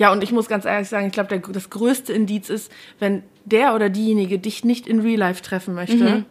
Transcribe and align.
Ja, 0.00 0.10
und 0.10 0.22
ich 0.22 0.32
muss 0.32 0.48
ganz 0.48 0.64
ehrlich 0.64 0.88
sagen, 0.88 1.08
ich 1.08 1.12
glaube, 1.12 1.38
das 1.38 1.68
größte 1.68 2.14
Indiz 2.14 2.48
ist, 2.48 2.72
wenn 3.00 3.22
der 3.44 3.74
oder 3.74 3.90
diejenige 3.90 4.38
dich 4.38 4.64
nicht 4.64 4.86
in 4.86 5.00
Real 5.00 5.18
Life 5.18 5.42
treffen 5.42 5.74
möchte. 5.74 5.96
Mhm. 5.96 6.24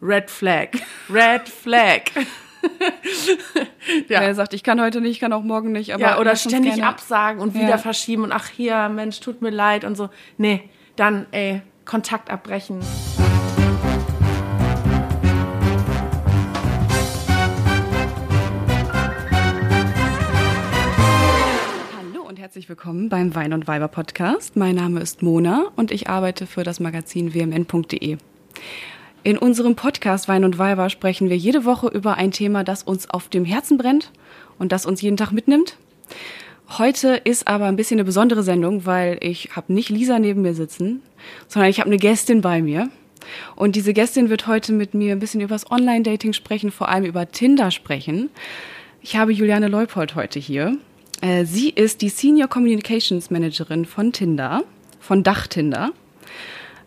Red 0.00 0.30
Flag. 0.30 0.68
Red 1.10 1.48
Flag. 1.48 2.02
ja. 4.08 4.20
Er 4.20 4.36
sagt, 4.36 4.54
ich 4.54 4.62
kann 4.62 4.80
heute 4.80 5.00
nicht, 5.00 5.10
ich 5.10 5.20
kann 5.20 5.32
auch 5.32 5.42
morgen 5.42 5.72
nicht. 5.72 5.94
Aber 5.94 6.02
ja, 6.04 6.20
oder 6.20 6.36
ständig 6.36 6.84
absagen 6.84 7.40
und 7.40 7.54
wieder 7.54 7.70
ja. 7.70 7.78
verschieben 7.78 8.22
und 8.22 8.30
ach 8.30 8.46
hier, 8.46 8.88
Mensch, 8.88 9.18
tut 9.18 9.42
mir 9.42 9.50
leid 9.50 9.82
und 9.82 9.96
so. 9.96 10.10
Nee, 10.38 10.62
dann, 10.94 11.26
ey, 11.32 11.60
Kontakt 11.84 12.30
abbrechen. 12.30 12.78
Herzlich 22.44 22.68
willkommen 22.68 23.08
beim 23.08 23.34
Wein 23.34 23.54
und 23.54 23.66
Weiber 23.66 23.88
Podcast. 23.88 24.54
Mein 24.54 24.74
Name 24.74 25.00
ist 25.00 25.22
Mona 25.22 25.72
und 25.76 25.90
ich 25.90 26.10
arbeite 26.10 26.46
für 26.46 26.62
das 26.62 26.78
Magazin 26.78 27.32
wmn.de. 27.32 28.18
In 29.22 29.38
unserem 29.38 29.76
Podcast 29.76 30.28
Wein 30.28 30.44
und 30.44 30.58
Weiber 30.58 30.90
sprechen 30.90 31.30
wir 31.30 31.38
jede 31.38 31.64
Woche 31.64 31.88
über 31.88 32.18
ein 32.18 32.32
Thema, 32.32 32.62
das 32.62 32.82
uns 32.82 33.08
auf 33.08 33.30
dem 33.30 33.46
Herzen 33.46 33.78
brennt 33.78 34.12
und 34.58 34.72
das 34.72 34.84
uns 34.84 35.00
jeden 35.00 35.16
Tag 35.16 35.32
mitnimmt. 35.32 35.78
Heute 36.68 37.18
ist 37.24 37.48
aber 37.48 37.64
ein 37.64 37.76
bisschen 37.76 37.96
eine 37.98 38.04
besondere 38.04 38.42
Sendung, 38.42 38.84
weil 38.84 39.16
ich 39.22 39.56
habe 39.56 39.72
nicht 39.72 39.88
Lisa 39.88 40.18
neben 40.18 40.42
mir 40.42 40.52
sitzen, 40.52 41.00
sondern 41.48 41.70
ich 41.70 41.80
habe 41.80 41.88
eine 41.88 41.96
Gästin 41.96 42.42
bei 42.42 42.60
mir. 42.60 42.90
Und 43.56 43.74
diese 43.74 43.94
Gästin 43.94 44.28
wird 44.28 44.46
heute 44.46 44.74
mit 44.74 44.92
mir 44.92 45.12
ein 45.12 45.18
bisschen 45.18 45.40
über 45.40 45.54
das 45.54 45.70
Online-Dating 45.70 46.34
sprechen, 46.34 46.70
vor 46.70 46.90
allem 46.90 47.06
über 47.06 47.26
Tinder 47.26 47.70
sprechen. 47.70 48.28
Ich 49.00 49.16
habe 49.16 49.32
Juliane 49.32 49.68
Leupold 49.68 50.14
heute 50.14 50.38
hier. 50.38 50.76
Äh, 51.20 51.44
sie 51.44 51.70
ist 51.70 52.02
die 52.02 52.08
Senior 52.08 52.48
Communications 52.48 53.30
Managerin 53.30 53.84
von 53.84 54.12
Tinder, 54.12 54.64
von 55.00 55.22
Dach 55.22 55.46
Tinder. 55.46 55.92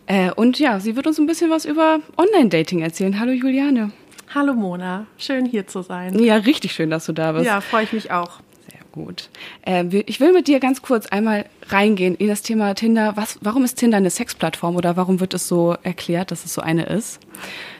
Äh, 0.06 0.30
und 0.32 0.58
ja, 0.58 0.80
sie 0.80 0.96
wird 0.96 1.06
uns 1.06 1.18
ein 1.18 1.26
bisschen 1.26 1.50
was 1.50 1.64
über 1.64 2.00
Online-Dating 2.16 2.80
erzählen. 2.80 3.20
Hallo 3.20 3.32
Juliane. 3.32 3.92
Hallo 4.34 4.54
Mona, 4.54 5.06
schön 5.16 5.46
hier 5.46 5.66
zu 5.66 5.82
sein. 5.82 6.18
Ja, 6.18 6.36
richtig 6.36 6.72
schön, 6.72 6.90
dass 6.90 7.06
du 7.06 7.12
da 7.12 7.32
bist. 7.32 7.46
Ja, 7.46 7.60
freue 7.60 7.84
ich 7.84 7.92
mich 7.92 8.10
auch. 8.10 8.40
Sehr 8.70 8.80
gut. 8.92 9.30
Äh, 9.66 9.84
ich 10.06 10.20
will 10.20 10.32
mit 10.32 10.48
dir 10.48 10.60
ganz 10.60 10.82
kurz 10.82 11.06
einmal 11.06 11.46
reingehen 11.68 12.14
in 12.14 12.28
das 12.28 12.42
Thema 12.42 12.74
Tinder. 12.74 13.16
Was, 13.16 13.38
warum 13.40 13.64
ist 13.64 13.76
Tinder 13.76 13.96
eine 13.96 14.10
Sexplattform 14.10 14.76
oder 14.76 14.96
warum 14.96 15.20
wird 15.20 15.32
es 15.32 15.48
so 15.48 15.76
erklärt, 15.82 16.30
dass 16.30 16.44
es 16.44 16.52
so 16.52 16.60
eine 16.60 16.84
ist? 16.84 17.20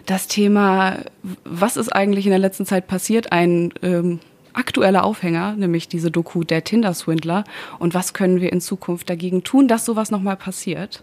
Das 0.07 0.27
Thema, 0.27 0.99
was 1.45 1.77
ist 1.77 1.91
eigentlich 1.91 2.25
in 2.25 2.31
der 2.31 2.39
letzten 2.39 2.65
Zeit 2.65 2.87
passiert? 2.87 3.31
Ein 3.31 3.73
ähm, 3.83 4.21
aktueller 4.53 5.05
Aufhänger, 5.05 5.55
nämlich 5.55 5.89
diese 5.89 6.11
Doku 6.11 6.45
Der 6.45 6.65
Tinder-Swindler. 6.65 7.45
Und 7.79 7.95
was 7.95 8.13
können 8.13 8.41
wir 8.41 8.53
in 8.53 8.61
Zukunft 8.61 9.11
dagegen 9.11 9.45
tun, 9.45 9.69
dass 9.69 9.85
sowas 9.85 10.11
nochmal 10.11 10.37
passiert? 10.37 11.03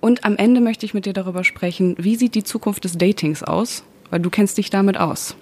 Und 0.00 0.24
am 0.24 0.36
Ende 0.36 0.60
möchte 0.60 0.86
ich 0.86 0.94
mit 0.94 1.06
dir 1.06 1.12
darüber 1.12 1.44
sprechen, 1.44 1.96
wie 1.98 2.16
sieht 2.16 2.34
die 2.34 2.44
Zukunft 2.44 2.84
des 2.84 2.98
Datings 2.98 3.42
aus? 3.42 3.84
Weil 4.10 4.20
du 4.20 4.30
kennst 4.30 4.58
dich 4.58 4.70
damit 4.70 4.98
aus. 4.98 5.36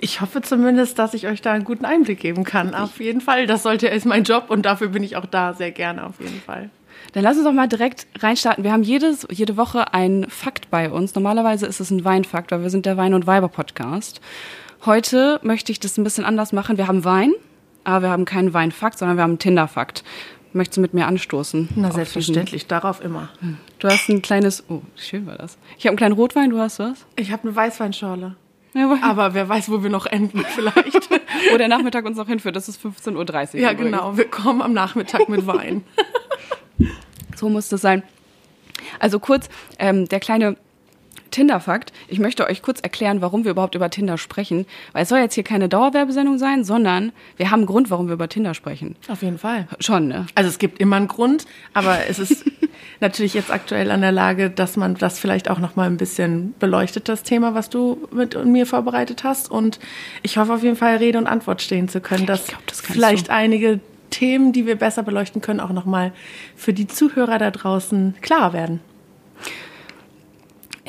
Ich 0.00 0.20
hoffe 0.20 0.42
zumindest, 0.42 0.98
dass 0.98 1.14
ich 1.14 1.26
euch 1.26 1.42
da 1.42 1.52
einen 1.52 1.64
guten 1.64 1.84
Einblick 1.84 2.20
geben 2.20 2.44
kann. 2.44 2.74
Auf 2.74 3.00
jeden 3.00 3.20
Fall. 3.20 3.46
Das 3.46 3.62
sollte 3.62 3.88
ist 3.88 4.06
mein 4.06 4.24
Job 4.24 4.46
und 4.48 4.64
dafür 4.66 4.88
bin 4.88 5.02
ich 5.02 5.16
auch 5.16 5.26
da 5.26 5.54
sehr 5.54 5.70
gerne 5.70 6.06
auf 6.06 6.20
jeden 6.20 6.40
Fall. 6.40 6.70
Dann 7.12 7.24
lass 7.24 7.36
uns 7.36 7.44
doch 7.44 7.52
mal 7.52 7.66
direkt 7.66 8.06
reinstarten. 8.18 8.62
Wir 8.62 8.72
haben 8.72 8.82
jedes, 8.82 9.26
jede 9.30 9.56
Woche 9.56 9.92
einen 9.94 10.28
Fakt 10.28 10.70
bei 10.70 10.90
uns. 10.90 11.14
Normalerweise 11.14 11.66
ist 11.66 11.80
es 11.80 11.90
ein 11.90 12.04
Weinfakt, 12.04 12.52
weil 12.52 12.62
wir 12.62 12.70
sind 12.70 12.86
der 12.86 12.96
Wein- 12.96 13.14
und 13.14 13.26
Weiber-Podcast. 13.26 14.20
Heute 14.86 15.40
möchte 15.42 15.72
ich 15.72 15.78
das 15.78 15.98
ein 15.98 16.04
bisschen 16.04 16.24
anders 16.24 16.52
machen. 16.52 16.78
Wir 16.78 16.86
haben 16.86 17.04
Wein, 17.04 17.34
aber 17.84 18.06
wir 18.06 18.10
haben 18.10 18.24
keinen 18.24 18.54
Weinfakt, 18.54 18.98
sondern 18.98 19.18
wir 19.18 19.22
haben 19.22 19.32
einen 19.32 19.38
Tinderfakt. 19.38 20.04
Möchtest 20.54 20.78
du 20.78 20.80
mit 20.80 20.94
mir 20.94 21.06
anstoßen? 21.06 21.68
Na, 21.76 21.92
selbstverständlich, 21.92 22.66
darauf 22.66 23.04
immer. 23.04 23.28
Du 23.78 23.88
hast 23.88 24.08
ein 24.08 24.22
kleines, 24.22 24.64
oh, 24.68 24.80
schön 24.96 25.26
war 25.26 25.36
das. 25.36 25.58
Ich 25.78 25.84
habe 25.84 25.90
einen 25.90 25.96
kleinen 25.98 26.14
Rotwein, 26.14 26.50
du 26.50 26.58
hast 26.58 26.78
was? 26.78 27.04
Ich 27.16 27.30
habe 27.30 27.42
eine 27.42 27.54
Weißweinschorle. 27.54 28.36
Ja, 28.72 28.98
aber 29.02 29.34
wer 29.34 29.48
weiß, 29.48 29.70
wo 29.70 29.82
wir 29.82 29.90
noch 29.90 30.06
enden 30.06 30.44
vielleicht. 30.48 31.10
wo 31.52 31.58
der 31.58 31.68
Nachmittag 31.68 32.06
uns 32.06 32.16
noch 32.16 32.26
hinführt, 32.26 32.56
das 32.56 32.68
ist 32.68 32.84
15.30 32.84 33.14
Uhr. 33.54 33.60
Ja, 33.60 33.72
übrigens. 33.72 33.90
genau, 33.92 34.16
wir 34.16 34.28
kommen 34.28 34.62
am 34.62 34.72
Nachmittag 34.72 35.28
mit 35.28 35.46
Wein. 35.46 35.84
so 37.36 37.48
muss 37.50 37.68
das 37.68 37.82
sein. 37.82 38.02
Also 38.98 39.18
kurz, 39.18 39.48
ähm, 39.78 40.08
der 40.08 40.20
kleine 40.20 40.56
Tinder-Fakt. 41.30 41.92
Ich 42.08 42.18
möchte 42.18 42.46
euch 42.46 42.62
kurz 42.62 42.80
erklären, 42.80 43.20
warum 43.20 43.44
wir 43.44 43.52
überhaupt 43.52 43.74
über 43.74 43.90
Tinder 43.90 44.18
sprechen. 44.18 44.66
Weil 44.92 45.02
es 45.02 45.08
soll 45.08 45.18
jetzt 45.18 45.34
hier 45.34 45.44
keine 45.44 45.68
Dauerwerbesendung 45.68 46.38
sein, 46.38 46.64
sondern 46.64 47.12
wir 47.36 47.50
haben 47.50 47.60
einen 47.60 47.66
Grund, 47.66 47.90
warum 47.90 48.06
wir 48.06 48.14
über 48.14 48.28
Tinder 48.28 48.54
sprechen. 48.54 48.96
Auf 49.08 49.22
jeden 49.22 49.38
Fall. 49.38 49.66
Schon, 49.80 50.08
ne? 50.08 50.26
Also 50.34 50.48
es 50.48 50.58
gibt 50.58 50.80
immer 50.80 50.96
einen 50.96 51.08
Grund, 51.08 51.46
aber 51.74 52.06
es 52.08 52.18
ist 52.18 52.44
natürlich 53.00 53.34
jetzt 53.34 53.50
aktuell 53.50 53.90
an 53.90 54.00
der 54.00 54.12
Lage, 54.12 54.50
dass 54.50 54.76
man 54.76 54.94
das 54.94 55.18
vielleicht 55.18 55.50
auch 55.50 55.58
noch 55.58 55.76
mal 55.76 55.86
ein 55.86 55.96
bisschen 55.96 56.54
beleuchtet, 56.58 57.08
das 57.08 57.22
Thema, 57.22 57.54
was 57.54 57.70
du 57.70 58.08
mit 58.12 58.44
mir 58.44 58.66
vorbereitet 58.66 59.24
hast. 59.24 59.50
Und 59.50 59.78
ich 60.22 60.36
hoffe 60.38 60.54
auf 60.54 60.62
jeden 60.62 60.76
Fall 60.76 60.96
Rede 60.96 61.18
und 61.18 61.26
Antwort 61.26 61.62
stehen 61.62 61.88
zu 61.88 62.00
können, 62.00 62.26
dass 62.26 62.46
glaub, 62.46 62.66
das 62.66 62.80
vielleicht 62.80 63.28
du. 63.28 63.32
einige 63.32 63.80
Themen, 64.10 64.52
die 64.52 64.66
wir 64.66 64.76
besser 64.76 65.02
beleuchten 65.02 65.40
können, 65.40 65.60
auch 65.60 65.70
noch 65.70 65.84
mal 65.84 66.12
für 66.56 66.72
die 66.72 66.86
Zuhörer 66.86 67.38
da 67.38 67.50
draußen 67.50 68.16
klar 68.20 68.52
werden. 68.52 68.80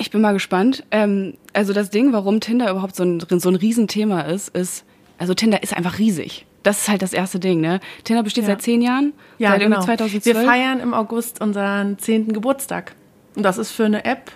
Ich 0.02 0.10
bin 0.10 0.22
mal 0.22 0.34
gespannt. 0.34 0.84
Ähm, 0.90 1.36
also 1.54 1.74
das 1.74 1.92
Ding, 1.92 2.12
warum 2.12 2.40
Tinder 2.40 2.72
überhaupt 2.72 2.96
so 2.96 3.04
ein, 3.04 3.20
so 3.20 3.50
ein 3.50 3.56
Riesenthema 3.56 4.22
ist, 4.22 4.50
ist, 4.50 4.84
also 5.20 5.36
Tinder 5.36 5.62
ist 5.62 5.78
einfach 5.78 6.00
riesig. 6.00 6.48
Das 6.64 6.80
ist 6.80 6.90
halt 6.90 7.04
das 7.04 7.14
erste 7.14 7.40
Ding, 7.40 7.62
ne? 7.62 7.80
Tinder 8.04 8.24
besteht 8.24 8.44
ja. 8.44 8.48
seit 8.48 8.64
zehn 8.64 8.82
Jahren. 8.82 9.14
Ja, 9.38 9.52
seit 9.52 9.60
genau. 9.62 9.82
2012. 9.82 10.26
Wir 10.26 10.44
feiern 10.44 10.80
im 10.80 10.96
August 10.96 11.40
unseren 11.40 12.00
zehnten 12.00 12.34
Geburtstag. 12.34 12.94
Und 13.36 13.44
das 13.44 13.60
ist 13.60 13.72
für 13.72 13.86
eine 13.86 14.04
App 14.04 14.32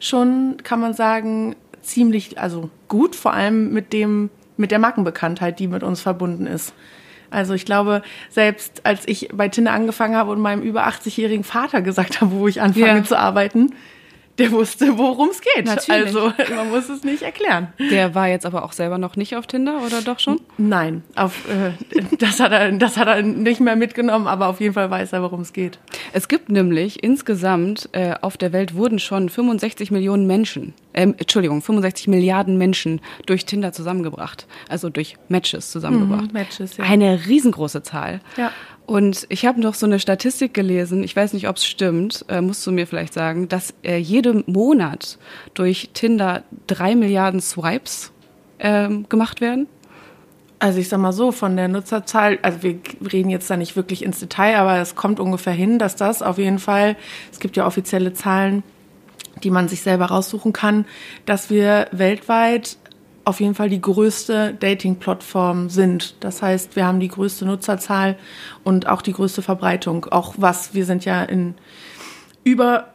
schon, 0.00 0.58
kann 0.62 0.80
man 0.80 0.92
sagen, 0.92 1.56
ziemlich, 1.80 2.38
also 2.38 2.68
gut, 2.88 3.16
vor 3.16 3.32
allem 3.32 3.72
mit 3.72 3.94
dem, 3.94 4.28
mit 4.58 4.70
der 4.70 4.78
Markenbekanntheit, 4.78 5.58
die 5.58 5.66
mit 5.66 5.82
uns 5.82 6.02
verbunden 6.02 6.46
ist. 6.46 6.74
Also 7.30 7.54
ich 7.54 7.64
glaube, 7.64 8.02
selbst 8.28 8.84
als 8.84 9.08
ich 9.08 9.30
bei 9.32 9.48
Tinder 9.48 9.72
angefangen 9.72 10.14
habe 10.14 10.30
und 10.30 10.40
meinem 10.40 10.62
über 10.62 10.86
80-jährigen 10.86 11.44
Vater 11.44 11.80
gesagt 11.80 12.20
habe, 12.20 12.32
wo 12.32 12.48
ich 12.48 12.60
anfange 12.60 12.86
yeah. 12.86 13.04
zu 13.04 13.18
arbeiten, 13.18 13.72
der 14.38 14.52
wusste, 14.52 14.98
worum 14.98 15.30
es 15.30 15.40
geht. 15.40 15.66
Natürlich. 15.66 16.06
Also 16.06 16.32
man 16.54 16.70
muss 16.70 16.88
es 16.88 17.04
nicht 17.04 17.22
erklären. 17.22 17.68
Der 17.78 18.14
war 18.14 18.28
jetzt 18.28 18.46
aber 18.46 18.64
auch 18.64 18.72
selber 18.72 18.98
noch 18.98 19.16
nicht 19.16 19.36
auf 19.36 19.46
Tinder 19.46 19.82
oder 19.84 20.02
doch 20.02 20.18
schon? 20.18 20.40
Nein, 20.58 21.02
auf, 21.14 21.48
äh, 21.48 21.72
das, 22.18 22.40
hat 22.40 22.52
er, 22.52 22.72
das 22.72 22.96
hat 22.96 23.08
er 23.08 23.22
nicht 23.22 23.60
mehr 23.60 23.76
mitgenommen, 23.76 24.26
aber 24.26 24.48
auf 24.48 24.60
jeden 24.60 24.74
Fall 24.74 24.90
weiß 24.90 25.12
er, 25.12 25.22
worum 25.22 25.40
es 25.40 25.52
geht. 25.52 25.78
Es 26.12 26.28
gibt 26.28 26.48
nämlich 26.48 27.02
insgesamt 27.02 27.88
äh, 27.92 28.14
auf 28.20 28.36
der 28.36 28.52
Welt 28.52 28.74
wurden 28.74 28.98
schon 28.98 29.28
65 29.28 29.90
Millionen 29.90 30.26
Menschen, 30.26 30.74
äh, 30.92 31.02
Entschuldigung, 31.02 31.62
65 31.62 32.08
Milliarden 32.08 32.58
Menschen 32.58 33.00
durch 33.26 33.46
Tinder 33.46 33.72
zusammengebracht. 33.72 34.46
Also 34.68 34.90
durch 34.90 35.16
Matches 35.28 35.70
zusammengebracht. 35.70 36.28
Mhm, 36.28 36.32
Matches, 36.32 36.76
ja. 36.76 36.84
Eine 36.84 37.26
riesengroße 37.26 37.82
Zahl. 37.82 38.20
Ja. 38.36 38.52
Und 38.86 39.26
ich 39.30 39.44
habe 39.44 39.60
noch 39.60 39.74
so 39.74 39.84
eine 39.84 39.98
Statistik 39.98 40.54
gelesen, 40.54 41.02
ich 41.02 41.16
weiß 41.16 41.32
nicht, 41.32 41.48
ob 41.48 41.56
es 41.56 41.66
stimmt, 41.66 42.24
äh, 42.28 42.40
musst 42.40 42.64
du 42.64 42.70
mir 42.70 42.86
vielleicht 42.86 43.14
sagen, 43.14 43.48
dass 43.48 43.74
äh, 43.82 43.96
jeden 43.96 44.44
Monat 44.46 45.18
durch 45.54 45.90
Tinder 45.92 46.44
drei 46.68 46.94
Milliarden 46.94 47.40
Swipes 47.40 48.12
äh, 48.58 48.88
gemacht 49.08 49.40
werden. 49.40 49.66
Also 50.60 50.78
ich 50.78 50.88
sag 50.88 51.00
mal 51.00 51.12
so, 51.12 51.32
von 51.32 51.56
der 51.56 51.66
Nutzerzahl, 51.66 52.38
also 52.42 52.62
wir 52.62 52.78
reden 53.12 53.28
jetzt 53.28 53.50
da 53.50 53.56
nicht 53.56 53.74
wirklich 53.74 54.04
ins 54.04 54.20
Detail, 54.20 54.56
aber 54.56 54.78
es 54.78 54.94
kommt 54.94 55.18
ungefähr 55.18 55.52
hin, 55.52 55.80
dass 55.80 55.96
das 55.96 56.22
auf 56.22 56.38
jeden 56.38 56.60
Fall, 56.60 56.96
es 57.32 57.40
gibt 57.40 57.56
ja 57.56 57.66
offizielle 57.66 58.14
Zahlen, 58.14 58.62
die 59.42 59.50
man 59.50 59.68
sich 59.68 59.82
selber 59.82 60.06
raussuchen 60.06 60.52
kann, 60.52 60.86
dass 61.26 61.50
wir 61.50 61.88
weltweit 61.90 62.78
auf 63.26 63.40
jeden 63.40 63.56
Fall 63.56 63.68
die 63.68 63.80
größte 63.80 64.54
Dating-Plattform 64.54 65.68
sind. 65.68 66.14
Das 66.20 66.42
heißt, 66.42 66.76
wir 66.76 66.86
haben 66.86 67.00
die 67.00 67.08
größte 67.08 67.44
Nutzerzahl 67.44 68.16
und 68.62 68.86
auch 68.86 69.02
die 69.02 69.12
größte 69.12 69.42
Verbreitung. 69.42 70.04
Auch 70.06 70.34
was, 70.38 70.74
wir 70.74 70.84
sind 70.84 71.04
ja 71.04 71.24
in 71.24 71.56
über 72.44 72.92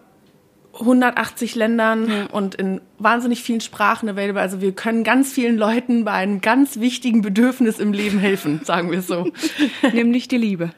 180 0.73 1.55
Ländern 1.55 2.09
ja. 2.09 2.25
und 2.31 2.55
in 2.55 2.79
wahnsinnig 2.97 3.43
vielen 3.43 3.59
Sprachen 3.59 4.07
available. 4.07 4.41
Also 4.41 4.61
wir 4.61 4.71
können 4.71 5.03
ganz 5.03 5.33
vielen 5.33 5.57
Leuten 5.57 6.05
bei 6.05 6.13
einem 6.13 6.39
ganz 6.39 6.79
wichtigen 6.79 7.21
Bedürfnis 7.21 7.77
im 7.77 7.91
Leben 7.91 8.17
helfen, 8.17 8.61
sagen 8.63 8.89
wir 8.89 9.01
so. 9.01 9.29
Nämlich 9.93 10.29
die 10.29 10.37
Liebe. 10.37 10.71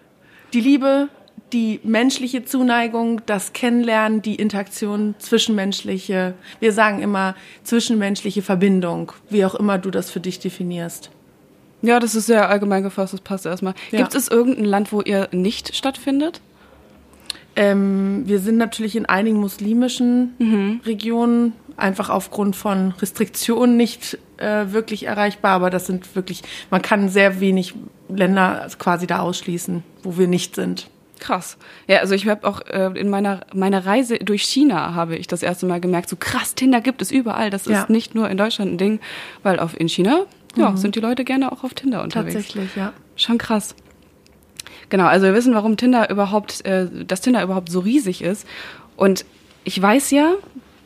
Die 0.53 0.61
Liebe, 0.61 1.09
die 1.53 1.79
menschliche 1.83 2.43
Zuneigung, 2.43 3.21
das 3.25 3.53
Kennenlernen, 3.53 4.21
die 4.21 4.35
Interaktion, 4.35 5.15
zwischenmenschliche, 5.19 6.33
wir 6.59 6.73
sagen 6.73 7.01
immer 7.01 7.35
zwischenmenschliche 7.63 8.41
Verbindung, 8.41 9.11
wie 9.29 9.45
auch 9.45 9.55
immer 9.55 9.77
du 9.77 9.91
das 9.91 10.09
für 10.09 10.19
dich 10.19 10.39
definierst. 10.39 11.11
Ja, 11.83 11.99
das 11.99 12.15
ist 12.15 12.25
sehr 12.27 12.49
allgemein 12.49 12.83
gefasst, 12.83 13.13
das 13.13 13.21
passt 13.21 13.45
erstmal. 13.45 13.75
Ja. 13.91 13.99
Gibt 13.99 14.15
es 14.15 14.29
irgendein 14.29 14.65
Land, 14.65 14.91
wo 14.91 15.01
ihr 15.01 15.29
nicht 15.31 15.75
stattfindet? 15.75 16.41
Ähm, 17.55 18.23
wir 18.25 18.39
sind 18.39 18.57
natürlich 18.57 18.95
in 18.95 19.05
einigen 19.05 19.37
muslimischen 19.37 20.33
mhm. 20.39 20.81
Regionen 20.85 21.53
einfach 21.77 22.09
aufgrund 22.09 22.55
von 22.55 22.91
Restriktionen 22.99 23.77
nicht 23.77 24.17
äh, 24.37 24.71
wirklich 24.71 25.05
erreichbar. 25.05 25.51
Aber 25.51 25.69
das 25.69 25.85
sind 25.85 26.15
wirklich, 26.15 26.41
man 26.71 26.81
kann 26.81 27.09
sehr 27.09 27.39
wenig 27.39 27.75
Länder 28.09 28.67
quasi 28.79 29.05
da 29.05 29.19
ausschließen, 29.19 29.83
wo 30.03 30.17
wir 30.17 30.27
nicht 30.27 30.55
sind. 30.55 30.89
Krass. 31.19 31.57
Ja, 31.87 31.99
also 31.99 32.15
ich 32.15 32.27
habe 32.27 32.47
auch 32.47 32.61
äh, 32.67 32.91
in 32.99 33.09
meiner 33.09 33.41
meiner 33.53 33.85
Reise 33.85 34.17
durch 34.17 34.43
China 34.43 34.93
habe 34.93 35.15
ich 35.15 35.27
das 35.27 35.43
erste 35.43 35.65
Mal 35.65 35.79
gemerkt, 35.79 36.09
so 36.09 36.15
krass, 36.15 36.55
Tinder 36.55 36.81
gibt 36.81 37.01
es 37.01 37.11
überall. 37.11 37.49
Das 37.49 37.65
ja. 37.65 37.81
ist 37.81 37.89
nicht 37.89 38.15
nur 38.15 38.29
in 38.29 38.37
Deutschland 38.37 38.73
ein 38.73 38.77
Ding, 38.77 38.99
weil 39.41 39.59
auf 39.59 39.79
in 39.79 39.87
China 39.87 40.25
ja, 40.55 40.71
mhm. 40.71 40.77
sind 40.77 40.95
die 40.95 40.99
Leute 40.99 41.23
gerne 41.23 41.51
auch 41.51 41.63
auf 41.63 41.73
Tinder 41.73 42.03
unterwegs. 42.03 42.33
Tatsächlich, 42.33 42.75
ja. 42.75 42.93
Schon 43.15 43.37
krass. 43.37 43.75
Genau, 44.89 45.05
also 45.05 45.25
wir 45.25 45.33
wissen, 45.33 45.53
warum 45.53 45.77
Tinder 45.77 46.09
überhaupt, 46.09 46.65
äh, 46.65 46.87
dass 47.05 47.21
Tinder 47.21 47.41
überhaupt 47.41 47.71
so 47.71 47.79
riesig 47.79 48.21
ist. 48.21 48.47
Und 48.95 49.25
ich 49.63 49.81
weiß 49.81 50.11
ja, 50.11 50.33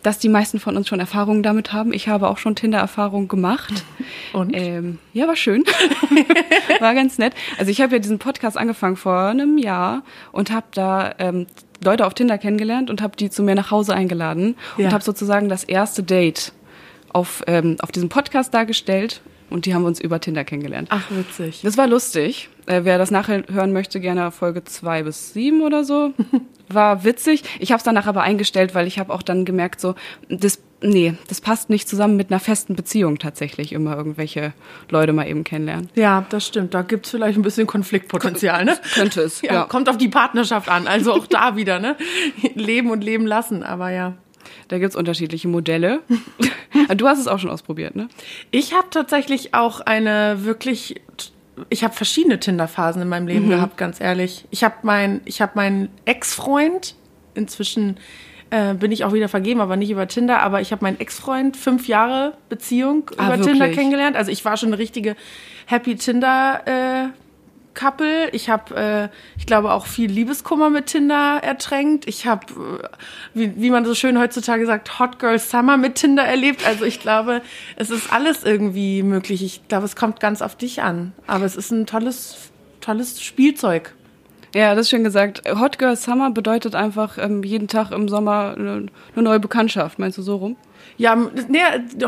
dass 0.08 0.20
die 0.20 0.30
meisten 0.30 0.62
von 0.62 0.78
uns 0.78 0.88
schon 0.88 1.02
Erfahrungen 1.02 1.44
damit 1.44 1.74
haben. 1.74 1.92
Ich 1.92 2.08
habe 2.08 2.30
auch 2.30 2.38
schon 2.38 2.56
Tinder-Erfahrungen 2.56 3.28
gemacht. 3.28 3.84
Und? 4.32 4.56
Ähm, 4.56 5.00
ja, 5.12 5.28
war 5.28 5.36
schön. 5.36 5.66
war 6.80 6.96
ganz 6.96 7.18
nett. 7.18 7.34
Also 7.60 7.72
ich 7.72 7.82
habe 7.82 7.92
ja 7.92 8.00
diesen 8.00 8.18
Podcast 8.18 8.58
angefangen 8.58 8.96
vor 8.96 9.20
einem 9.20 9.58
Jahr 9.58 10.04
und 10.32 10.50
habe 10.50 10.68
da 10.74 11.14
ähm, 11.20 11.46
Leute 11.84 12.06
auf 12.06 12.14
Tinder 12.14 12.38
kennengelernt 12.38 12.90
und 12.90 13.02
habe 13.02 13.18
die 13.18 13.30
zu 13.30 13.44
mir 13.44 13.54
nach 13.54 13.70
Hause 13.70 13.96
eingeladen 13.96 14.56
ja. 14.78 14.86
und 14.86 14.94
habe 14.94 15.04
sozusagen 15.04 15.50
das 15.50 15.66
erste 15.66 16.04
Date 16.04 16.54
auf, 17.12 17.44
ähm, 17.46 17.76
auf 17.82 17.92
diesem 17.92 18.08
Podcast 18.08 18.54
dargestellt 18.54 19.20
und 19.50 19.66
die 19.66 19.74
haben 19.74 19.86
uns 19.86 20.00
über 20.00 20.20
Tinder 20.20 20.44
kennengelernt. 20.44 20.90
Ach, 20.92 21.06
witzig. 21.10 21.62
Das 21.64 21.78
war 21.78 21.88
lustig. 21.88 22.50
Äh, 22.66 22.82
wer 22.84 22.98
das 22.98 23.12
nachher 23.12 23.44
hören 23.50 23.72
möchte, 23.72 24.00
gerne 24.00 24.32
Folge 24.32 24.64
zwei 24.64 25.04
bis 25.04 25.34
sieben 25.34 25.62
oder 25.62 25.84
so. 25.84 26.14
War 26.70 27.06
witzig. 27.06 27.44
Ich 27.60 27.72
habe 27.72 27.78
es 27.78 27.84
danach 27.84 28.08
aber 28.08 28.24
eingestellt, 28.24 28.76
weil 28.76 28.88
ich 28.88 29.00
habe 29.00 29.14
auch 29.14 29.22
dann 29.22 29.46
gemerkt, 29.46 29.80
so, 29.80 29.96
das, 30.28 30.60
nee, 30.82 31.14
das 31.30 31.40
passt 31.40 31.70
nicht 31.70 31.88
zusammen 31.88 32.18
mit 32.18 32.30
einer 32.30 32.42
festen 32.42 32.76
Beziehung 32.76 33.20
tatsächlich, 33.20 33.72
immer 33.72 33.96
irgendwelche 33.96 34.52
Leute 34.90 35.14
mal 35.14 35.30
eben 35.30 35.46
kennenlernen. 35.46 35.90
Ja, 35.96 36.26
das 36.30 36.46
stimmt. 36.46 36.74
Da 36.74 36.82
gibt's 36.82 37.12
vielleicht 37.12 37.38
ein 37.38 37.42
bisschen 37.42 37.68
Konfliktpotenzial, 37.68 38.66
ne? 38.66 38.78
Könnte 38.96 39.22
es, 39.22 39.42
ja, 39.44 39.54
ja. 39.54 39.64
Kommt 39.64 39.88
auf 39.88 39.98
die 39.98 40.10
Partnerschaft 40.10 40.68
an. 40.68 40.88
Also 40.88 41.14
auch 41.14 41.28
da 41.28 41.56
wieder, 41.56 41.80
ne? 41.80 41.96
Leben 42.56 42.92
und 42.92 43.02
leben 43.02 43.26
lassen, 43.26 43.64
aber 43.64 43.92
ja. 43.92 44.16
Da 44.68 44.80
gibt's 44.80 44.96
unterschiedliche 44.96 45.48
Modelle. 45.48 46.02
du 46.96 47.08
hast 47.08 47.20
es 47.20 47.28
auch 47.28 47.40
schon 47.40 47.50
ausprobiert, 47.50 47.96
ne? 47.96 48.10
Ich 48.52 48.74
habe 48.74 48.88
tatsächlich 48.90 49.54
auch 49.54 49.80
eine 49.82 50.44
wirklich 50.44 51.02
ich 51.70 51.84
habe 51.84 51.94
verschiedene 51.94 52.40
Tinder-Phasen 52.40 53.02
in 53.02 53.10
meinem 53.10 53.28
Leben 53.28 53.46
mhm. 53.46 53.52
gehabt, 53.52 53.78
ganz 53.78 54.00
ehrlich. 54.00 54.46
Ich 54.52 54.64
habe 54.64 54.76
mein, 54.84 55.22
ich 55.26 55.42
habe 55.42 55.54
meinen 55.56 55.90
Ex-Freund, 56.06 56.96
inzwischen 57.34 57.98
äh, 58.50 58.74
bin 58.74 58.92
ich 58.92 59.04
auch 59.04 59.14
wieder 59.14 59.28
vergeben, 59.28 59.60
aber 59.60 59.76
nicht 59.76 59.90
über 59.90 60.08
Tinder, 60.08 60.42
aber 60.42 60.62
ich 60.62 60.72
habe 60.72 60.84
meinen 60.84 61.00
Ex-Freund 61.00 61.58
fünf 61.58 61.88
Jahre 61.88 62.34
Beziehung 62.50 63.10
ah, 63.18 63.28
über 63.28 63.40
wirklich? 63.40 63.58
Tinder 63.58 63.70
kennengelernt. 63.70 64.16
Also 64.16 64.32
ich 64.32 64.46
war 64.46 64.58
schon 64.58 64.70
eine 64.70 64.78
richtige 64.78 65.16
Happy 65.66 65.96
Tinder 65.96 66.62
äh, 66.66 67.10
Couple. 67.78 68.30
Ich 68.32 68.50
habe, 68.50 68.76
äh, 68.76 69.10
ich 69.38 69.46
glaube, 69.46 69.72
auch 69.72 69.86
viel 69.86 70.12
Liebeskummer 70.12 70.70
mit 70.70 70.88
Tinder 70.88 71.40
ertränkt. 71.42 72.08
Ich 72.08 72.26
habe, 72.26 72.46
äh, 72.84 72.88
wie, 73.34 73.62
wie 73.62 73.70
man 73.70 73.86
so 73.86 73.96
schön 73.96 74.20
heutzutage 74.20 74.66
sagt, 74.66 75.00
Hot 75.00 75.20
Girl 75.20 75.40
Summer 75.40 75.78
mit 75.78 75.96
Tinder 75.96 76.24
erlebt. 76.24 76.66
Also 76.66 76.84
ich 76.84 77.00
glaube, 77.00 77.42
es 77.78 77.90
ist 77.90 78.12
alles 78.12 78.44
irgendwie 78.44 79.04
möglich. 79.04 79.44
Ich 79.44 79.68
glaube, 79.68 79.86
es 79.86 79.96
kommt 79.96 80.20
ganz 80.20 80.42
auf 80.42 80.56
dich 80.56 80.82
an. 80.82 81.14
Aber 81.28 81.46
es 81.46 81.56
ist 81.56 81.72
ein 81.72 81.86
tolles, 81.86 82.50
tolles 82.82 83.22
Spielzeug. 83.22 83.94
Ja, 84.56 84.74
das 84.74 84.88
ist 84.88 84.90
schön 84.90 85.04
gesagt. 85.04 85.44
Hot 85.48 85.78
Girl 85.78 85.96
Summer 85.96 86.32
bedeutet 86.32 86.74
einfach 86.74 87.18
ähm, 87.20 87.44
jeden 87.44 87.68
Tag 87.68 87.92
im 87.92 88.10
Sommer 88.10 88.56
eine, 88.58 88.88
eine 89.14 89.24
neue 89.24 89.40
Bekanntschaft. 89.40 90.00
Meinst 90.00 90.18
du 90.18 90.24
so 90.24 90.38
rum? 90.38 90.56
Ja, 90.98 91.16
nee, 91.16 91.60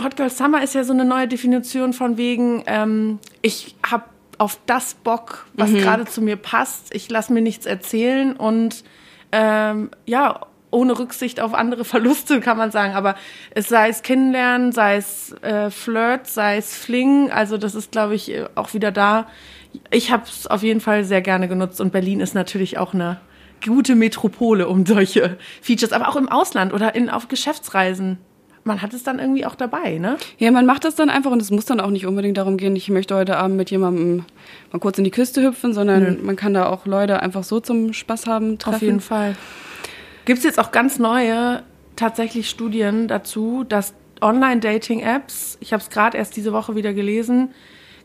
Hot 0.04 0.16
Girl 0.16 0.32
Summer 0.32 0.64
ist 0.64 0.74
ja 0.74 0.84
so 0.84 0.94
eine 0.94 1.06
neue 1.06 1.28
Definition 1.28 1.94
von 1.94 2.18
wegen, 2.18 2.64
ähm, 2.66 3.20
ich 3.44 3.76
habe 3.86 4.06
auf 4.40 4.60
das 4.66 4.96
Bock, 4.96 5.46
was 5.54 5.70
mhm. 5.70 5.78
gerade 5.80 6.06
zu 6.06 6.22
mir 6.22 6.38
passt. 6.38 6.96
Ich 6.96 7.10
lasse 7.10 7.32
mir 7.32 7.42
nichts 7.42 7.66
erzählen 7.66 8.36
und 8.36 8.84
ähm, 9.32 9.92
ja, 10.06 10.48
ohne 10.72 10.98
Rücksicht 10.98 11.40
auf 11.40 11.54
andere 11.54 11.86
Verluste, 11.86 12.40
kann 12.40 12.58
man 12.58 12.72
sagen. 12.72 12.96
Aber 12.96 13.16
es 13.52 13.68
sei 13.68 13.90
es 13.90 14.02
Kennenlernen, 14.02 14.72
sei 14.72 14.96
es 14.96 15.34
äh, 15.42 15.70
Flirt, 15.70 16.28
sei 16.28 16.58
es 16.58 16.76
Fling. 16.76 17.30
Also 17.32 17.58
das 17.58 17.76
ist, 17.76 17.92
glaube 17.92 18.16
ich, 18.16 18.34
auch 18.56 18.74
wieder 18.74 18.92
da. 18.92 19.28
Ich 19.92 20.12
habe 20.12 20.24
es 20.24 20.48
auf 20.48 20.64
jeden 20.64 20.82
Fall 20.82 21.04
sehr 21.04 21.22
gerne 21.22 21.48
genutzt 21.48 21.80
und 21.80 21.92
Berlin 21.92 22.22
ist 22.22 22.34
natürlich 22.34 22.78
auch 22.78 22.94
eine 22.94 23.20
gute 23.64 23.96
Metropole 23.96 24.68
um 24.70 24.86
solche 24.86 25.38
Features, 25.62 25.92
aber 25.92 26.08
auch 26.08 26.16
im 26.16 26.30
Ausland 26.30 26.74
oder 26.74 26.96
in, 26.96 27.10
auf 27.10 27.28
Geschäftsreisen 27.28 28.18
man 28.70 28.82
hat 28.82 28.94
es 28.94 29.04
dann 29.04 29.20
irgendwie 29.20 29.46
auch 29.46 29.56
dabei, 29.56 29.98
ne? 29.98 30.18
Ja, 30.38 30.52
man 30.52 30.66
macht 30.66 30.86
das 30.86 30.96
dann 30.96 31.10
einfach 31.10 31.32
und 31.32 31.42
es 31.42 31.52
muss 31.52 31.66
dann 31.66 31.82
auch 31.82 31.90
nicht 31.90 32.06
unbedingt 32.06 32.38
darum 32.38 32.56
gehen, 32.56 32.76
ich 32.76 32.90
möchte 32.90 33.16
heute 33.16 33.36
Abend 33.36 33.58
mit 33.58 33.72
jemandem 33.72 34.24
mal 34.72 34.80
kurz 34.80 34.98
in 34.98 35.04
die 35.04 35.12
Küste 35.12 35.42
hüpfen, 35.44 35.74
sondern 35.74 36.20
mhm. 36.20 36.26
man 36.26 36.36
kann 36.36 36.54
da 36.54 36.68
auch 36.68 36.86
Leute 36.86 37.22
einfach 37.22 37.44
so 37.44 37.60
zum 37.60 37.92
Spaß 37.94 38.28
haben 38.28 38.60
treffen. 38.60 38.76
Auf 38.76 38.82
jeden 38.82 39.00
Fall. 39.02 39.36
Gibt 40.26 40.38
es 40.38 40.46
jetzt 40.46 40.60
auch 40.60 40.72
ganz 40.72 41.00
neue 41.00 41.64
tatsächlich 41.96 42.48
Studien 42.48 43.08
dazu, 43.08 43.66
dass 43.68 43.96
Online-Dating-Apps, 44.22 45.58
ich 45.60 45.74
habe 45.74 45.82
es 45.82 45.90
gerade 45.90 46.18
erst 46.18 46.38
diese 46.38 46.54
Woche 46.54 46.76
wieder 46.76 46.94
gelesen, 46.94 47.50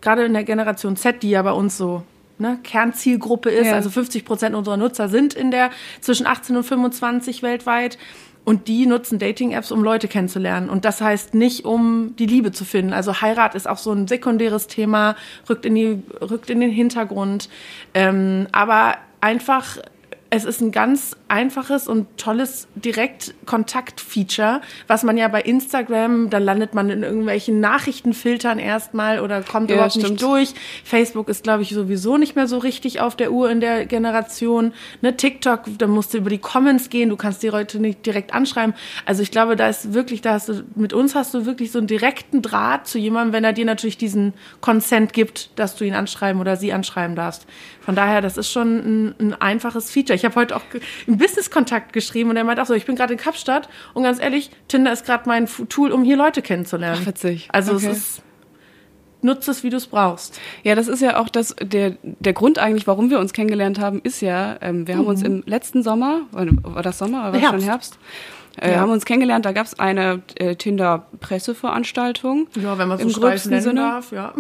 gerade 0.00 0.24
in 0.24 0.32
der 0.32 0.44
Generation 0.44 0.96
Z, 0.96 1.22
die 1.22 1.30
ja 1.30 1.42
bei 1.42 1.52
uns 1.52 1.76
so 1.76 2.02
ne, 2.38 2.58
Kernzielgruppe 2.62 3.50
ist, 3.50 3.66
ja. 3.66 3.74
also 3.74 3.90
50 3.90 4.24
Prozent 4.24 4.54
unserer 4.54 4.78
Nutzer 4.78 5.08
sind 5.08 5.34
in 5.34 5.50
der 5.50 5.70
zwischen 6.00 6.26
18 6.26 6.56
und 6.56 6.64
25 6.64 7.42
weltweit, 7.42 7.98
und 8.44 8.68
die 8.68 8.86
nutzen 8.86 9.18
Dating-Apps, 9.18 9.72
um 9.72 9.82
Leute 9.82 10.08
kennenzulernen. 10.08 10.68
Und 10.68 10.84
das 10.84 11.00
heißt 11.00 11.34
nicht, 11.34 11.64
um 11.64 12.14
die 12.16 12.26
Liebe 12.26 12.52
zu 12.52 12.64
finden. 12.64 12.92
Also 12.92 13.20
Heirat 13.20 13.54
ist 13.54 13.68
auch 13.68 13.78
so 13.78 13.92
ein 13.92 14.06
sekundäres 14.06 14.66
Thema, 14.66 15.16
rückt 15.48 15.64
in, 15.64 15.74
die, 15.74 16.02
rückt 16.20 16.50
in 16.50 16.60
den 16.60 16.70
Hintergrund. 16.70 17.48
Ähm, 17.94 18.46
aber 18.52 18.96
einfach 19.20 19.78
es 20.34 20.44
ist 20.44 20.60
ein 20.60 20.72
ganz 20.72 21.16
einfaches 21.28 21.86
und 21.86 22.06
tolles 22.16 22.66
Direktkontakt-Feature, 22.74 24.60
was 24.88 25.04
man 25.04 25.16
ja 25.16 25.28
bei 25.28 25.40
Instagram, 25.40 26.28
da 26.30 26.38
landet 26.38 26.74
man 26.74 26.90
in 26.90 27.02
irgendwelchen 27.02 27.60
Nachrichtenfiltern 27.60 28.58
erstmal 28.58 29.20
oder 29.20 29.42
kommt 29.42 29.70
ja, 29.70 29.76
überhaupt 29.76 29.92
stimmt. 29.92 30.10
nicht 30.10 30.22
durch. 30.22 30.54
Facebook 30.84 31.28
ist, 31.28 31.44
glaube 31.44 31.62
ich, 31.62 31.70
sowieso 31.70 32.16
nicht 32.16 32.34
mehr 32.34 32.48
so 32.48 32.58
richtig 32.58 33.00
auf 33.00 33.16
der 33.16 33.32
Uhr 33.32 33.50
in 33.50 33.60
der 33.60 33.86
Generation. 33.86 34.72
Ne, 35.02 35.16
TikTok, 35.16 35.62
da 35.78 35.86
musst 35.86 36.14
du 36.14 36.18
über 36.18 36.30
die 36.30 36.38
Comments 36.38 36.90
gehen, 36.90 37.10
du 37.10 37.16
kannst 37.16 37.42
die 37.42 37.48
Leute 37.48 37.78
nicht 37.78 38.04
direkt 38.04 38.34
anschreiben. 38.34 38.74
Also 39.06 39.22
ich 39.22 39.30
glaube, 39.30 39.54
da 39.54 39.68
ist 39.68 39.94
wirklich, 39.94 40.20
da 40.20 40.32
hast 40.32 40.48
du, 40.48 40.64
mit 40.74 40.92
uns 40.92 41.14
hast 41.14 41.32
du 41.34 41.46
wirklich 41.46 41.70
so 41.70 41.78
einen 41.78 41.86
direkten 41.86 42.42
Draht 42.42 42.88
zu 42.88 42.98
jemandem, 42.98 43.32
wenn 43.32 43.44
er 43.44 43.52
dir 43.52 43.64
natürlich 43.64 43.98
diesen 43.98 44.34
Consent 44.60 45.12
gibt, 45.12 45.50
dass 45.58 45.76
du 45.76 45.84
ihn 45.84 45.94
anschreiben 45.94 46.40
oder 46.40 46.56
sie 46.56 46.72
anschreiben 46.72 47.14
darfst. 47.14 47.46
Von 47.80 47.94
daher, 47.94 48.20
das 48.20 48.36
ist 48.36 48.50
schon 48.50 48.78
ein, 48.78 49.14
ein 49.20 49.34
einfaches 49.34 49.90
Feature. 49.90 50.16
Ich 50.16 50.23
habe 50.24 50.34
heute 50.36 50.56
auch 50.56 50.62
einen 51.06 51.18
Business-Kontakt 51.18 51.92
geschrieben 51.92 52.30
und 52.30 52.36
er 52.36 52.44
meint 52.44 52.60
auch 52.60 52.66
so, 52.66 52.74
ich 52.74 52.86
bin 52.86 52.96
gerade 52.96 53.12
in 53.14 53.18
Kapstadt 53.18 53.68
und 53.94 54.02
ganz 54.02 54.20
ehrlich, 54.20 54.50
Tinder 54.68 54.92
ist 54.92 55.04
gerade 55.04 55.28
mein 55.28 55.48
Tool, 55.68 55.92
um 55.92 56.04
hier 56.04 56.16
Leute 56.16 56.42
kennenzulernen. 56.42 57.00
Ach, 57.02 57.06
witzig. 57.06 57.48
Also 57.52 57.74
okay. 57.74 57.86
es 57.86 57.96
ist 57.96 58.22
nutze 59.24 59.50
es, 59.50 59.64
wie 59.64 59.70
du 59.70 59.78
es 59.78 59.86
brauchst. 59.86 60.40
Ja, 60.62 60.74
das 60.74 60.86
ist 60.86 61.00
ja 61.00 61.18
auch 61.18 61.28
das, 61.28 61.56
der, 61.60 61.96
der 62.02 62.32
Grund 62.34 62.58
eigentlich, 62.58 62.86
warum 62.86 63.10
wir 63.10 63.18
uns 63.18 63.32
kennengelernt 63.32 63.80
haben, 63.80 64.00
ist 64.02 64.20
ja, 64.20 64.56
ähm, 64.60 64.86
wir 64.86 64.94
mhm. 64.94 64.98
haben 65.00 65.06
uns 65.06 65.22
im 65.22 65.42
letzten 65.46 65.82
Sommer, 65.82 66.22
war 66.30 66.82
das 66.82 66.98
Sommer, 66.98 67.22
oder 67.22 67.32
war 67.32 67.40
Herbst. 67.40 67.60
schon 67.60 67.68
Herbst, 67.68 67.98
äh, 68.60 68.72
ja. 68.72 68.80
haben 68.80 68.90
uns 68.90 69.04
kennengelernt, 69.04 69.44
da 69.44 69.52
gab 69.52 69.66
es 69.66 69.78
eine 69.78 70.22
äh, 70.36 70.54
Tinder-Presseveranstaltung. 70.54 72.48
Ja, 72.60 72.78
wenn 72.78 72.88
man 72.88 72.98
so 72.98 73.08
steif 73.08 73.46
nennen 73.46 73.62
Sinne. 73.62 73.80
darf, 73.80 74.12
ja. 74.12 74.32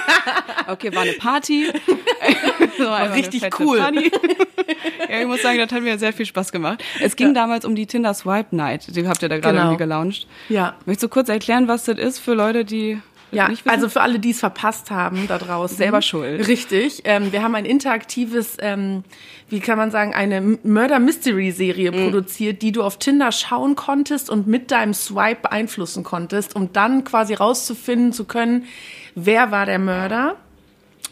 okay, 0.68 0.94
war 0.94 1.02
eine 1.02 1.12
Party. 1.12 1.68
war 2.78 3.14
richtig 3.14 3.58
cool. 3.60 3.78
ja, 5.08 5.20
ich 5.20 5.26
muss 5.26 5.42
sagen, 5.42 5.58
das 5.58 5.72
hat 5.72 5.82
mir 5.82 5.98
sehr 5.98 6.12
viel 6.12 6.26
Spaß 6.26 6.52
gemacht. 6.52 6.84
Es 7.00 7.16
ging 7.16 7.28
ja. 7.28 7.34
damals 7.34 7.64
um 7.64 7.74
die 7.74 7.86
Tinder 7.86 8.14
Swipe 8.14 8.54
Night. 8.54 8.94
Die 8.94 9.06
habt 9.08 9.22
ihr 9.22 9.28
da 9.28 9.38
gerade 9.38 9.54
genau. 9.54 9.68
irgendwie 9.68 9.84
gelauncht. 9.84 10.26
Ja. 10.48 10.74
Möchtest 10.84 11.04
du 11.04 11.08
kurz 11.08 11.28
erklären, 11.28 11.68
was 11.68 11.84
das 11.84 11.98
ist 11.98 12.18
für 12.18 12.34
Leute, 12.34 12.64
die 12.64 13.00
ja, 13.32 13.50
also 13.64 13.88
für 13.88 14.00
alle, 14.00 14.18
die 14.18 14.30
es 14.30 14.40
verpasst 14.40 14.90
haben 14.90 15.26
da 15.26 15.38
draußen. 15.38 15.76
Selber 15.76 16.00
schuld. 16.00 16.46
Richtig. 16.46 17.02
Ähm, 17.04 17.32
wir 17.32 17.42
haben 17.42 17.54
ein 17.54 17.64
interaktives, 17.64 18.56
ähm, 18.60 19.04
wie 19.48 19.60
kann 19.60 19.76
man 19.78 19.90
sagen, 19.90 20.14
eine 20.14 20.40
Murder-Mystery-Serie 20.40 21.92
mhm. 21.92 22.04
produziert, 22.04 22.62
die 22.62 22.72
du 22.72 22.82
auf 22.82 22.98
Tinder 22.98 23.32
schauen 23.32 23.74
konntest 23.74 24.30
und 24.30 24.46
mit 24.46 24.70
deinem 24.70 24.94
Swipe 24.94 25.42
beeinflussen 25.42 26.04
konntest, 26.04 26.54
um 26.54 26.72
dann 26.72 27.04
quasi 27.04 27.34
rauszufinden 27.34 28.12
zu 28.12 28.24
können, 28.24 28.66
wer 29.14 29.50
war 29.50 29.66
der 29.66 29.78
Mörder. 29.78 30.36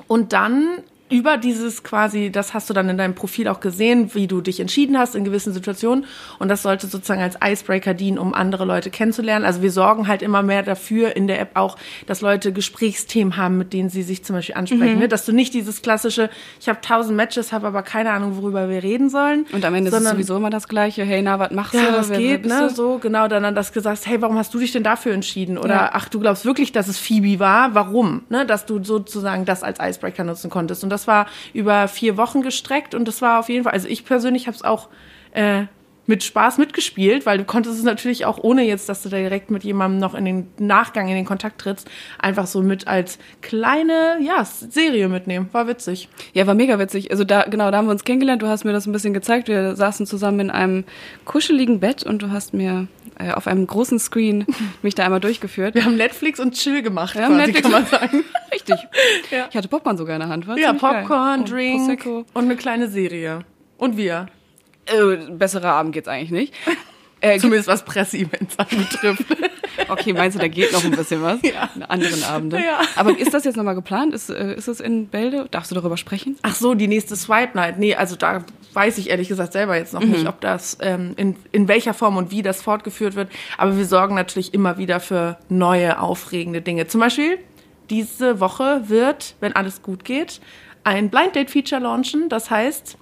Und 0.06 0.32
dann 0.32 0.68
über 1.14 1.36
dieses 1.36 1.84
quasi, 1.84 2.30
das 2.30 2.54
hast 2.54 2.68
du 2.68 2.74
dann 2.74 2.88
in 2.88 2.98
deinem 2.98 3.14
Profil 3.14 3.46
auch 3.46 3.60
gesehen, 3.60 4.14
wie 4.14 4.26
du 4.26 4.40
dich 4.40 4.58
entschieden 4.58 4.98
hast 4.98 5.14
in 5.14 5.24
gewissen 5.24 5.52
Situationen. 5.52 6.06
Und 6.40 6.48
das 6.48 6.62
sollte 6.62 6.88
sozusagen 6.88 7.22
als 7.22 7.36
Icebreaker 7.42 7.94
dienen, 7.94 8.18
um 8.18 8.34
andere 8.34 8.64
Leute 8.64 8.90
kennenzulernen. 8.90 9.44
Also 9.44 9.62
wir 9.62 9.70
sorgen 9.70 10.08
halt 10.08 10.22
immer 10.22 10.42
mehr 10.42 10.64
dafür 10.64 11.14
in 11.14 11.28
der 11.28 11.40
App 11.40 11.52
auch, 11.54 11.76
dass 12.08 12.20
Leute 12.20 12.52
Gesprächsthemen 12.52 13.36
haben, 13.36 13.58
mit 13.58 13.72
denen 13.72 13.90
sie 13.90 14.02
sich 14.02 14.24
zum 14.24 14.34
Beispiel 14.34 14.56
ansprechen. 14.56 14.94
Mhm. 14.94 14.98
Ne? 15.02 15.08
Dass 15.08 15.24
du 15.24 15.32
nicht 15.32 15.54
dieses 15.54 15.82
klassische, 15.82 16.30
ich 16.60 16.68
habe 16.68 16.80
tausend 16.80 17.16
Matches, 17.16 17.52
habe 17.52 17.68
aber 17.68 17.84
keine 17.84 18.10
Ahnung, 18.10 18.36
worüber 18.36 18.68
wir 18.68 18.82
reden 18.82 19.08
sollen. 19.08 19.46
Und 19.52 19.64
am 19.64 19.72
Ende 19.76 19.92
sondern, 19.92 20.16
ist 20.16 20.22
es 20.22 20.26
sowieso 20.26 20.36
immer 20.36 20.50
das 20.50 20.66
Gleiche. 20.66 21.04
Hey, 21.04 21.22
na, 21.22 21.38
was 21.38 21.52
machst 21.52 21.74
ja, 21.74 21.92
du? 21.92 21.98
Was 21.98 22.10
geht, 22.10 22.44
ne? 22.44 22.70
So, 22.70 22.98
genau. 22.98 23.28
Dann, 23.28 23.44
dann 23.44 23.54
das 23.54 23.72
gesagt, 23.72 24.04
hey, 24.06 24.20
warum 24.20 24.36
hast 24.36 24.52
du 24.52 24.58
dich 24.58 24.72
denn 24.72 24.82
dafür 24.82 25.12
entschieden? 25.12 25.58
Oder, 25.58 25.74
ja. 25.74 25.90
ach, 25.92 26.08
du 26.08 26.18
glaubst 26.18 26.44
wirklich, 26.44 26.72
dass 26.72 26.88
es 26.88 26.98
Phoebe 26.98 27.38
war? 27.38 27.76
Warum? 27.76 28.22
Ne? 28.30 28.44
Dass 28.46 28.66
du 28.66 28.82
sozusagen 28.82 29.44
das 29.44 29.62
als 29.62 29.78
Icebreaker 29.80 30.24
nutzen 30.24 30.50
konntest. 30.50 30.82
Und 30.82 30.90
das 30.90 31.03
war 31.06 31.26
über 31.52 31.88
vier 31.88 32.16
Wochen 32.16 32.42
gestreckt 32.42 32.94
und 32.94 33.06
das 33.06 33.22
war 33.22 33.40
auf 33.40 33.48
jeden 33.48 33.64
Fall, 33.64 33.72
also 33.72 33.88
ich 33.88 34.04
persönlich 34.04 34.46
habe 34.46 34.56
es 34.56 34.62
auch 34.62 34.88
äh, 35.32 35.64
mit 36.06 36.22
Spaß 36.22 36.58
mitgespielt, 36.58 37.26
weil 37.26 37.38
du 37.38 37.44
konntest 37.44 37.78
es 37.78 37.84
natürlich 37.84 38.26
auch 38.26 38.38
ohne 38.42 38.62
jetzt, 38.62 38.88
dass 38.88 39.02
du 39.02 39.08
da 39.08 39.16
direkt 39.16 39.50
mit 39.50 39.64
jemandem 39.64 40.00
noch 40.00 40.14
in 40.14 40.24
den 40.24 40.48
Nachgang 40.58 41.08
in 41.08 41.14
den 41.14 41.24
Kontakt 41.24 41.60
trittst, 41.60 41.88
einfach 42.18 42.46
so 42.46 42.62
mit 42.62 42.86
als 42.86 43.18
kleine, 43.42 44.18
ja, 44.20 44.44
Serie 44.44 45.08
mitnehmen. 45.08 45.48
War 45.52 45.66
witzig. 45.66 46.08
Ja, 46.32 46.46
war 46.46 46.54
mega 46.54 46.78
witzig. 46.78 47.10
Also 47.10 47.24
da, 47.24 47.42
genau, 47.44 47.70
da 47.70 47.78
haben 47.78 47.86
wir 47.86 47.92
uns 47.92 48.04
kennengelernt. 48.04 48.42
Du 48.42 48.48
hast 48.48 48.64
mir 48.64 48.72
das 48.72 48.86
ein 48.86 48.92
bisschen 48.92 49.14
gezeigt. 49.14 49.48
Wir 49.48 49.76
saßen 49.76 50.06
zusammen 50.06 50.40
in 50.40 50.50
einem 50.50 50.84
kuscheligen 51.24 51.80
Bett 51.80 52.02
und 52.02 52.22
du 52.22 52.30
hast 52.30 52.54
mir 52.54 52.86
äh, 53.18 53.32
auf 53.32 53.46
einem 53.46 53.66
großen 53.66 53.98
Screen 53.98 54.44
mich 54.82 54.94
da 54.94 55.04
einmal 55.04 55.20
durchgeführt. 55.20 55.74
Wir 55.74 55.84
haben 55.84 55.96
Netflix 55.96 56.40
und 56.40 56.54
Chill 56.54 56.82
gemacht, 56.82 57.14
wir 57.14 57.22
quasi, 57.22 57.36
Netflix 57.36 57.62
kann 57.62 57.72
man 57.72 57.86
sagen. 57.86 58.24
Richtig. 58.52 58.76
Ja. 59.30 59.46
Ich 59.50 59.56
hatte 59.56 59.68
Popcorn 59.68 59.96
sogar 59.96 60.16
in 60.16 60.20
der 60.20 60.28
Hand, 60.28 60.46
was? 60.46 60.58
Ja, 60.60 60.72
Popcorn, 60.72 61.44
Drink 61.44 61.78
Prosecco. 61.78 62.24
und 62.34 62.44
eine 62.44 62.56
kleine 62.56 62.88
Serie. 62.88 63.40
Und 63.78 63.96
wir. 63.96 64.26
Äh, 64.86 65.30
besserer 65.30 65.72
Abend 65.72 65.92
geht's 65.92 66.08
eigentlich 66.08 66.30
nicht. 66.30 66.54
Äh, 67.24 67.38
Zumindest 67.38 67.68
was 67.68 67.82
Presseevents 67.84 68.58
anbetrifft. 68.58 69.24
okay, 69.88 70.12
meinst 70.12 70.36
du, 70.36 70.40
da 70.40 70.48
geht 70.48 70.72
noch 70.72 70.84
ein 70.84 70.90
bisschen 70.90 71.22
was? 71.22 71.40
Ja. 71.42 71.70
In 71.74 71.82
anderen 71.82 72.22
Abenden. 72.22 72.62
Ja. 72.62 72.80
Aber 72.96 73.18
ist 73.18 73.32
das 73.32 73.44
jetzt 73.44 73.56
nochmal 73.56 73.74
geplant? 73.74 74.12
Ist, 74.12 74.28
äh, 74.28 74.54
ist 74.54 74.68
das 74.68 74.80
in 74.80 75.08
Bälde? 75.08 75.46
Darfst 75.50 75.70
du 75.70 75.74
darüber 75.74 75.96
sprechen? 75.96 76.36
Ach 76.42 76.54
so, 76.54 76.74
die 76.74 76.86
nächste 76.86 77.16
Swipe 77.16 77.56
Night. 77.56 77.78
Nee, 77.78 77.94
also 77.94 78.16
da 78.16 78.44
weiß 78.74 78.98
ich 78.98 79.08
ehrlich 79.08 79.28
gesagt 79.28 79.54
selber 79.54 79.74
jetzt 79.74 79.94
noch 79.94 80.02
mhm. 80.02 80.10
nicht, 80.10 80.26
ob 80.26 80.42
das, 80.42 80.76
ähm, 80.80 81.14
in, 81.16 81.36
in 81.50 81.66
welcher 81.66 81.94
Form 81.94 82.18
und 82.18 82.30
wie 82.30 82.42
das 82.42 82.60
fortgeführt 82.60 83.14
wird. 83.14 83.30
Aber 83.56 83.78
wir 83.78 83.86
sorgen 83.86 84.14
natürlich 84.14 84.52
immer 84.52 84.76
wieder 84.76 85.00
für 85.00 85.38
neue, 85.48 86.00
aufregende 86.00 86.60
Dinge. 86.60 86.88
Zum 86.88 87.00
Beispiel, 87.00 87.38
diese 87.88 88.38
Woche 88.38 88.82
wird, 88.88 89.34
wenn 89.40 89.54
alles 89.54 89.80
gut 89.80 90.04
geht, 90.04 90.40
ein 90.82 91.08
Blind 91.08 91.36
Date 91.36 91.50
Feature 91.50 91.80
launchen. 91.80 92.28
Das 92.28 92.50
heißt, 92.50 92.98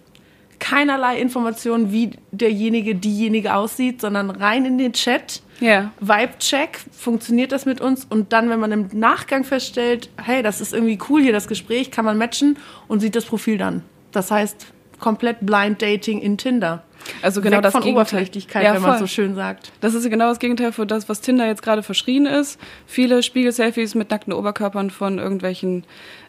keinerlei 0.63 1.19
Informationen, 1.19 1.91
wie 1.91 2.11
derjenige, 2.31 2.95
diejenige 2.95 3.55
aussieht, 3.55 4.01
sondern 4.01 4.31
rein 4.31 4.65
in 4.65 4.79
den 4.79 4.93
Chat. 4.93 5.43
Ja. 5.59 5.91
Vibe-Check, 6.01 6.79
funktioniert 6.93 7.51
das 7.51 7.67
mit 7.67 7.81
uns? 7.81 8.05
Und 8.05 8.33
dann, 8.33 8.49
wenn 8.49 8.61
man 8.61 8.71
im 8.71 8.89
Nachgang 8.93 9.43
feststellt, 9.43 10.09
hey, 10.23 10.41
das 10.41 10.61
ist 10.61 10.73
irgendwie 10.73 11.01
cool 11.09 11.21
hier, 11.21 11.33
das 11.33 11.49
Gespräch, 11.49 11.91
kann 11.91 12.05
man 12.05 12.17
matchen 12.17 12.59
und 12.87 13.01
sieht 13.01 13.17
das 13.17 13.25
Profil 13.25 13.59
dann. 13.59 13.83
Das 14.13 14.31
heißt, 14.31 14.67
komplett 15.01 15.39
Blind 15.41 15.83
Dating 15.83 16.21
in 16.21 16.39
Tinder. 16.39 16.85
Also 17.23 17.41
genau 17.41 17.57
Weg 17.57 17.65
das 17.65 17.73
von 17.73 17.83
Gegenteil. 17.83 18.03
Oberflächlichkeit, 18.03 18.63
ja, 18.63 18.75
wenn 18.75 18.83
man 18.83 19.01
so 19.01 19.09
schön 19.09 19.35
sagt. 19.35 19.73
Das 19.81 19.95
ist 19.95 20.09
genau 20.09 20.29
das 20.29 20.39
Gegenteil 20.39 20.71
von 20.71 20.87
das, 20.87 21.09
was 21.09 21.21
Tinder 21.21 21.45
jetzt 21.47 21.63
gerade 21.63 21.83
verschrien 21.83 22.27
ist. 22.27 22.61
Viele 22.87 23.25
Spiegel-Selfies 23.25 23.97
mit 23.97 24.11
nackten 24.11 24.33
Oberkörpern 24.33 24.91
von 24.91 25.19
irgendwelchen 25.19 25.83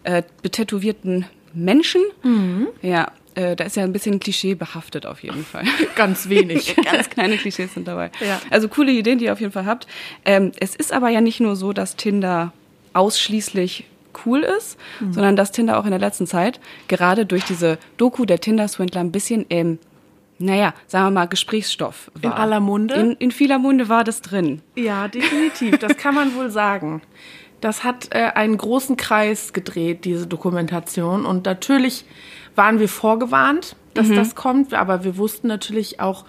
äh, 0.03 0.23
betätowierten 0.41 1.25
Menschen. 1.53 2.01
Mhm. 2.23 2.69
Ja, 2.81 3.11
äh, 3.35 3.55
da 3.55 3.63
ist 3.63 3.75
ja 3.75 3.83
ein 3.83 3.93
bisschen 3.93 4.19
Klischee 4.19 4.55
behaftet 4.55 5.05
auf 5.05 5.23
jeden 5.23 5.45
Fall. 5.45 5.63
Ganz 5.95 6.29
wenig. 6.29 6.75
Ganz 6.91 7.09
kleine 7.09 7.37
Klischees 7.37 7.73
sind 7.73 7.87
dabei. 7.87 8.11
Ja. 8.25 8.41
Also 8.49 8.67
coole 8.67 8.91
Ideen, 8.91 9.19
die 9.19 9.25
ihr 9.25 9.33
auf 9.33 9.41
jeden 9.41 9.53
Fall 9.53 9.65
habt. 9.65 9.87
Ähm, 10.25 10.51
es 10.59 10.75
ist 10.75 10.93
aber 10.93 11.09
ja 11.09 11.21
nicht 11.21 11.39
nur 11.39 11.55
so, 11.55 11.73
dass 11.73 11.95
Tinder 11.95 12.53
ausschließlich 12.93 13.85
cool 14.25 14.41
ist, 14.41 14.77
mhm. 14.99 15.13
sondern 15.13 15.35
dass 15.35 15.51
Tinder 15.51 15.79
auch 15.79 15.85
in 15.85 15.91
der 15.91 15.99
letzten 15.99 16.27
Zeit 16.27 16.59
gerade 16.87 17.25
durch 17.25 17.43
diese 17.45 17.79
Doku 17.97 18.25
der 18.25 18.39
Tinder-Swindler 18.39 19.01
ein 19.01 19.11
bisschen 19.11 19.45
im 19.49 19.79
naja, 20.39 20.73
sagen 20.87 21.05
wir 21.05 21.11
mal, 21.11 21.27
Gesprächsstoff 21.27 22.11
war. 22.15 22.31
In 22.31 22.37
aller 22.37 22.59
Munde? 22.59 22.95
In, 22.95 23.11
in 23.13 23.31
vieler 23.31 23.59
Munde 23.59 23.87
war 23.87 24.03
das 24.03 24.21
drin. 24.21 24.61
Ja, 24.75 25.07
definitiv. 25.07 25.77
Das 25.77 25.95
kann 25.95 26.15
man 26.15 26.35
wohl 26.35 26.49
sagen. 26.49 27.01
Das 27.61 27.83
hat 27.85 28.09
äh, 28.11 28.31
einen 28.33 28.57
großen 28.57 28.97
Kreis 28.97 29.53
gedreht, 29.53 30.03
diese 30.03 30.27
Dokumentation. 30.27 31.25
Und 31.25 31.45
natürlich 31.45 32.03
waren 32.55 32.79
wir 32.79 32.89
vorgewarnt, 32.89 33.75
dass 33.93 34.07
mhm. 34.07 34.15
das 34.15 34.35
kommt, 34.35 34.73
aber 34.73 35.03
wir 35.03 35.17
wussten 35.17 35.47
natürlich 35.47 35.99
auch 35.99 36.25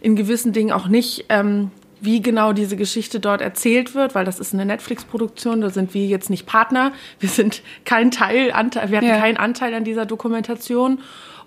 in 0.00 0.16
gewissen 0.16 0.52
Dingen 0.52 0.72
auch 0.72 0.88
nicht, 0.88 1.26
ähm, 1.28 1.70
wie 2.00 2.20
genau 2.20 2.52
diese 2.52 2.76
Geschichte 2.76 3.20
dort 3.20 3.40
erzählt 3.40 3.94
wird, 3.94 4.16
weil 4.16 4.24
das 4.24 4.40
ist 4.40 4.52
eine 4.52 4.66
Netflix-Produktion, 4.66 5.60
da 5.60 5.70
sind 5.70 5.94
wir 5.94 6.04
jetzt 6.06 6.30
nicht 6.30 6.46
Partner, 6.46 6.92
wir 7.20 7.28
sind 7.28 7.62
kein 7.84 8.10
Teil, 8.10 8.50
Anteil, 8.52 8.90
wir 8.90 8.98
hatten 8.98 9.06
ja. 9.06 9.18
keinen 9.18 9.36
Anteil 9.36 9.72
an 9.74 9.84
dieser 9.84 10.04
Dokumentation. 10.04 10.98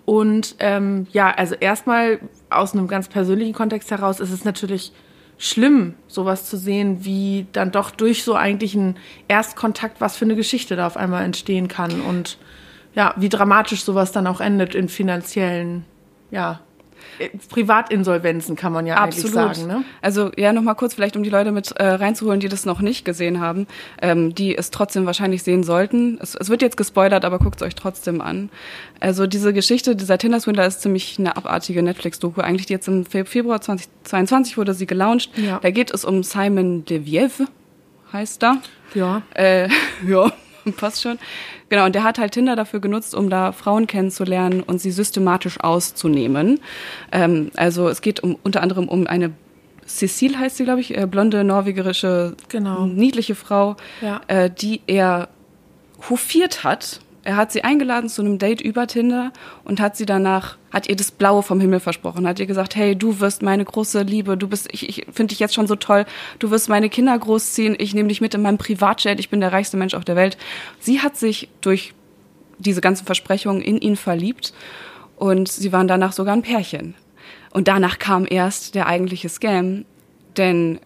Und 0.05 0.55
ähm, 0.59 1.07
ja, 1.11 1.31
also 1.31 1.55
erstmal 1.55 2.19
aus 2.49 2.73
einem 2.73 2.87
ganz 2.87 3.09
persönlichen 3.09 3.53
Kontext 3.53 3.91
heraus 3.91 4.19
ist 4.19 4.31
es 4.31 4.45
natürlich 4.45 4.93
schlimm, 5.37 5.95
sowas 6.07 6.49
zu 6.49 6.57
sehen, 6.57 7.03
wie 7.03 7.47
dann 7.51 7.71
doch 7.71 7.91
durch 7.91 8.23
so 8.23 8.35
eigentlich 8.35 8.75
einen 8.75 8.95
Erstkontakt, 9.27 9.99
was 9.99 10.15
für 10.15 10.25
eine 10.25 10.35
Geschichte 10.35 10.77
da 10.77 10.87
auf 10.87 10.95
einmal 10.95 11.25
entstehen 11.25 11.67
kann. 11.67 11.99
Und 12.01 12.37
ja, 12.95 13.13
wie 13.17 13.29
dramatisch 13.29 13.83
sowas 13.83 14.11
dann 14.11 14.27
auch 14.27 14.41
endet 14.41 14.75
in 14.75 14.89
finanziellen, 14.89 15.85
ja, 16.31 16.59
Privatinsolvenzen 17.49 18.55
kann 18.55 18.73
man 18.73 18.85
ja 18.85 18.95
Absolut. 18.95 19.37
eigentlich 19.37 19.57
sagen. 19.57 19.67
Ne? 19.67 19.83
Also 20.01 20.31
ja, 20.37 20.51
nochmal 20.51 20.75
kurz 20.75 20.93
vielleicht, 20.93 21.15
um 21.15 21.23
die 21.23 21.29
Leute 21.29 21.51
mit 21.51 21.71
äh, 21.71 21.85
reinzuholen, 21.85 22.39
die 22.39 22.49
das 22.49 22.65
noch 22.65 22.81
nicht 22.81 23.05
gesehen 23.05 23.39
haben, 23.39 23.67
ähm, 24.01 24.35
die 24.35 24.55
es 24.55 24.69
trotzdem 24.71 25.05
wahrscheinlich 25.05 25.43
sehen 25.43 25.63
sollten. 25.63 26.17
Es, 26.21 26.35
es 26.35 26.49
wird 26.49 26.61
jetzt 26.61 26.77
gespoilert, 26.77 27.23
aber 27.23 27.39
guckt 27.39 27.61
es 27.61 27.67
euch 27.67 27.75
trotzdem 27.75 28.21
an. 28.21 28.49
Also 28.99 29.27
diese 29.27 29.53
Geschichte 29.53 29.95
dieser 29.95 30.17
Tinder-Swindler 30.17 30.65
ist 30.65 30.81
ziemlich 30.81 31.17
eine 31.17 31.37
abartige 31.37 31.81
Netflix-Doku. 31.83 32.41
Eigentlich 32.41 32.69
jetzt 32.69 32.87
im 32.87 33.05
Februar 33.05 33.61
2022 33.61 34.57
wurde 34.57 34.73
sie 34.73 34.87
gelauncht. 34.87 35.31
Ja. 35.37 35.59
Da 35.61 35.71
geht 35.71 35.93
es 35.93 36.03
um 36.03 36.23
Simon 36.23 36.83
Leviev, 36.87 37.43
heißt 38.11 38.43
er. 38.43 38.57
Ja. 38.93 39.21
Äh, 39.33 39.69
ja, 40.07 40.31
passt 40.77 41.01
schon. 41.01 41.19
Genau, 41.69 41.85
und 41.85 41.95
der 41.95 42.03
hat 42.03 42.17
halt 42.17 42.33
Tinder 42.33 42.55
dafür 42.55 42.79
genutzt, 42.79 43.15
um 43.15 43.29
da 43.29 43.51
Frauen 43.51 43.87
kennenzulernen 43.87 44.61
und 44.61 44.79
sie 44.79 44.91
systematisch 44.91 45.59
auszunehmen. 45.59 46.59
Ähm, 47.11 47.51
also 47.55 47.87
es 47.89 48.01
geht 48.01 48.21
um, 48.21 48.37
unter 48.43 48.61
anderem 48.61 48.87
um 48.87 49.07
eine 49.07 49.31
Cecile 49.87 50.39
heißt 50.39 50.57
sie, 50.57 50.63
glaube 50.63 50.81
ich, 50.81 50.97
äh, 50.97 51.05
blonde, 51.05 51.43
norwegerische, 51.43 52.35
genau. 52.49 52.87
niedliche 52.87 53.35
Frau, 53.35 53.75
ja. 54.01 54.19
äh, 54.27 54.49
die 54.49 54.81
er 54.87 55.29
hofiert 56.09 56.63
hat 56.63 57.01
er 57.25 57.37
hat 57.37 57.51
sie 57.51 57.63
eingeladen 57.63 58.07
zu 58.07 58.21
einem 58.21 58.37
Date 58.37 58.61
über 58.61 58.85
Tinder 58.85 59.33
und 59.63 59.81
hat 59.81 59.97
sie 59.97 60.05
danach, 60.05 60.57
hat 60.71 60.87
ihr 60.87 60.95
das 60.95 61.09
Blaue 61.09 61.41
vom 61.41 61.59
Himmel 61.59 61.79
versprochen, 61.79 62.27
hat 62.27 62.39
ihr 62.39 62.45
gesagt, 62.45 62.75
hey, 62.75 62.95
du 62.95 63.19
wirst 63.19 63.41
meine 63.41 63.65
große 63.65 64.03
Liebe, 64.03 64.37
du 64.37 64.47
bist, 64.47 64.67
ich, 64.71 64.87
ich 64.87 65.07
finde 65.11 65.31
dich 65.31 65.39
jetzt 65.39 65.55
schon 65.55 65.65
so 65.65 65.75
toll, 65.75 66.05
du 66.37 66.51
wirst 66.51 66.69
meine 66.69 66.87
Kinder 66.87 67.17
großziehen, 67.17 67.75
ich 67.79 67.95
nehme 67.95 68.09
dich 68.09 68.21
mit 68.21 68.35
in 68.35 68.43
meinem 68.43 68.59
Privatjet, 68.59 69.19
ich 69.19 69.29
bin 69.29 69.41
der 69.41 69.51
reichste 69.51 69.75
Mensch 69.75 69.95
auf 69.95 70.05
der 70.05 70.15
Welt. 70.15 70.37
Sie 70.79 71.01
hat 71.01 71.17
sich 71.17 71.49
durch 71.61 71.95
diese 72.59 72.79
ganzen 72.79 73.07
Versprechungen 73.07 73.63
in 73.63 73.79
ihn 73.79 73.95
verliebt 73.95 74.53
und 75.15 75.47
sie 75.47 75.73
waren 75.73 75.87
danach 75.87 76.13
sogar 76.13 76.35
ein 76.35 76.43
Pärchen. 76.43 76.93
Und 77.49 77.67
danach 77.67 77.97
kam 77.97 78.27
erst 78.29 78.75
der 78.75 78.85
eigentliche 78.85 79.29
Scam, 79.29 79.85
denn 80.37 80.79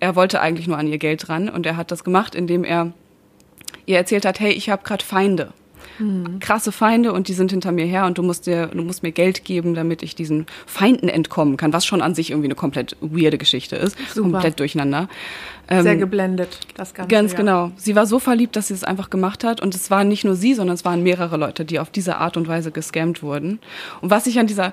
er 0.00 0.16
wollte 0.16 0.42
eigentlich 0.42 0.66
nur 0.66 0.76
an 0.76 0.86
ihr 0.86 0.98
Geld 0.98 1.30
ran 1.30 1.48
und 1.48 1.64
er 1.64 1.78
hat 1.78 1.90
das 1.90 2.04
gemacht, 2.04 2.34
indem 2.34 2.62
er 2.62 2.92
ihr 3.86 3.96
erzählt 3.96 4.26
hat, 4.26 4.38
hey, 4.38 4.52
ich 4.52 4.68
habe 4.68 4.82
gerade 4.82 5.02
Feinde 5.02 5.54
hm. 5.98 6.38
krasse 6.40 6.72
Feinde 6.72 7.12
und 7.12 7.28
die 7.28 7.34
sind 7.34 7.50
hinter 7.50 7.72
mir 7.72 7.86
her 7.86 8.06
und 8.06 8.18
du 8.18 8.22
musst 8.22 8.46
dir, 8.46 8.68
du 8.68 8.82
musst 8.82 9.02
mir 9.02 9.12
Geld 9.12 9.44
geben, 9.44 9.74
damit 9.74 10.02
ich 10.02 10.14
diesen 10.14 10.46
Feinden 10.66 11.08
entkommen 11.08 11.56
kann, 11.56 11.72
was 11.72 11.84
schon 11.84 12.02
an 12.02 12.14
sich 12.14 12.30
irgendwie 12.30 12.48
eine 12.48 12.54
komplett 12.54 12.96
weirde 13.00 13.38
Geschichte 13.38 13.76
ist. 13.76 13.96
Super. 14.12 14.30
Komplett 14.30 14.60
durcheinander. 14.60 15.08
Sehr 15.68 15.92
ähm, 15.92 15.98
geblendet, 15.98 16.60
das 16.74 16.92
Ganze. 16.92 17.08
Ganz 17.08 17.32
ja. 17.32 17.38
genau. 17.38 17.72
Sie 17.76 17.94
war 17.94 18.06
so 18.06 18.18
verliebt, 18.18 18.56
dass 18.56 18.68
sie 18.68 18.74
es 18.74 18.84
einfach 18.84 19.10
gemacht 19.10 19.44
hat. 19.44 19.60
Und 19.62 19.74
es 19.74 19.90
waren 19.90 20.08
nicht 20.08 20.24
nur 20.24 20.34
sie, 20.34 20.54
sondern 20.54 20.74
es 20.74 20.84
waren 20.84 21.02
mehrere 21.02 21.36
Leute, 21.36 21.64
die 21.64 21.78
auf 21.78 21.90
diese 21.90 22.16
Art 22.16 22.36
und 22.36 22.48
Weise 22.48 22.72
gescammt 22.72 23.22
wurden. 23.22 23.60
Und 24.00 24.10
was 24.10 24.26
ich 24.26 24.38
an 24.38 24.46
dieser 24.46 24.72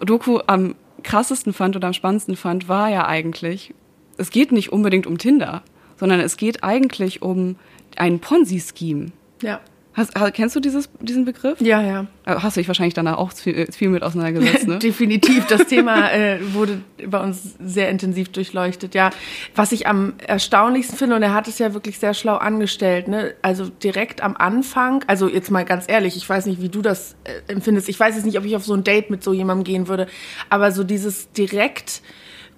Doku 0.00 0.38
am 0.46 0.74
krassesten 1.02 1.52
fand 1.52 1.76
oder 1.76 1.88
am 1.88 1.92
spannendsten 1.92 2.36
fand, 2.36 2.68
war 2.68 2.88
ja 2.88 3.06
eigentlich, 3.06 3.74
es 4.16 4.30
geht 4.30 4.52
nicht 4.52 4.72
unbedingt 4.72 5.06
um 5.06 5.18
Tinder, 5.18 5.62
sondern 5.96 6.20
es 6.20 6.36
geht 6.36 6.62
eigentlich 6.62 7.22
um 7.22 7.56
einen 7.96 8.20
Ponzi-Scheme. 8.20 9.12
Ja. 9.42 9.60
Hast, 9.92 10.14
kennst 10.34 10.54
du 10.54 10.60
dieses, 10.60 10.88
diesen 11.00 11.24
Begriff? 11.24 11.60
Ja, 11.60 11.82
ja. 11.82 12.06
Äh, 12.24 12.36
hast 12.36 12.56
du 12.56 12.60
dich 12.60 12.68
wahrscheinlich 12.68 12.94
danach 12.94 13.18
auch 13.18 13.32
viel, 13.32 13.56
äh, 13.56 13.72
viel 13.72 13.88
mit 13.88 14.04
auseinandergesetzt, 14.04 14.68
ne? 14.68 14.78
Definitiv. 14.82 15.46
Das 15.46 15.66
Thema 15.66 16.10
äh, 16.12 16.38
wurde 16.54 16.80
bei 17.06 17.18
uns 17.18 17.56
sehr 17.58 17.88
intensiv 17.90 18.30
durchleuchtet. 18.30 18.94
Ja, 18.94 19.10
was 19.56 19.72
ich 19.72 19.88
am 19.88 20.14
erstaunlichsten 20.24 20.96
finde, 20.96 21.16
und 21.16 21.22
er 21.22 21.34
hat 21.34 21.48
es 21.48 21.58
ja 21.58 21.74
wirklich 21.74 21.98
sehr 21.98 22.14
schlau 22.14 22.36
angestellt, 22.36 23.08
ne? 23.08 23.34
Also 23.42 23.68
direkt 23.68 24.22
am 24.22 24.36
Anfang, 24.36 25.04
also 25.08 25.28
jetzt 25.28 25.50
mal 25.50 25.64
ganz 25.64 25.86
ehrlich, 25.88 26.16
ich 26.16 26.28
weiß 26.28 26.46
nicht, 26.46 26.62
wie 26.62 26.68
du 26.68 26.82
das 26.82 27.16
äh, 27.24 27.52
empfindest. 27.52 27.88
Ich 27.88 27.98
weiß 27.98 28.14
jetzt 28.14 28.24
nicht, 28.24 28.38
ob 28.38 28.44
ich 28.44 28.54
auf 28.54 28.64
so 28.64 28.74
ein 28.74 28.84
Date 28.84 29.10
mit 29.10 29.24
so 29.24 29.32
jemandem 29.32 29.64
gehen 29.64 29.88
würde, 29.88 30.06
aber 30.50 30.70
so 30.70 30.84
dieses 30.84 31.32
direkt 31.32 32.00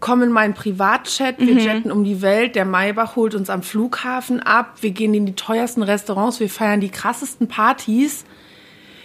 komm 0.03 0.23
in 0.23 0.33
meinen 0.33 0.53
Privatchat, 0.53 1.39
wir 1.39 1.55
mhm. 1.55 1.61
jetten 1.61 1.93
um 1.93 2.03
die 2.03 2.21
Welt, 2.21 2.57
der 2.57 2.65
Maybach 2.65 3.15
holt 3.15 3.37
uns 3.37 3.49
am 3.49 3.63
Flughafen 3.63 4.41
ab, 4.41 4.75
wir 4.81 4.91
gehen 4.91 5.15
in 5.15 5.27
die 5.27 5.37
teuersten 5.37 5.83
Restaurants, 5.83 6.41
wir 6.41 6.51
feiern 6.51 6.81
die 6.81 6.91
krassesten 6.91 7.47
Partys 7.47 8.25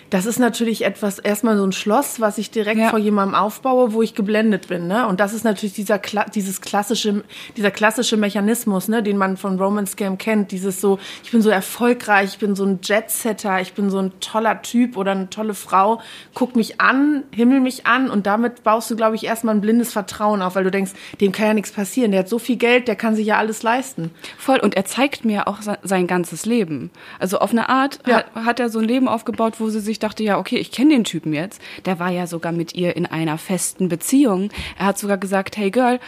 das 0.10 0.26
ist 0.26 0.40
natürlich 0.40 0.86
etwas, 0.86 1.20
erstmal 1.20 1.58
so 1.58 1.64
ein 1.66 1.72
Schloss, 1.72 2.20
was 2.20 2.38
ich 2.38 2.52
direkt 2.52 2.80
ja. 2.80 2.90
vor 2.90 3.00
jemandem 3.00 3.36
aufbaue, 3.36 3.94
wo 3.94 4.02
ich 4.02 4.16
geblendet 4.16 4.68
bin. 4.68 4.88
Ne? 4.88 5.08
Und 5.08 5.20
das 5.20 5.34
ist 5.34 5.44
natürlich 5.44 5.74
dieser, 5.74 6.00
dieses 6.34 6.62
klassische, 6.62 7.24
dieser 7.58 7.72
klassische 7.72 8.18
Mechanismus, 8.18 8.88
ne, 8.88 9.04
den 9.04 9.18
man 9.18 9.38
von 9.38 9.60
Roman 9.60 9.86
Scam 9.86 10.18
kennt. 10.18 10.52
Dieses 10.52 10.80
so, 10.80 11.00
ich 11.24 11.32
bin 11.32 11.42
so 11.42 11.50
erfolgreich, 11.50 12.32
ich 12.32 12.40
bin 12.40 12.56
so 12.56 12.66
ein 12.66 12.80
Jetsetter, 12.82 13.60
ich 13.62 13.74
bin 13.74 13.90
so 13.90 14.00
ein 14.00 14.12
toller 14.20 14.62
Typ 14.62 14.96
oder 14.96 15.12
eine 15.12 15.30
tolle 15.30 15.54
Frau. 15.54 16.02
Guck 16.34 16.56
mich 16.56 16.80
an, 16.80 17.24
himmel 17.32 17.60
mich 17.60 17.86
an 17.86 18.10
und 18.10 18.26
damit 18.26 18.64
baust 18.64 18.90
du, 18.90 18.96
glaube 18.96 19.16
ich, 19.16 19.26
erstmal 19.26 19.56
ein 19.56 19.62
blindes 19.62 19.92
Vertrauen 19.92 20.42
auf, 20.42 20.56
weil 20.56 20.64
du 20.64 20.72
denkst, 20.72 20.92
dem 21.20 21.32
kann 21.32 21.48
ja 21.48 21.54
nichts 21.54 21.72
passieren. 21.72 22.12
Der 22.12 22.22
hat 22.22 22.30
so 22.30 22.40
viel 22.40 22.56
Geld, 22.58 22.88
der 22.88 22.96
kann 22.96 23.16
sich 23.16 23.28
ja 23.28 23.38
alles 23.38 23.64
leisten. 23.64 24.12
Voll. 24.38 24.60
Und 24.60 24.76
er 24.76 24.86
zeigt 24.86 25.26
mir 25.26 25.48
auch 25.48 25.60
sein 25.84 26.08
ganzes 26.08 26.46
Leben. 26.46 26.92
Also 27.20 27.40
auf 27.40 27.52
eine 27.52 27.70
Art 27.70 28.00
ja. 28.08 28.18
hat, 28.18 28.36
hat 28.36 28.60
er 28.60 28.70
so 28.70 28.80
ein 28.80 28.86
Leben 28.86 29.08
aufgebaut, 29.08 29.56
wo 29.60 29.70
sie 29.70 29.80
sich 29.80 29.97
ich 29.98 30.00
dachte, 30.00 30.22
ja, 30.22 30.38
okay, 30.38 30.58
ich 30.58 30.72
kenne 30.72 30.92
den 30.92 31.04
Typen 31.06 31.34
jetzt. 31.34 31.60
Der 31.86 31.98
war 31.98 32.12
ja 32.12 32.28
sogar 32.28 32.52
mit 32.52 32.76
ihr 32.76 32.96
in 32.96 33.08
einer 33.08 33.40
festen 33.40 33.90
Beziehung. 33.90 34.52
Er 34.78 34.86
hat 34.86 35.00
sogar 35.00 35.18
gesagt, 35.18 35.58
hey 35.58 35.72
Girl, 35.72 36.00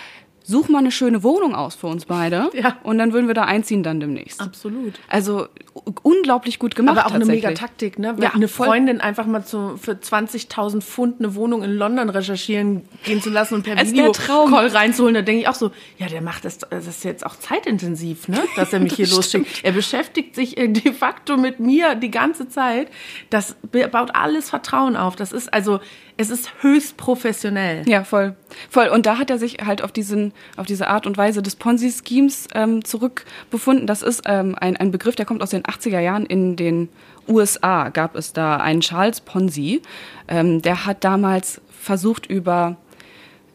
such 0.50 0.68
mal 0.68 0.79
eine 0.79 0.91
schöne 0.91 1.24
Wohnung 1.24 1.56
aus 1.56 1.75
für 1.75 1.88
uns 1.88 2.06
beide. 2.06 2.50
Ja. 2.60 2.77
Und 2.84 2.98
dann 2.98 3.13
würden 3.13 3.27
wir 3.27 3.36
da 3.36 3.44
einziehen 3.44 3.84
dann 3.84 4.01
demnächst. 4.01 4.41
Absolut. 4.41 5.00
Also 5.08 5.48
unglaublich 6.01 6.60
gut 6.60 6.75
gemacht. 6.75 6.98
Aber 6.98 7.08
auch 7.08 7.13
eine 7.13 7.24
mega 7.24 7.51
Taktik, 7.51 8.00
ne? 8.00 8.15
Wenn 8.15 8.24
ja, 8.24 8.34
eine 8.34 8.50
Freundin 8.50 9.00
einfach 9.00 9.25
mal 9.27 9.46
zu, 9.46 9.77
für 9.77 9.94
20.000 9.94 10.82
Pfund 10.82 11.20
eine 11.20 11.36
Wohnung 11.36 11.63
in 11.63 11.72
London 11.72 12.10
recherchieren 12.10 12.82
gehen 13.06 13.22
zu 13.22 13.29
lassen 13.29 13.53
und 13.53 13.63
per 13.63 13.77
Video-Call 13.86 14.68
reinzuholen, 14.68 15.13
da 15.13 15.22
denke 15.22 15.41
ich 15.41 15.48
auch 15.48 15.56
so, 15.56 15.72
ja, 15.98 16.08
der 16.08 16.22
macht 16.22 16.44
das, 16.44 16.58
das 16.58 16.88
ist 16.88 17.06
jetzt 17.06 17.25
auch 17.25 17.36
zeitintensiv, 17.38 18.27
ne? 18.27 18.41
Dass 18.58 18.74
er 18.74 18.79
mich 18.79 18.94
hier 18.96 19.08
losschickt. 19.08 19.63
Er 19.63 19.72
beschäftigt 19.72 20.36
sich 20.36 20.56
de 20.56 20.91
facto 20.91 21.38
mit 21.38 21.60
mir 21.60 21.96
die 21.96 22.12
ganze 22.12 22.50
Zeit. 22.50 22.89
Das 23.29 23.56
baut 23.72 24.15
alles 24.15 24.50
Vertrauen 24.50 24.98
auf. 24.98 25.15
Das 25.15 25.32
ist 25.32 25.53
also, 25.53 25.79
es 26.20 26.30
ist 26.30 26.52
höchst 26.62 26.98
professionell. 26.98 27.88
Ja, 27.88 28.04
voll. 28.04 28.36
Voll. 28.70 28.90
Und 28.90 29.06
da 29.06 29.18
hat 29.18 29.30
er 29.30 29.38
sich 29.38 29.60
halt 29.66 29.82
auf 29.82 29.94
diesen, 29.94 30.34
auf 30.58 30.66
diese 30.66 30.90
Art 30.90 31.08
und 31.08 31.18
Weise 31.18 31.42
des 31.42 31.56
Ponzi-Schemes 31.56 32.50
ähm, 32.54 32.84
zurückbefunden. 32.84 33.88
Das 33.88 34.02
ist 34.02 34.24
ähm, 34.26 34.54
ein, 34.60 34.76
ein 34.76 34.92
Begriff, 34.92 35.16
der 35.16 35.26
kommt 35.26 35.42
aus 35.42 35.52
den 35.52 35.64
80er 35.64 36.02
Jahren 36.02 36.26
in 36.26 36.58
den 36.58 36.90
USA 37.30 37.88
gab 37.88 38.18
es 38.18 38.34
da 38.34 38.58
einen 38.58 38.82
Charles 38.82 39.22
Ponzi. 39.22 39.82
Ähm, 40.28 40.62
der 40.62 40.86
hat 40.86 41.06
damals 41.06 41.62
versucht, 41.70 42.26
über 42.26 42.76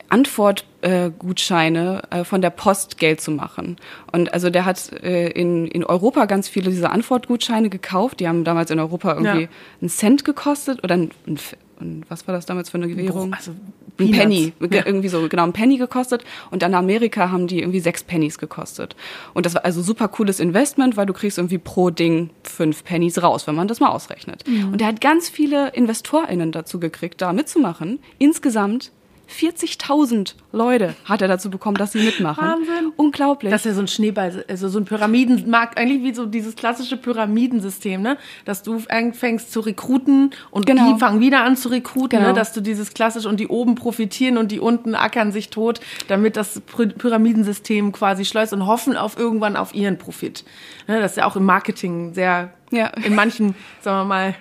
Antwortgutscheine 0.09 2.03
äh, 2.11 2.21
äh, 2.21 2.25
von 2.25 2.41
der 2.41 2.51
Post 2.51 2.97
Geld 2.99 3.21
zu 3.21 3.31
machen. 3.31 3.77
Und 4.11 4.33
also 4.33 4.49
der 4.49 4.65
hat 4.65 4.91
äh, 5.03 5.29
in, 5.29 5.67
in 5.67 5.85
Europa 5.85 6.25
ganz 6.27 6.49
viele 6.49 6.71
dieser 6.71 6.93
Antwortgutscheine 6.93 7.69
gekauft. 7.69 8.21
Die 8.21 8.29
haben 8.29 8.45
damals 8.45 8.71
in 8.71 8.79
Europa 8.79 9.15
irgendwie 9.15 9.43
ja. 9.43 9.49
einen 9.83 9.91
Cent 9.91 10.25
gekostet 10.25 10.83
oder 10.83 10.95
ein, 10.95 11.11
ein, 11.27 11.39
und 11.85 12.05
was 12.09 12.27
war 12.27 12.35
das 12.35 12.47
damals 12.47 12.71
für 12.71 12.79
eine 12.79 12.97
Währung? 12.97 13.35
Also 13.35 13.53
ein 13.99 14.11
Penny, 14.11 14.53
ja. 14.61 14.87
irgendwie 14.87 15.09
so, 15.09 15.29
genau, 15.29 15.45
ein 15.45 15.53
Penny 15.53 15.77
gekostet. 15.77 16.25
Und 16.51 16.63
dann 16.63 16.73
in 16.73 16.79
Amerika 16.79 17.31
haben 17.31 17.47
die 17.47 17.61
irgendwie 17.61 17.81
sechs 17.81 18.03
Pennies 18.03 18.39
gekostet. 18.39 18.97
Und 19.35 19.47
das 19.47 19.55
war 19.55 19.65
also 19.65 19.83
super 19.83 20.09
cooles 20.09 20.41
Investment, 20.41 20.97
weil 20.97 21.07
du 21.07 21.13
kriegst 21.13 21.39
irgendwie 21.39 21.59
pro 21.59 21.91
Ding 21.91 22.31
fünf 22.43 22.85
Pennies 22.85 23.23
raus, 23.23 23.47
wenn 23.47 23.55
man 23.55 23.69
das 23.69 23.81
mal 23.81 23.91
ausrechnet. 23.91 24.45
Mhm. 24.49 24.73
Und 24.73 24.81
er 24.81 24.89
hat 24.89 25.01
ganz 25.01 25.29
viele 25.29 25.69
InvestorInnen 25.75 26.51
dazu 26.53 26.81
gekriegt, 26.81 27.21
da 27.21 27.33
mitzumachen. 27.33 28.01
Insgesamt 28.19 28.91
40.000 29.29 30.35
Leute 30.53 30.95
hat 31.05 31.23
er 31.23 31.29
dazu 31.29 31.51
bekommen, 31.51 31.77
dass 31.77 31.93
sie 31.93 32.03
mitmachen. 32.05 32.45
Wahnsinn. 32.45 32.93
Unglaublich. 32.97 33.51
Das 33.51 33.63
ist 33.63 33.67
ja 33.67 33.75
so 33.75 33.81
ein 33.81 33.89
Schneeball, 33.89 34.45
also 34.49 34.69
so 34.69 34.79
ein 34.79 34.85
Pyramidenmarkt, 34.85 35.79
eigentlich 35.79 36.03
wie 36.03 36.15
so 36.15 36.27
dieses 36.27 36.57
klassische 36.57 36.97
Pyramidensystem, 36.97 38.03
ne? 38.03 38.17
Dass 38.45 38.63
du 38.63 38.81
anfängst 38.89 39.53
zu 39.53 39.61
rekruten 39.61 40.31
und 40.51 40.67
genau. 40.67 40.93
die 40.93 40.99
fangen 40.99 41.21
wieder 41.21 41.43
an 41.43 41.57
zu 41.57 41.69
rekruten, 41.69 42.19
ne? 42.19 42.25
genau. 42.25 42.29
ne? 42.29 42.35
Dass 42.35 42.53
du 42.53 42.61
dieses 42.61 42.95
klassische 42.95 43.29
und 43.29 43.41
die 43.41 43.49
oben 43.49 43.75
profitieren 43.75 44.39
und 44.39 44.53
die 44.53 44.61
unten 44.61 44.95
ackern 44.95 45.33
sich 45.33 45.51
tot, 45.51 45.81
damit 46.09 46.37
das 46.37 46.61
Pyramidensystem 46.61 47.93
quasi 47.93 48.25
schleust 48.25 48.53
und 48.53 48.67
hoffen 48.67 48.97
auf 48.97 49.19
irgendwann 49.19 49.57
auf 49.57 49.75
ihren 49.75 49.99
Profit. 49.99 50.45
Ne? 50.87 51.01
Das 51.01 51.13
ist 51.13 51.17
ja 51.17 51.27
auch 51.27 51.37
im 51.37 51.45
Marketing 51.45 52.15
sehr, 52.15 52.53
ja. 52.71 52.89
in 52.89 53.15
manchen, 53.15 53.55
sagen 53.81 54.01
wir 54.01 54.05
mal, 54.05 54.35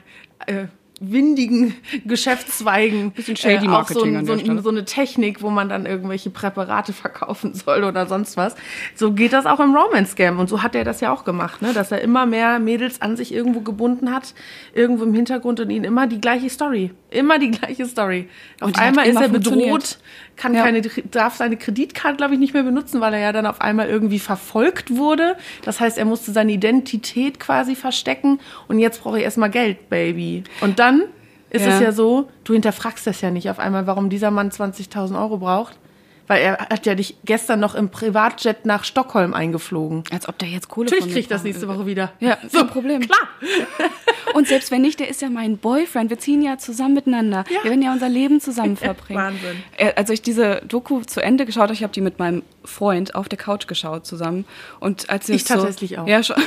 äh, 0.46 0.66
windigen 1.12 1.76
Geschäftszweigen 2.06 3.12
bisschen 3.12 3.36
shady 3.36 3.66
äh, 3.66 3.70
auch 3.70 3.88
so, 3.88 4.00
so, 4.24 4.62
so, 4.62 4.70
eine 4.70 4.86
Technik, 4.86 5.42
wo 5.42 5.50
man 5.50 5.70
dann 5.70 5.86
irgendwelche 5.86 6.30
Präparate 6.30 6.94
verkaufen 6.94 7.54
soll 7.54 7.84
oder 7.84 8.08
sonst 8.08 8.38
was. 8.38 8.56
So 8.96 9.12
geht 9.12 9.34
das 9.34 9.46
auch 9.46 9.60
im 9.60 9.76
Romance 9.76 10.12
Scam 10.12 10.40
und 10.40 10.50
so 10.50 10.64
hat 10.64 10.76
er 10.76 10.84
das 10.84 11.02
ja 11.02 11.12
auch 11.12 11.26
gemacht, 11.26 11.62
ne? 11.62 11.74
dass 11.74 11.92
er 11.92 12.02
immer 12.02 12.26
mehr 12.26 12.60
Mädels 12.60 13.02
an 13.02 13.18
sich 13.18 13.34
irgendwo 13.34 13.62
gebunden 13.62 14.14
hat, 14.14 14.34
irgendwo 14.74 15.04
im 15.04 15.14
Hintergrund 15.14 15.60
und 15.60 15.70
ihnen 15.70 15.86
immer 15.86 16.08
die 16.08 16.22
gleiche 16.22 16.50
Story, 16.50 16.92
immer 17.10 17.40
die 17.40 17.52
gleiche 17.52 17.86
Story. 17.86 18.28
Auf 18.60 18.68
und 18.68 18.80
einmal 18.80 19.08
ist 19.08 19.20
er 19.20 19.30
bedroht, 19.30 19.98
kann 20.36 20.54
ja. 20.54 20.64
keine, 20.64 20.82
darf 20.82 21.36
seine 21.36 21.58
Kreditkarte, 21.58 22.18
glaube 22.18 22.34
ich, 22.34 22.40
nicht 22.40 22.54
mehr 22.54 22.64
benutzen, 22.64 23.02
weil 23.02 23.14
er 23.14 23.20
ja 23.20 23.32
dann 23.32 23.46
auf 23.46 23.62
einmal 23.62 23.88
irgendwie 23.88 24.20
verfolgt 24.20 24.96
wurde. 24.96 25.36
Das 25.64 25.80
heißt, 25.80 25.98
er 25.98 26.06
musste 26.06 26.32
seine 26.32 26.52
Identität 26.52 27.40
quasi 27.40 27.76
verstecken 27.76 28.40
und 28.68 28.80
jetzt 28.80 29.04
brauche 29.04 29.20
ich 29.20 29.24
erstmal 29.24 29.50
Geld, 29.50 29.90
Baby. 29.90 30.44
Und 30.62 30.80
dann 30.80 31.04
ist 31.50 31.66
ja. 31.66 31.76
es 31.76 31.82
ja 31.82 31.92
so, 31.92 32.30
du 32.44 32.54
hinterfragst 32.54 33.06
das 33.06 33.22
ja 33.22 33.30
nicht 33.30 33.50
auf 33.50 33.60
einmal, 33.60 33.86
warum 33.86 34.10
dieser 34.10 34.32
Mann 34.32 34.50
20.000 34.50 35.20
Euro 35.20 35.38
braucht. 35.38 35.78
Weil 36.28 36.42
er 36.42 36.58
hat 36.58 36.86
ja 36.86 36.96
dich 36.96 37.18
gestern 37.26 37.60
noch 37.60 37.76
im 37.76 37.90
Privatjet 37.90 38.66
nach 38.66 38.86
Stockholm 38.86 39.34
eingeflogen. 39.34 40.04
Als 40.12 40.30
ob 40.30 40.38
der 40.38 40.48
jetzt 40.48 40.70
Kohle 40.70 40.90
Natürlich 40.90 41.14
kriegt 41.14 41.32
das 41.32 41.44
nächste 41.44 41.68
Woche 41.68 41.86
wieder. 41.86 42.14
Ja, 42.20 42.38
so 42.50 42.60
ein 42.60 42.68
Problem. 42.68 43.02
Klar. 43.02 43.28
Und 44.34 44.48
selbst 44.48 44.72
wenn 44.72 44.82
nicht, 44.82 45.00
der 45.00 45.10
ist 45.10 45.22
ja 45.22 45.30
mein 45.30 45.58
Boyfriend. 45.58 46.10
Wir 46.10 46.20
ziehen 46.20 46.42
ja 46.42 46.58
zusammen 46.58 46.94
miteinander. 46.94 47.44
Ja. 47.50 47.64
Wir 47.64 47.72
werden 47.72 47.82
ja 47.82 47.92
unser 47.92 48.08
Leben 48.10 48.40
zusammen 48.40 48.78
verbringen. 48.78 49.20
Wahnsinn. 49.20 49.64
Äh, 49.78 49.94
als 49.96 50.10
ich 50.10 50.22
diese 50.22 50.62
Doku 50.66 51.02
zu 51.02 51.22
Ende 51.22 51.46
geschaut 51.46 51.64
habe, 51.64 51.74
ich 51.74 51.84
habe 51.84 51.94
die 51.94 52.02
mit 52.02 52.20
meinem 52.20 52.44
Freund 52.64 53.16
auf 53.16 53.28
der 53.28 53.38
Couch 53.38 53.68
geschaut 53.68 54.06
zusammen. 54.06 54.46
Und 54.80 55.10
als 55.10 55.28
ich 55.28 55.44
tatsächlich 55.44 55.92
so, 55.92 55.98
auch. 55.98 56.08
Ja, 56.08 56.24
schon. 56.24 56.38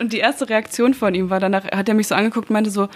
und 0.00 0.12
die 0.12 0.18
erste 0.18 0.48
Reaktion 0.48 0.94
von 0.94 1.14
ihm 1.14 1.28
war 1.28 1.38
danach, 1.38 1.64
hat 1.64 1.88
er 1.88 1.94
mich 1.94 2.08
so 2.08 2.14
angeguckt 2.14 2.48
und 2.48 2.54
meinte 2.54 2.70
so, 2.70 2.88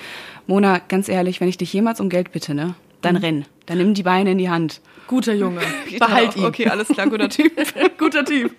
Mona, 0.46 0.80
ganz 0.88 1.08
ehrlich, 1.08 1.40
wenn 1.40 1.48
ich 1.48 1.58
dich 1.58 1.72
jemals 1.72 2.00
um 2.00 2.08
Geld 2.08 2.32
bitte, 2.32 2.54
ne, 2.54 2.74
dann 3.02 3.16
mhm. 3.16 3.20
renn. 3.20 3.44
Dann 3.66 3.78
nimm 3.78 3.94
die 3.94 4.02
Beine 4.02 4.32
in 4.32 4.38
die 4.38 4.50
Hand. 4.50 4.80
Guter 5.06 5.34
Junge. 5.34 5.60
Behalt 5.98 6.36
ihn. 6.36 6.44
Okay, 6.44 6.68
alles 6.68 6.88
klar, 6.88 7.08
guter 7.08 7.28
Typ. 7.30 7.52
guter 7.98 8.24
Typ. 8.24 8.54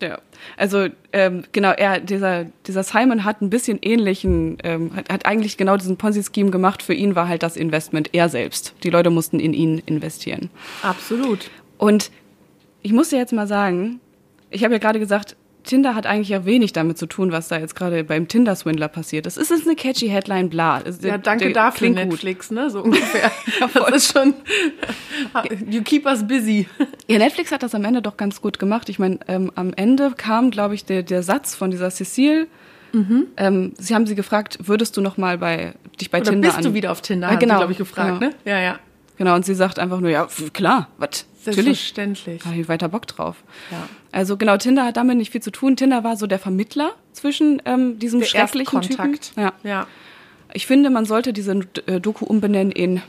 Ja. 0.00 0.18
Also 0.56 0.88
ähm, 1.12 1.44
genau, 1.52 1.70
er, 1.70 2.00
dieser, 2.00 2.46
dieser 2.66 2.82
Simon 2.82 3.24
hat 3.24 3.40
ein 3.40 3.50
bisschen 3.50 3.78
ähnlichen, 3.80 4.58
ähm, 4.64 4.94
hat, 4.96 5.12
hat 5.12 5.26
eigentlich 5.26 5.56
genau 5.56 5.76
diesen 5.76 5.96
Ponzi-Scheme 5.96 6.50
gemacht. 6.50 6.82
Für 6.82 6.94
ihn 6.94 7.14
war 7.14 7.28
halt 7.28 7.42
das 7.42 7.56
Investment 7.56 8.10
er 8.12 8.28
selbst. 8.28 8.74
Die 8.82 8.90
Leute 8.90 9.10
mussten 9.10 9.38
in 9.38 9.54
ihn 9.54 9.82
investieren. 9.86 10.50
Absolut. 10.82 11.50
Und 11.78 12.10
ich 12.82 12.92
muss 12.92 13.10
dir 13.10 13.18
jetzt 13.18 13.32
mal 13.32 13.46
sagen, 13.46 14.00
ich 14.50 14.64
habe 14.64 14.74
ja 14.74 14.78
gerade 14.78 14.98
gesagt, 14.98 15.36
Tinder 15.64 15.94
hat 15.94 16.06
eigentlich 16.06 16.28
ja 16.28 16.44
wenig 16.44 16.72
damit 16.72 16.98
zu 16.98 17.06
tun, 17.06 17.32
was 17.32 17.48
da 17.48 17.58
jetzt 17.58 17.74
gerade 17.74 18.04
beim 18.04 18.28
Tinder-Swindler 18.28 18.88
passiert 18.88 19.26
ist. 19.26 19.36
Es 19.36 19.50
ist 19.50 19.66
eine 19.66 19.76
catchy 19.76 20.08
Headline, 20.08 20.50
bla. 20.50 20.82
Ja, 21.02 21.18
danke 21.18 21.46
der, 21.46 21.54
dafür, 21.54 21.90
Netflix, 21.90 22.48
gut. 22.48 22.56
ne, 22.56 22.70
so 22.70 22.82
ungefähr. 22.82 23.30
ja, 23.60 23.68
das 23.90 24.04
ist 24.04 24.12
schon, 24.12 24.34
you 25.68 25.82
keep 25.82 26.06
us 26.06 26.26
busy. 26.26 26.68
Ja, 27.08 27.18
Netflix 27.18 27.52
hat 27.52 27.62
das 27.62 27.74
am 27.74 27.84
Ende 27.84 28.02
doch 28.02 28.16
ganz 28.16 28.40
gut 28.40 28.58
gemacht. 28.58 28.88
Ich 28.88 28.98
meine, 28.98 29.18
ähm, 29.28 29.52
am 29.54 29.72
Ende 29.74 30.12
kam, 30.16 30.50
glaube 30.50 30.74
ich, 30.74 30.84
der, 30.84 31.02
der 31.02 31.22
Satz 31.22 31.54
von 31.54 31.70
dieser 31.70 31.90
Cecile, 31.90 32.46
Mhm. 32.94 33.28
Ähm, 33.38 33.72
sie 33.78 33.94
haben 33.94 34.06
sie 34.06 34.14
gefragt, 34.14 34.58
würdest 34.64 34.96
du 34.96 35.00
noch 35.00 35.16
mal 35.16 35.38
bei 35.38 35.72
dich 36.00 36.10
bei 36.10 36.20
Oder 36.20 36.30
Tinder 36.30 36.48
bist 36.48 36.58
an? 36.58 36.64
du 36.64 36.74
wieder 36.74 36.92
auf 36.92 37.00
Tinder? 37.00 37.28
Ah, 37.28 37.36
genau, 37.36 37.56
glaube 37.56 37.72
ich 37.72 37.78
gefragt, 37.78 38.20
genau. 38.20 38.32
ne? 38.32 38.36
Ja, 38.44 38.60
ja. 38.60 38.78
Genau, 39.16 39.34
und 39.34 39.44
sie 39.44 39.54
sagt 39.54 39.78
einfach 39.78 40.00
nur, 40.00 40.10
ja, 40.10 40.28
klar, 40.52 40.88
was? 40.98 41.26
Selbstverständlich. 41.42 42.44
Habe 42.44 42.56
ich 42.56 42.68
weiter 42.68 42.88
Bock 42.88 43.06
drauf. 43.06 43.36
Ja. 43.70 43.88
Also 44.12 44.36
genau, 44.36 44.56
Tinder 44.58 44.84
hat 44.84 44.96
damit 44.98 45.16
nicht 45.16 45.32
viel 45.32 45.40
zu 45.42 45.50
tun. 45.50 45.74
Tinder 45.76 46.04
war 46.04 46.16
so 46.16 46.26
der 46.26 46.38
Vermittler 46.38 46.92
zwischen 47.12 47.62
ähm, 47.64 47.98
diesem 47.98 48.20
der 48.20 48.26
schrecklichen 48.26 48.82
Typen. 48.82 49.18
Ja. 49.36 49.52
ja. 49.64 49.86
Ich 50.52 50.66
finde, 50.66 50.90
man 50.90 51.06
sollte 51.06 51.32
diese 51.32 51.58
äh, 51.86 51.98
Doku 51.98 52.26
umbenennen 52.26 52.70
in 52.72 53.00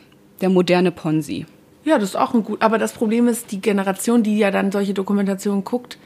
der 0.41 0.49
moderne 0.49 0.91
Ponzi. 0.91 1.45
Ja, 1.83 1.99
das 1.99 2.09
ist 2.09 2.15
auch 2.15 2.33
ein 2.33 2.43
gut. 2.43 2.61
Aber 2.61 2.77
das 2.77 2.93
Problem 2.93 3.27
ist, 3.27 3.51
die 3.51 3.59
Generation, 3.59 4.23
die 4.23 4.37
ja 4.37 4.49
dann 4.51 4.71
solche 4.71 4.93
Dokumentationen 4.93 5.65
guckt, 5.65 5.97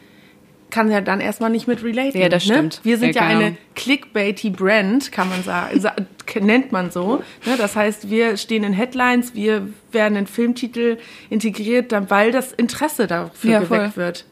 kann 0.72 0.90
ja 0.92 1.00
dann 1.00 1.22
erstmal 1.22 1.52
nicht 1.52 1.68
mit 1.68 1.84
relaten. 1.84 2.20
Ja, 2.20 2.28
das 2.28 2.46
ne? 2.48 2.54
stimmt. 2.56 2.80
Wir 2.84 2.98
sind 2.98 3.16
Ja, 3.16 3.22
ja, 3.22 3.28
genau. 3.30 3.46
eine 3.46 3.58
clickbaity 3.76 4.50
Brand, 4.50 5.12
kann 5.12 5.30
man 5.30 5.44
sagen, 5.44 5.80
sa- 5.80 5.96
nennt 6.42 6.72
man 6.72 6.90
so. 6.92 7.18
Ne? 7.46 7.56
Das 7.58 7.76
heißt, 7.76 8.10
wir 8.10 8.36
stehen 8.36 8.64
in 8.64 8.74
Headlines, 8.74 9.36
wir 9.36 9.70
werden 9.92 10.18
in 10.18 10.26
Filmtitel 10.28 10.98
integriert, 11.30 11.92
dann, 11.92 12.10
weil 12.10 12.32
das 12.32 12.52
Interesse 12.52 13.06
dafür 13.08 13.52
Ja, 13.52 13.60
geweckt 13.60 13.94
voll. 13.94 14.04
wird. 14.04 14.26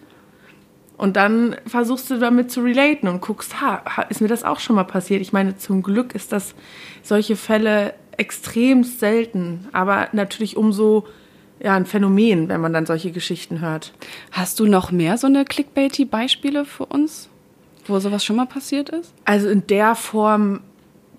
Und 0.98 1.18
dann 1.18 1.56
versuchst 1.66 2.10
du 2.10 2.20
damit 2.20 2.52
zu 2.52 2.62
relaten 2.62 3.08
und 3.08 3.22
guckst, 3.22 3.60
ha, 3.62 3.82
ist 4.10 4.22
mir 4.22 4.28
das 4.28 4.44
auch 4.44 4.60
schon 4.60 4.76
mal 4.76 4.86
passiert? 4.86 5.22
Ich 5.22 5.34
meine, 5.34 5.58
zum 5.58 5.84
Glück 5.84 6.16
ist 6.16 6.32
das 6.32 6.56
solche 7.04 7.36
Fälle 7.36 7.94
extrem 8.18 8.84
selten, 8.84 9.68
aber 9.74 10.08
natürlich 10.14 10.56
umso 10.56 11.06
ja, 11.60 11.76
ein 11.76 11.86
Phänomen, 11.86 12.50
wenn 12.50 12.62
man 12.62 12.74
dann 12.74 12.86
solche 12.86 13.12
Geschichten 13.12 13.60
hört. 13.62 13.94
Hast 14.32 14.60
du 14.60 14.68
noch 14.68 14.92
mehr 14.92 15.18
so 15.18 15.28
eine 15.28 15.46
Clickbaity-Beispiele 15.46 16.66
für 16.66 16.86
uns, 16.86 17.30
wo 17.88 18.00
sowas 18.00 18.24
schon 18.24 18.36
mal 18.36 18.46
passiert 18.46 18.90
ist? 18.90 19.14
Also 19.26 19.50
in 19.50 19.68
der 19.68 19.96
Form 19.96 20.62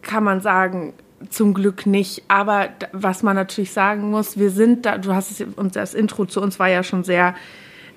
kann 0.03 0.25
man 0.25 0.41
sagen, 0.41 0.95
zum 1.31 1.55
Glück 1.55 1.87
nicht. 1.87 2.23
Aber 2.29 2.69
was 2.93 3.23
man 3.23 3.37
natürlich 3.37 3.73
sagen 3.73 4.11
muss, 4.11 4.39
wir 4.39 4.51
sind 4.51 4.87
da, 4.87 4.99
du 4.99 5.15
hast 5.15 5.31
es, 5.31 5.47
und 5.57 5.77
das 5.77 5.95
Intro 5.95 6.27
zu 6.27 6.41
uns 6.41 6.59
war 6.59 6.69
ja 6.69 6.83
schon 6.83 7.05
sehr 7.05 7.35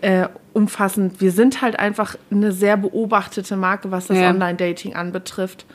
äh, 0.01 0.27
umfassend. 0.53 1.21
Wir 1.21 1.31
sind 1.31 1.61
halt 1.61 1.79
einfach 1.79 2.15
eine 2.31 2.51
sehr 2.51 2.77
beobachtete 2.77 3.55
Marke, 3.55 3.91
was 3.91 4.07
das 4.07 4.17
Ja. 4.17 4.29
Online-Dating 4.29 4.95
anbetrifft. 4.95 5.65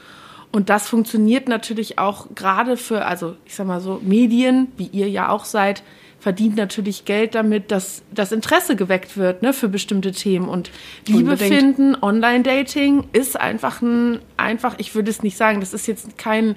Und 0.53 0.71
das 0.71 0.89
funktioniert 0.89 1.49
natürlich 1.49 1.99
auch 1.99 2.29
gerade 2.35 2.77
für, 2.77 3.05
also 3.07 3.37
ich 3.45 3.55
sag 3.55 3.67
mal 3.67 3.81
so, 3.81 4.01
Medien, 4.05 4.69
wie 4.77 4.87
ihr 4.87 5.09
ja 5.09 5.29
auch 5.29 5.45
seid, 5.45 5.83
verdient 6.21 6.57
natürlich 6.57 7.05
Geld 7.05 7.35
damit, 7.35 7.71
dass 7.71 8.03
das 8.11 8.33
Interesse 8.33 8.77
geweckt 8.77 9.19
wird 9.19 9.43
ne, 9.43 9.53
für 9.53 9.69
bestimmte 9.69 10.13
Themen. 10.13 10.49
Und 10.49 10.71
Liebe 11.07 11.33
Unbedingt. 11.33 11.55
finden, 11.55 11.97
Online-Dating 12.01 13.09
ist 13.13 13.39
einfach 13.39 13.83
ein, 13.83 14.21
einfach, 14.39 14.77
ich 14.79 14.95
würde 14.95 15.11
es 15.11 15.23
nicht 15.23 15.37
sagen, 15.37 15.61
das 15.61 15.75
ist 15.75 15.87
jetzt 15.87 16.17
kein, 16.17 16.57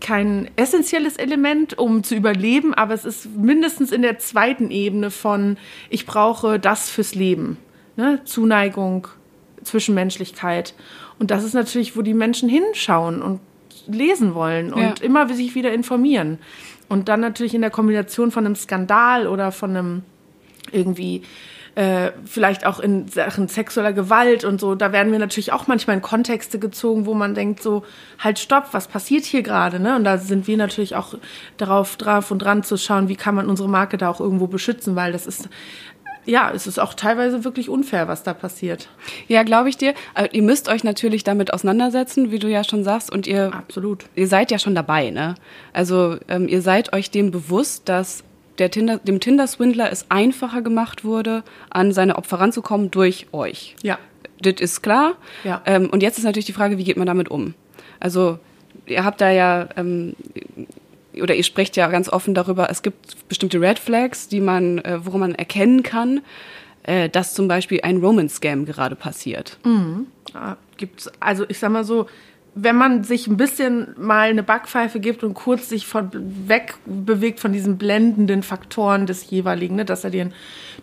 kein 0.00 0.50
essentielles 0.56 1.16
Element, 1.16 1.76
um 1.78 2.04
zu 2.04 2.14
überleben, 2.14 2.74
aber 2.74 2.94
es 2.94 3.04
ist 3.04 3.34
mindestens 3.36 3.90
in 3.92 4.02
der 4.02 4.18
zweiten 4.18 4.70
Ebene 4.70 5.10
von, 5.10 5.56
ich 5.90 6.06
brauche 6.06 6.58
das 6.58 6.90
fürs 6.90 7.14
Leben. 7.14 7.56
Ne? 7.96 8.20
Zuneigung, 8.24 9.08
Zwischenmenschlichkeit. 9.64 10.74
Und 11.18 11.30
das 11.30 11.44
ist 11.44 11.54
natürlich, 11.54 11.96
wo 11.96 12.02
die 12.02 12.14
Menschen 12.14 12.48
hinschauen 12.48 13.22
und 13.22 13.40
lesen 13.86 14.34
wollen 14.34 14.72
und 14.72 14.80
Ja. 14.82 14.94
immer 15.00 15.28
sich 15.32 15.54
wieder 15.54 15.72
informieren. 15.72 16.38
Und 16.88 17.08
dann 17.08 17.20
natürlich 17.20 17.54
in 17.54 17.60
der 17.60 17.70
Kombination 17.70 18.30
von 18.30 18.46
einem 18.46 18.54
Skandal 18.56 19.26
oder 19.26 19.52
von 19.52 19.70
einem 19.76 20.02
irgendwie 20.72 21.22
äh, 21.78 22.10
vielleicht 22.24 22.66
auch 22.66 22.80
in 22.80 23.06
Sachen 23.06 23.46
sexueller 23.46 23.92
Gewalt 23.92 24.42
und 24.42 24.60
so, 24.60 24.74
da 24.74 24.90
werden 24.90 25.12
wir 25.12 25.20
natürlich 25.20 25.52
auch 25.52 25.68
manchmal 25.68 25.94
in 25.94 26.02
Kontexte 26.02 26.58
gezogen, 26.58 27.06
wo 27.06 27.14
man 27.14 27.36
denkt 27.36 27.62
so, 27.62 27.84
halt 28.18 28.40
stopp, 28.40 28.70
was 28.72 28.88
passiert 28.88 29.24
hier 29.24 29.42
gerade, 29.42 29.78
ne? 29.78 29.94
Und 29.94 30.02
da 30.02 30.18
sind 30.18 30.48
wir 30.48 30.56
natürlich 30.56 30.96
auch 30.96 31.14
darauf 31.56 31.96
drauf 31.96 32.32
und 32.32 32.40
dran 32.40 32.64
zu 32.64 32.76
schauen, 32.78 33.08
wie 33.08 33.14
kann 33.14 33.36
man 33.36 33.48
unsere 33.48 33.68
Marke 33.68 33.96
da 33.96 34.08
auch 34.08 34.18
irgendwo 34.18 34.48
beschützen, 34.48 34.96
weil 34.96 35.12
das 35.12 35.28
ist 35.28 35.48
ja, 36.24 36.50
es 36.52 36.66
ist 36.66 36.80
auch 36.80 36.94
teilweise 36.94 37.44
wirklich 37.44 37.70
unfair, 37.70 38.08
was 38.08 38.24
da 38.24 38.34
passiert. 38.34 38.88
Ja, 39.28 39.44
glaube 39.44 39.68
ich 39.70 39.78
dir. 39.78 39.94
Aber 40.14 40.34
ihr 40.34 40.42
müsst 40.42 40.68
euch 40.68 40.84
natürlich 40.84 41.24
damit 41.24 41.54
auseinandersetzen, 41.54 42.32
wie 42.32 42.38
du 42.38 42.48
ja 42.48 42.64
schon 42.64 42.82
sagst, 42.82 43.10
und 43.10 43.26
ihr 43.28 43.54
Absolut. 43.54 44.04
ihr 44.16 44.26
seid 44.26 44.50
ja 44.50 44.58
schon 44.58 44.74
dabei, 44.74 45.10
ne? 45.10 45.36
Also 45.72 46.18
ähm, 46.28 46.48
ihr 46.48 46.60
seid 46.60 46.92
euch 46.92 47.10
dem 47.10 47.30
bewusst, 47.30 47.88
dass 47.88 48.24
der 48.58 48.70
Tinder, 48.70 48.98
dem 48.98 49.20
Tinder-Swindler 49.20 49.90
es 49.90 50.10
einfacher 50.10 50.62
gemacht 50.62 51.04
wurde, 51.04 51.42
an 51.70 51.92
seine 51.92 52.16
Opfer 52.16 52.40
ranzukommen 52.40 52.90
durch 52.90 53.26
euch. 53.32 53.76
Ja. 53.82 53.98
Das 54.40 54.54
ist 54.60 54.82
klar. 54.82 55.16
Ja. 55.44 55.62
Ähm, 55.66 55.88
und 55.90 56.02
jetzt 56.02 56.18
ist 56.18 56.24
natürlich 56.24 56.46
die 56.46 56.52
Frage, 56.52 56.78
wie 56.78 56.84
geht 56.84 56.96
man 56.96 57.06
damit 57.06 57.28
um? 57.28 57.54
Also 57.98 58.38
ihr 58.86 59.04
habt 59.04 59.20
da 59.20 59.30
ja 59.30 59.68
ähm, 59.76 60.14
oder 61.20 61.34
ihr 61.34 61.44
sprecht 61.44 61.76
ja 61.76 61.88
ganz 61.88 62.08
offen 62.08 62.34
darüber, 62.34 62.70
es 62.70 62.82
gibt 62.82 63.28
bestimmte 63.28 63.60
Red 63.60 63.78
Flags, 63.78 64.28
die 64.28 64.40
man, 64.40 64.78
äh, 64.78 65.04
woran 65.04 65.20
man 65.20 65.34
erkennen 65.34 65.82
kann, 65.82 66.20
äh, 66.84 67.08
dass 67.08 67.34
zum 67.34 67.48
Beispiel 67.48 67.80
ein 67.82 67.98
Roman-Scam 67.98 68.64
gerade 68.64 68.94
passiert. 68.94 69.58
Ja, 70.34 70.56
gibt's, 70.76 71.10
also 71.18 71.44
ich 71.48 71.58
sag 71.58 71.70
mal 71.70 71.84
so, 71.84 72.06
wenn 72.54 72.76
man 72.76 73.04
sich 73.04 73.26
ein 73.26 73.36
bisschen 73.36 73.94
mal 73.96 74.30
eine 74.30 74.42
Backpfeife 74.42 75.00
gibt 75.00 75.22
und 75.22 75.34
kurz 75.34 75.68
sich 75.68 75.86
von 75.86 76.10
weg 76.48 76.74
bewegt 76.86 77.40
von 77.40 77.52
diesen 77.52 77.78
blendenden 77.78 78.42
Faktoren 78.42 79.06
des 79.06 79.30
jeweiligen, 79.30 79.76
ne, 79.76 79.84
dass 79.84 80.04
er 80.04 80.10
dir 80.10 80.22
ein 80.22 80.34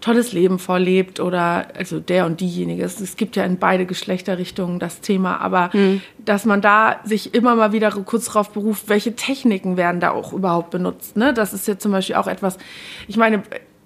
tolles 0.01 0.31
Leben 0.33 0.59
vorlebt 0.59 1.19
oder 1.19 1.67
also 1.75 1.99
der 1.99 2.25
und 2.25 2.39
diejenige. 2.41 2.83
Es, 2.83 2.99
es 3.01 3.17
gibt 3.17 3.35
ja 3.35 3.43
in 3.43 3.57
beide 3.57 3.85
Geschlechterrichtungen 3.85 4.79
das 4.79 5.01
Thema, 5.01 5.41
aber 5.41 5.69
dass 6.17 6.45
man 6.45 6.61
da 6.61 6.99
sich 7.03 7.33
immer 7.33 7.55
mal 7.55 7.71
wieder 7.71 7.91
kurz 7.91 8.25
drauf 8.25 8.51
beruft, 8.51 8.89
welche 8.89 9.15
Techniken 9.15 9.77
werden 9.77 9.99
da 9.99 10.11
auch 10.11 10.33
überhaupt 10.33 10.71
benutzt. 10.71 11.17
Ne? 11.17 11.33
Das 11.33 11.53
ist 11.53 11.67
ja 11.67 11.77
zum 11.77 11.91
Beispiel 11.91 12.15
auch 12.15 12.27
etwas, 12.27 12.57
ich 13.07 13.17
meine, 13.17 13.43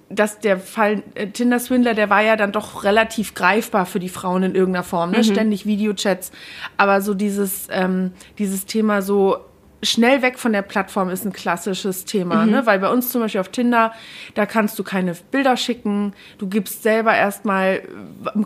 dass 0.09 0.39
der 0.39 0.59
Fall 0.59 1.03
äh, 1.15 1.27
Tinder 1.27 1.59
Swindler, 1.59 1.93
der 1.93 2.09
war 2.09 2.21
ja 2.21 2.35
dann 2.35 2.51
doch 2.51 2.83
relativ 2.83 3.35
greifbar 3.35 3.85
für 3.85 3.99
die 3.99 4.09
Frauen 4.09 4.43
in 4.43 4.55
irgendeiner 4.55 4.83
Form, 4.83 5.11
ne? 5.11 5.23
Ständig 5.23 5.65
Videochats, 5.65 6.31
aber 6.77 7.01
so 7.01 7.13
dieses 7.13 7.67
ähm, 7.71 8.11
dieses 8.37 8.65
Thema 8.65 9.01
so 9.01 9.37
schnell 9.81 10.21
weg 10.21 10.37
von 10.37 10.51
der 10.51 10.61
Plattform 10.61 11.09
ist 11.09 11.25
ein 11.25 11.31
klassisches 11.31 12.05
Thema, 12.05 12.45
ne? 12.45 12.65
Weil 12.65 12.79
bei 12.79 12.89
uns 12.89 13.11
zum 13.11 13.21
Beispiel 13.21 13.41
auf 13.41 13.49
Tinder, 13.49 13.93
da 14.33 14.45
kannst 14.45 14.77
du 14.77 14.83
keine 14.83 15.15
Bilder 15.31 15.55
schicken, 15.55 16.13
du 16.37 16.47
gibst 16.47 16.83
selber 16.83 17.15
erstmal, 17.15 17.81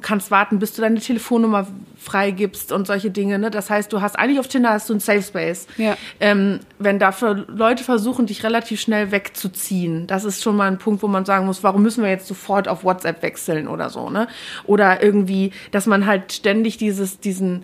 kannst 0.01 0.29
warten, 0.29 0.59
bis 0.59 0.73
du 0.73 0.81
deine 0.81 0.99
Telefonnummer 0.99 1.67
freigibst 1.97 2.71
und 2.71 2.85
solche 2.85 3.09
Dinge, 3.09 3.39
ne? 3.39 3.49
Das 3.49 3.69
heißt, 3.69 3.91
du 3.91 4.01
hast 4.01 4.17
eigentlich 4.17 4.39
auf 4.39 4.47
Tinder 4.47 4.69
hast 4.69 4.89
du 4.89 4.93
einen 4.93 4.99
Safe 4.99 5.23
Space. 5.23 5.67
Ja. 5.77 5.97
Ähm, 6.19 6.59
wenn 6.77 6.99
dafür 6.99 7.45
Leute 7.47 7.83
versuchen, 7.83 8.27
dich 8.27 8.43
relativ 8.43 8.79
schnell 8.79 9.11
wegzuziehen, 9.11 10.05
das 10.05 10.25
ist 10.25 10.43
schon 10.43 10.55
mal 10.55 10.67
ein 10.67 10.77
Punkt, 10.77 11.01
wo 11.01 11.07
man 11.07 11.25
sagen 11.25 11.45
muss, 11.45 11.63
warum 11.63 11.81
müssen 11.81 12.03
wir 12.03 12.11
jetzt 12.11 12.27
sofort 12.27 12.67
auf 12.67 12.83
WhatsApp 12.83 13.23
wechseln 13.23 13.67
oder 13.67 13.89
so, 13.89 14.09
ne? 14.09 14.27
Oder 14.65 15.01
irgendwie, 15.01 15.51
dass 15.71 15.87
man 15.87 16.05
halt 16.05 16.33
ständig 16.33 16.77
dieses, 16.77 17.19
diesen 17.19 17.63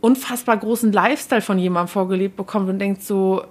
unfassbar 0.00 0.56
großen 0.56 0.92
Lifestyle 0.92 1.42
von 1.42 1.58
jemandem 1.58 1.88
vorgelebt 1.88 2.36
bekommt 2.36 2.68
und 2.68 2.78
denkt 2.78 3.02
so, 3.02 3.44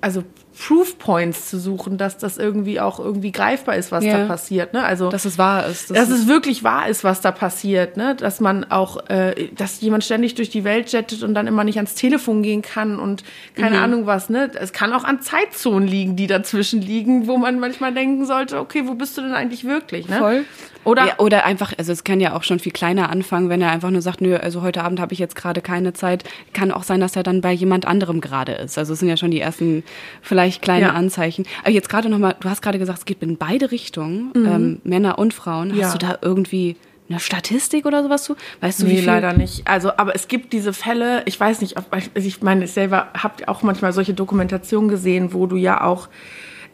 also 0.00 0.22
Proof 0.58 0.98
Points 0.98 1.50
zu 1.50 1.58
suchen, 1.60 1.98
dass 1.98 2.16
das 2.16 2.38
irgendwie 2.38 2.80
auch 2.80 2.98
irgendwie 2.98 3.30
greifbar 3.30 3.76
ist, 3.76 3.92
was 3.92 4.04
Ja. 4.04 4.18
da 4.18 4.24
passiert, 4.26 4.72
ne? 4.72 4.84
Also 4.84 5.10
Dass 5.10 5.24
es 5.26 5.36
wahr 5.36 5.66
ist. 5.66 5.90
dass 5.94 6.08
es 6.08 6.26
wirklich 6.28 6.64
wahr 6.64 6.88
ist, 6.88 7.04
was 7.04 7.20
da 7.20 7.30
passiert, 7.30 7.96
ne? 7.96 8.14
Dass 8.14 8.40
man 8.40 8.64
auch, 8.64 9.08
äh, 9.10 9.48
dass 9.54 9.80
jemand 9.82 10.04
ständig 10.04 10.34
durch 10.34 10.48
die 10.48 10.64
Welt 10.64 10.90
jettet 10.92 11.22
und 11.22 11.34
dann 11.34 11.46
immer 11.46 11.62
nicht 11.64 11.76
ans 11.76 11.94
Telefon 11.94 12.42
gehen 12.42 12.62
kann 12.62 12.98
und 12.98 13.22
keine 13.54 13.80
Ahnung 13.80 14.06
was, 14.06 14.30
ne? 14.30 14.50
Es 14.58 14.72
kann 14.72 14.92
auch 14.94 15.04
an 15.04 15.20
Zeitzonen 15.20 15.86
liegen, 15.86 16.16
die 16.16 16.26
dazwischen 16.26 16.80
liegen, 16.80 17.26
wo 17.26 17.36
man 17.36 17.60
manchmal 17.60 17.92
denken 17.92 18.24
sollte, 18.24 18.58
okay, 18.58 18.84
wo 18.86 18.94
bist 18.94 19.18
du 19.18 19.22
denn 19.22 19.32
eigentlich 19.32 19.64
wirklich, 19.64 20.08
ne? 20.08 20.18
Voll. 20.18 20.44
Oder 20.84 21.04
ja, 21.06 21.18
oder 21.18 21.44
einfach, 21.44 21.72
also 21.76 21.90
es 21.90 22.04
kann 22.04 22.20
ja 22.20 22.36
auch 22.36 22.44
schon 22.44 22.60
viel 22.60 22.70
kleiner 22.70 23.10
anfangen, 23.10 23.48
wenn 23.48 23.60
er 23.60 23.72
einfach 23.72 23.90
nur 23.90 24.02
sagt, 24.02 24.20
nö, 24.20 24.36
also 24.36 24.62
heute 24.62 24.84
Abend 24.84 25.00
habe 25.00 25.12
ich 25.12 25.18
jetzt 25.18 25.34
gerade 25.34 25.60
keine 25.60 25.94
Zeit. 25.94 26.22
Kann 26.52 26.70
auch 26.70 26.84
sein, 26.84 27.00
dass 27.00 27.16
er 27.16 27.24
dann 27.24 27.40
bei 27.40 27.50
jemand 27.50 27.88
anderem 27.88 28.20
gerade 28.20 28.52
ist. 28.52 28.78
Also 28.78 28.92
es 28.92 29.00
sind 29.00 29.08
ja 29.08 29.16
schon 29.16 29.32
die 29.32 29.40
ersten 29.40 29.82
vielleicht 30.22 30.45
kleine 30.60 30.86
Ja. 30.86 30.92
Anzeichen. 30.92 31.44
Aber 31.62 31.70
jetzt 31.70 31.88
gerade 31.88 32.08
nochmal, 32.08 32.36
du 32.40 32.48
hast 32.48 32.62
gerade 32.62 32.78
gesagt, 32.78 32.98
es 33.00 33.04
geht 33.04 33.22
in 33.22 33.36
beide 33.36 33.70
Richtungen, 33.70 34.32
ähm, 34.34 34.80
Männer 34.84 35.18
und 35.18 35.34
Frauen. 35.34 35.70
Hast 35.70 35.76
Mhm. 35.76 35.80
Ja. 35.80 35.92
du 35.92 35.98
da 35.98 36.18
irgendwie 36.22 36.76
eine 37.08 37.20
Statistik 37.20 37.86
oder 37.86 38.02
sowas 38.02 38.24
zu? 38.24 38.34
Weißt 38.60 38.82
du, 38.82 38.86
wie 38.86 38.90
Nee, 38.90 38.96
viel? 38.98 39.06
leider 39.06 39.32
nicht. 39.32 39.66
Also, 39.68 39.92
aber 39.96 40.14
es 40.16 40.26
gibt 40.28 40.52
diese 40.52 40.72
Fälle, 40.72 41.22
ich 41.26 41.38
weiß 41.38 41.60
nicht, 41.60 41.76
ob, 41.78 41.84
also 41.92 42.08
ich 42.14 42.42
meine, 42.42 42.64
ich 42.64 42.72
selber 42.72 43.08
habe 43.16 43.46
auch 43.48 43.62
manchmal 43.62 43.92
solche 43.92 44.12
Dokumentationen 44.14 44.88
gesehen, 44.88 45.32
wo 45.32 45.46
du 45.46 45.54
ja 45.56 45.82
auch 45.84 46.08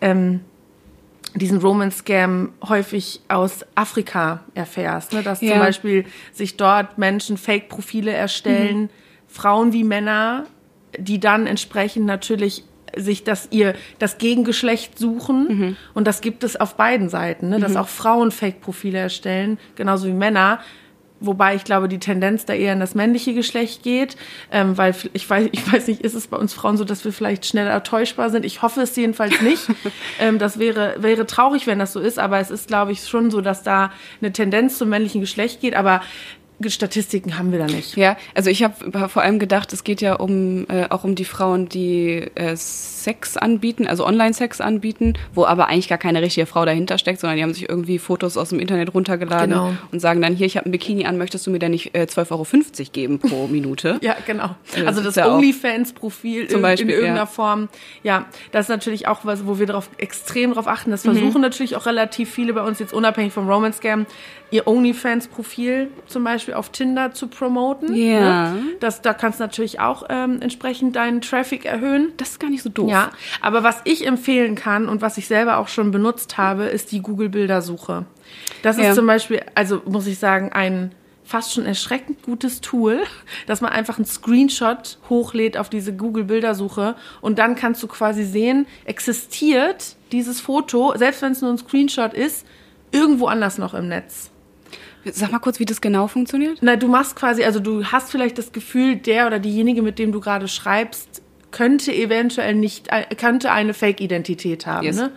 ähm, 0.01 0.41
diesen 1.35 1.59
Roman-Scam 1.59 2.51
häufig 2.69 3.21
aus 3.29 3.65
Afrika 3.75 4.41
erfährst. 4.55 5.13
Ne? 5.13 5.23
Dass 5.23 5.41
Ja. 5.41 5.53
zum 5.53 5.59
Beispiel 5.61 6.05
sich 6.33 6.57
dort 6.57 6.99
Menschen 6.99 7.37
Fake-Profile 7.39 8.13
erstellen, 8.13 8.91
Frauen 9.29 9.73
wie 9.73 9.85
Männer, 9.85 10.45
die 10.99 11.21
dann 11.21 11.47
entsprechend 11.47 12.05
natürlich 12.05 12.65
sich 12.97 13.25
das 13.25 13.49
ihr 13.51 13.75
das 13.99 14.19
Gegengeschlecht 14.19 14.99
suchen 14.99 15.77
und 15.95 16.07
das 16.07 16.21
gibt 16.21 16.45
es 16.45 16.57
auf 16.57 16.77
beiden 16.77 17.09
Seiten, 17.09 17.49
ne? 17.49 17.61
dass 17.61 17.77
auch 17.77 17.89
Frauen 17.89 18.31
Fake-Profile 18.31 18.99
erstellen, 18.99 19.59
genauso 19.77 20.07
wie 20.07 20.13
Männer. 20.13 20.61
Wobei 21.25 21.55
ich 21.55 21.63
glaube, 21.63 21.87
die 21.87 22.01
Tendenz 22.01 22.47
da 22.47 22.53
eher 22.53 22.73
in 22.73 22.81
das 22.81 22.97
männliche 22.97 23.33
Geschlecht 23.33 23.85
geht, 23.85 24.17
ähm, 24.51 24.77
weil 24.77 24.93
ich 25.13 25.31
weiß, 25.31 25.51
ich 25.53 25.73
weiß 25.73 25.87
nicht, 25.87 26.01
ist 26.01 26.15
es 26.15 26.27
bei 26.27 26.37
uns 26.37 26.53
Frauen 26.53 26.77
so, 26.77 26.85
dass 26.85 27.05
wir 27.05 27.13
vielleicht 27.13 27.47
schneller 27.47 27.85
täuschbar 27.85 28.29
sind? 28.31 28.45
Ich 28.45 28.61
hoffe 28.61 28.81
es 28.81 28.97
jedenfalls 28.97 29.41
nicht. 29.41 29.69
ähm, 30.21 30.41
das 30.41 30.59
wäre, 30.59 30.97
wäre 30.99 31.25
traurig, 31.25 31.69
wenn 31.69 31.79
das 31.79 31.93
so 31.93 32.01
ist, 32.01 32.19
aber 32.19 32.41
es 32.41 32.51
ist, 32.51 32.67
glaube 32.67 32.91
ich, 32.91 33.07
schon 33.07 33.31
so, 33.31 33.41
dass 33.41 33.63
da 33.63 33.93
eine 34.21 34.33
Tendenz 34.33 34.79
zum 34.79 34.89
männlichen 34.89 35.21
Geschlecht 35.21 35.61
geht. 35.61 35.77
Aber 35.77 36.01
Statistiken 36.71 37.39
haben 37.39 37.53
wir 37.53 37.59
da 37.59 37.67
nicht. 37.67 37.97
Ja, 37.97 38.17
also 38.35 38.51
ich 38.51 38.63
habe 38.63 39.09
vor 39.09 39.23
allem 39.23 39.39
gedacht, 39.39 39.73
es 39.73 39.85
geht 39.85 40.01
ja 40.01 40.15
um 40.15 40.67
äh, 40.69 40.87
auch 40.91 41.05
um 41.05 41.15
die 41.15 41.25
Frauen, 41.25 41.69
die 41.69 42.25
äh, 42.35 42.57
Sex 42.57 43.37
anbieten, 43.37 43.87
also 43.87 44.07
Online-Sex 44.07 44.61
anbieten, 44.61 45.15
wo 45.35 45.45
aber 45.45 45.69
eigentlich 45.69 45.89
gar 45.89 45.99
keine 45.99 46.23
richtige 46.23 46.47
Frau 46.47 46.65
dahinter 46.65 46.99
steckt, 46.99 47.21
sondern 47.21 47.37
die 47.37 47.43
haben 47.43 47.55
sich 47.55 47.69
irgendwie 47.69 47.99
Fotos 47.99 48.37
aus 48.37 48.51
dem 48.51 48.61
Internet 48.61 48.95
runtergeladen 48.95 49.51
Genau. 49.51 49.73
und 49.91 50.01
sagen 50.01 50.23
dann, 50.23 50.35
hier, 50.35 50.47
ich 50.47 50.57
habe 50.57 50.69
ein 50.69 50.73
Bikini 50.73 51.05
an, 51.07 51.19
möchtest 51.19 51.47
du 51.47 51.51
mir 51.51 51.59
denn 51.59 51.73
nicht 51.73 51.95
äh, 51.95 52.07
12,50 52.09 52.31
Euro 52.31 52.91
geben 52.93 53.19
pro 53.19 53.47
Minute? 53.47 53.99
Ja, 54.03 54.17
genau. 54.27 54.57
Also 54.87 55.03
das 55.03 55.15
das 55.15 55.27
OnlyFans-Profil 55.29 56.49
Zum 56.49 56.57
in, 56.57 56.63
Beispiel, 56.63 56.87
in 56.89 56.95
irgendeiner 56.95 57.21
ja. 57.21 57.27
Form. 57.27 57.69
Ja, 58.03 58.27
das 58.51 58.67
ist 58.67 58.69
natürlich 58.69 59.07
auch 59.09 59.21
was, 59.25 59.47
wo 59.47 59.59
wir 59.59 59.67
darauf 59.67 59.91
extrem 59.99 60.51
darauf 60.51 60.67
achten. 60.67 60.91
Das 60.91 61.05
Mhm. 61.05 61.13
versuchen 61.13 61.41
natürlich 61.41 61.77
auch 61.77 61.87
relativ 61.87 62.31
viele 62.31 62.53
bei 62.53 62.63
uns 62.63 62.79
jetzt 62.79 62.93
unabhängig 62.93 63.33
vom 63.33 63.49
Romance 63.49 63.79
Scam 63.79 64.07
ihr 64.51 64.67
OnlyFans-Profil 64.67 65.89
zum 66.07 66.25
Beispiel 66.25 66.52
auf 66.55 66.71
Tinder 66.71 67.13
zu 67.13 67.29
promoten. 67.29 67.95
Ja. 67.95 68.51
Ne? 68.53 68.63
Das, 68.81 69.03
da 69.03 69.15
kannst 69.15 69.41
du 69.41 69.45
natürlich 69.45 69.81
auch 69.81 70.05
ähm, 70.09 70.41
entsprechend 70.41 70.97
deinen 70.97 71.21
Traffic 71.21 71.65
erhöhen. 71.65 72.13
Das 72.17 72.31
ist 72.31 72.41
gar 72.41 72.51
nicht 72.51 72.63
so 72.63 72.71
doof. 72.71 72.91
Ja, 72.91 73.11
aber 73.41 73.63
was 73.63 73.81
ich 73.85 74.07
empfehlen 74.07 74.55
kann 74.55 74.89
und 74.89 75.03
was 75.03 75.19
ich 75.19 75.27
selber 75.27 75.59
auch 75.59 75.69
schon 75.69 75.91
benutzt 75.91 76.39
habe, 76.39 76.65
ist 76.65 76.93
die 76.93 77.01
Google-Bildersuche. 77.03 78.05
Das 78.63 78.77
ist 78.79 78.85
Ja. 78.85 78.95
zum 78.95 79.07
Beispiel, 79.07 79.43
also 79.55 79.83
muss 79.87 80.07
ich 80.07 80.19
sagen, 80.19 80.53
ein 80.53 80.93
fast 81.25 81.55
schon 81.55 81.65
erschreckend 81.65 82.23
gutes 82.25 82.61
Tool, 82.61 83.05
dass 83.47 83.61
man 83.61 83.71
einfach 83.73 83.97
einen 83.97 84.05
Screenshot 84.05 84.99
hochlädt 85.09 85.57
auf 85.57 85.71
diese 85.71 85.95
Google-Bildersuche 85.95 86.95
und 87.21 87.39
dann 87.39 87.55
kannst 87.55 87.83
du 87.83 87.87
quasi 87.87 88.25
sehen, 88.25 88.67
existiert 88.85 89.97
dieses 90.11 90.41
Foto, 90.41 90.93
selbst 90.97 91.23
wenn 91.23 91.33
es 91.33 91.41
nur 91.41 91.51
ein 91.51 91.59
Screenshot 91.59 92.13
ist, 92.13 92.45
irgendwo 92.91 93.27
anders 93.27 93.57
noch 93.57 93.73
im 93.73 93.89
Netz. 93.89 94.32
Sag 95.05 95.33
mal 95.33 95.39
kurz, 95.39 95.59
wie 95.59 95.65
das 95.65 95.81
genau 95.81 96.07
funktioniert. 96.07 96.59
Na, 96.61 96.77
du 96.77 96.89
machst 96.89 97.17
quasi, 97.17 97.43
also 97.45 97.61
du 97.61 97.85
hast 97.85 98.11
vielleicht 98.11 98.39
das 98.39 98.53
Gefühl, 98.53 98.97
der 98.97 99.27
oder 99.27 99.39
diejenige, 99.39 99.83
mit 99.83 99.99
dem 99.99 100.13
du 100.13 100.21
gerade 100.21 100.49
schreibst, 100.49 101.23
könnte 101.51 101.93
eventuell 101.95 102.55
nicht, 102.55 102.89
äh, 102.91 103.15
könnte 103.15 103.53
eine 103.53 103.75
Fake-Identität 103.75 104.67
haben. 104.67 104.87
Yes. 104.87 104.97
Ne? 104.97 105.11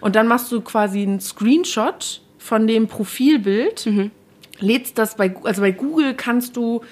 Und 0.00 0.16
dann 0.16 0.26
machst 0.26 0.50
du 0.52 0.60
quasi 0.60 1.02
einen 1.02 1.20
Screenshot 1.20 2.22
von 2.38 2.66
dem 2.66 2.88
Profilbild, 2.88 3.88
lädst 4.58 4.98
das 4.98 5.16
bei, 5.16 5.34
also 5.44 5.62
bei 5.62 5.72
Google 5.72 6.14
kannst 6.14 6.56
du 6.56 6.82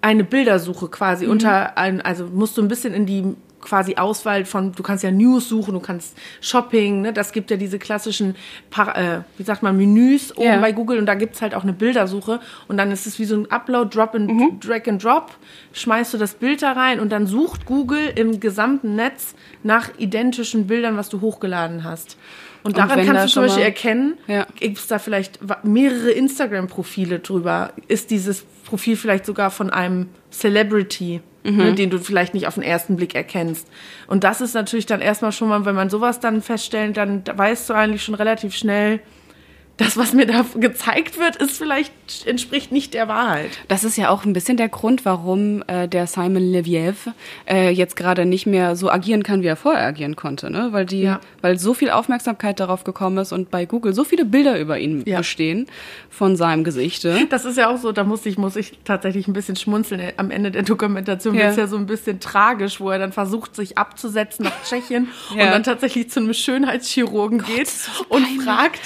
eine 0.00 0.24
Bildersuche 0.24 0.88
quasi 0.88 1.26
unter, 1.26 1.78
ein, 1.78 2.00
also 2.00 2.26
musst 2.26 2.56
du 2.58 2.62
ein 2.62 2.68
bisschen 2.68 2.92
in 2.92 3.06
die 3.06 3.36
quasi 3.62 3.94
Auswahl 3.96 4.44
von, 4.44 4.72
du 4.72 4.82
kannst 4.82 5.02
ja 5.04 5.10
News 5.10 5.48
suchen, 5.48 5.72
du 5.74 5.80
kannst 5.80 6.16
Shopping, 6.42 7.00
ne, 7.00 7.12
das 7.12 7.32
gibt 7.32 7.50
ja 7.50 7.56
diese 7.56 7.78
klassischen, 7.78 8.34
äh, 8.94 9.20
wie 9.38 9.42
sagt 9.44 9.62
man, 9.62 9.76
Menüs 9.76 10.36
oben 10.36 10.46
Ja. 10.46 10.58
bei 10.60 10.72
Google 10.72 10.98
und 10.98 11.06
da 11.06 11.14
gibt's 11.14 11.40
halt 11.40 11.54
auch 11.54 11.62
eine 11.62 11.72
Bildersuche 11.72 12.40
und 12.68 12.76
dann 12.76 12.90
ist 12.90 13.06
es 13.06 13.18
wie 13.18 13.24
so 13.24 13.36
ein 13.36 13.50
Upload, 13.50 13.96
Drop 13.96 14.14
and 14.14 14.62
Drag 14.64 14.86
and 14.88 15.02
Drop, 15.02 15.30
schmeißt 15.72 16.12
du 16.12 16.18
das 16.18 16.34
Bild 16.34 16.62
da 16.62 16.72
rein 16.72 17.00
und 17.00 17.10
dann 17.10 17.26
sucht 17.26 17.64
Google 17.64 18.12
im 18.16 18.40
gesamten 18.40 18.96
Netz 18.96 19.34
nach 19.62 19.90
identischen 19.98 20.66
Bildern, 20.66 20.96
was 20.96 21.08
du 21.08 21.20
hochgeladen 21.20 21.84
hast. 21.84 22.16
Und 22.64 22.70
Und 22.70 22.78
daran 22.78 22.98
da 22.98 23.04
kannst 23.04 23.24
du 23.24 23.28
zum 23.40 23.42
Beispiel 23.44 23.64
erkennen, 23.64 24.14
Ja. 24.28 24.46
gibt's 24.58 24.86
da 24.86 24.98
vielleicht 25.00 25.40
mehrere 25.64 26.10
Instagram-Profile 26.10 27.18
drüber? 27.18 27.72
Ist 27.88 28.10
dieses 28.12 28.42
Profil 28.64 28.96
vielleicht 28.96 29.26
sogar 29.26 29.50
von 29.50 29.70
einem 29.70 30.08
Celebrity, 30.30 31.20
Mhm. 31.44 31.56
ne, 31.56 31.74
den 31.74 31.90
du 31.90 31.98
vielleicht 31.98 32.34
nicht 32.34 32.46
auf 32.46 32.54
den 32.54 32.62
ersten 32.62 32.96
Blick 32.96 33.14
erkennst? 33.14 33.68
Und 34.06 34.24
das 34.24 34.40
ist 34.40 34.54
natürlich 34.54 34.86
dann 34.86 35.00
erstmal 35.00 35.32
schon 35.32 35.48
mal, 35.48 35.64
wenn 35.64 35.74
man 35.74 35.90
sowas 35.90 36.20
dann 36.20 36.42
feststellt, 36.42 36.96
dann 36.96 37.22
weißt 37.26 37.70
du 37.70 37.74
eigentlich 37.74 38.02
schon 38.02 38.14
relativ 38.14 38.54
schnell, 38.54 39.00
das, 39.78 39.96
was 39.96 40.12
mir 40.12 40.26
da 40.26 40.44
gezeigt 40.54 41.18
wird, 41.18 41.36
ist 41.36 41.56
vielleicht, 41.56 41.92
entspricht 42.26 42.70
nicht 42.72 42.92
der 42.94 43.08
Wahrheit. 43.08 43.50
Das 43.68 43.84
ist 43.84 43.96
ja 43.96 44.10
auch 44.10 44.24
ein 44.24 44.32
bisschen 44.34 44.56
der 44.58 44.68
Grund, 44.68 45.04
warum 45.04 45.64
äh, 45.66 45.88
der 45.88 46.06
Simon 46.06 46.42
Leviev 46.52 47.08
äh, 47.48 47.70
jetzt 47.70 47.96
gerade 47.96 48.26
nicht 48.26 48.46
mehr 48.46 48.76
so 48.76 48.90
agieren 48.90 49.22
kann, 49.22 49.42
wie 49.42 49.46
er 49.46 49.56
vorher 49.56 49.84
agieren 49.86 50.14
konnte, 50.14 50.50
ne? 50.50 50.68
Weil 50.72 50.84
die, 50.86 51.00
Ja. 51.02 51.20
weil 51.40 51.58
so 51.58 51.72
viel 51.74 51.90
Aufmerksamkeit 51.90 52.60
darauf 52.60 52.84
gekommen 52.84 53.16
ist 53.18 53.32
und 53.32 53.50
bei 53.50 53.64
Google 53.64 53.94
so 53.94 54.04
viele 54.04 54.24
Bilder 54.26 54.60
über 54.60 54.78
ihn 54.78 55.02
Ja. 55.06 55.18
bestehen 55.18 55.66
von 56.10 56.36
seinem 56.36 56.64
Gesichte. 56.64 57.26
Das 57.30 57.44
ist 57.46 57.56
ja 57.56 57.68
auch 57.70 57.78
so, 57.78 57.92
da 57.92 58.04
muss 58.04 58.26
ich, 58.26 58.36
muss 58.36 58.56
ich 58.56 58.78
tatsächlich 58.84 59.26
ein 59.26 59.32
bisschen 59.32 59.56
schmunzeln. 59.56 60.12
Am 60.18 60.30
Ende 60.30 60.50
der 60.50 60.62
Dokumentation 60.62 61.34
Ja. 61.34 61.46
es 61.48 61.56
ja 61.56 61.66
so 61.66 61.76
ein 61.76 61.86
bisschen 61.86 62.20
tragisch, 62.20 62.78
wo 62.78 62.90
er 62.90 62.98
dann 62.98 63.12
versucht, 63.12 63.56
sich 63.56 63.78
abzusetzen 63.78 64.44
nach 64.44 64.62
Tschechien 64.68 65.08
Ja. 65.34 65.46
und 65.46 65.50
dann 65.50 65.62
tatsächlich 65.64 66.10
zu 66.10 66.20
einem 66.20 66.34
Schönheitschirurgen 66.34 67.38
geht 67.42 67.70
und 68.10 68.26
fragt, 68.44 68.80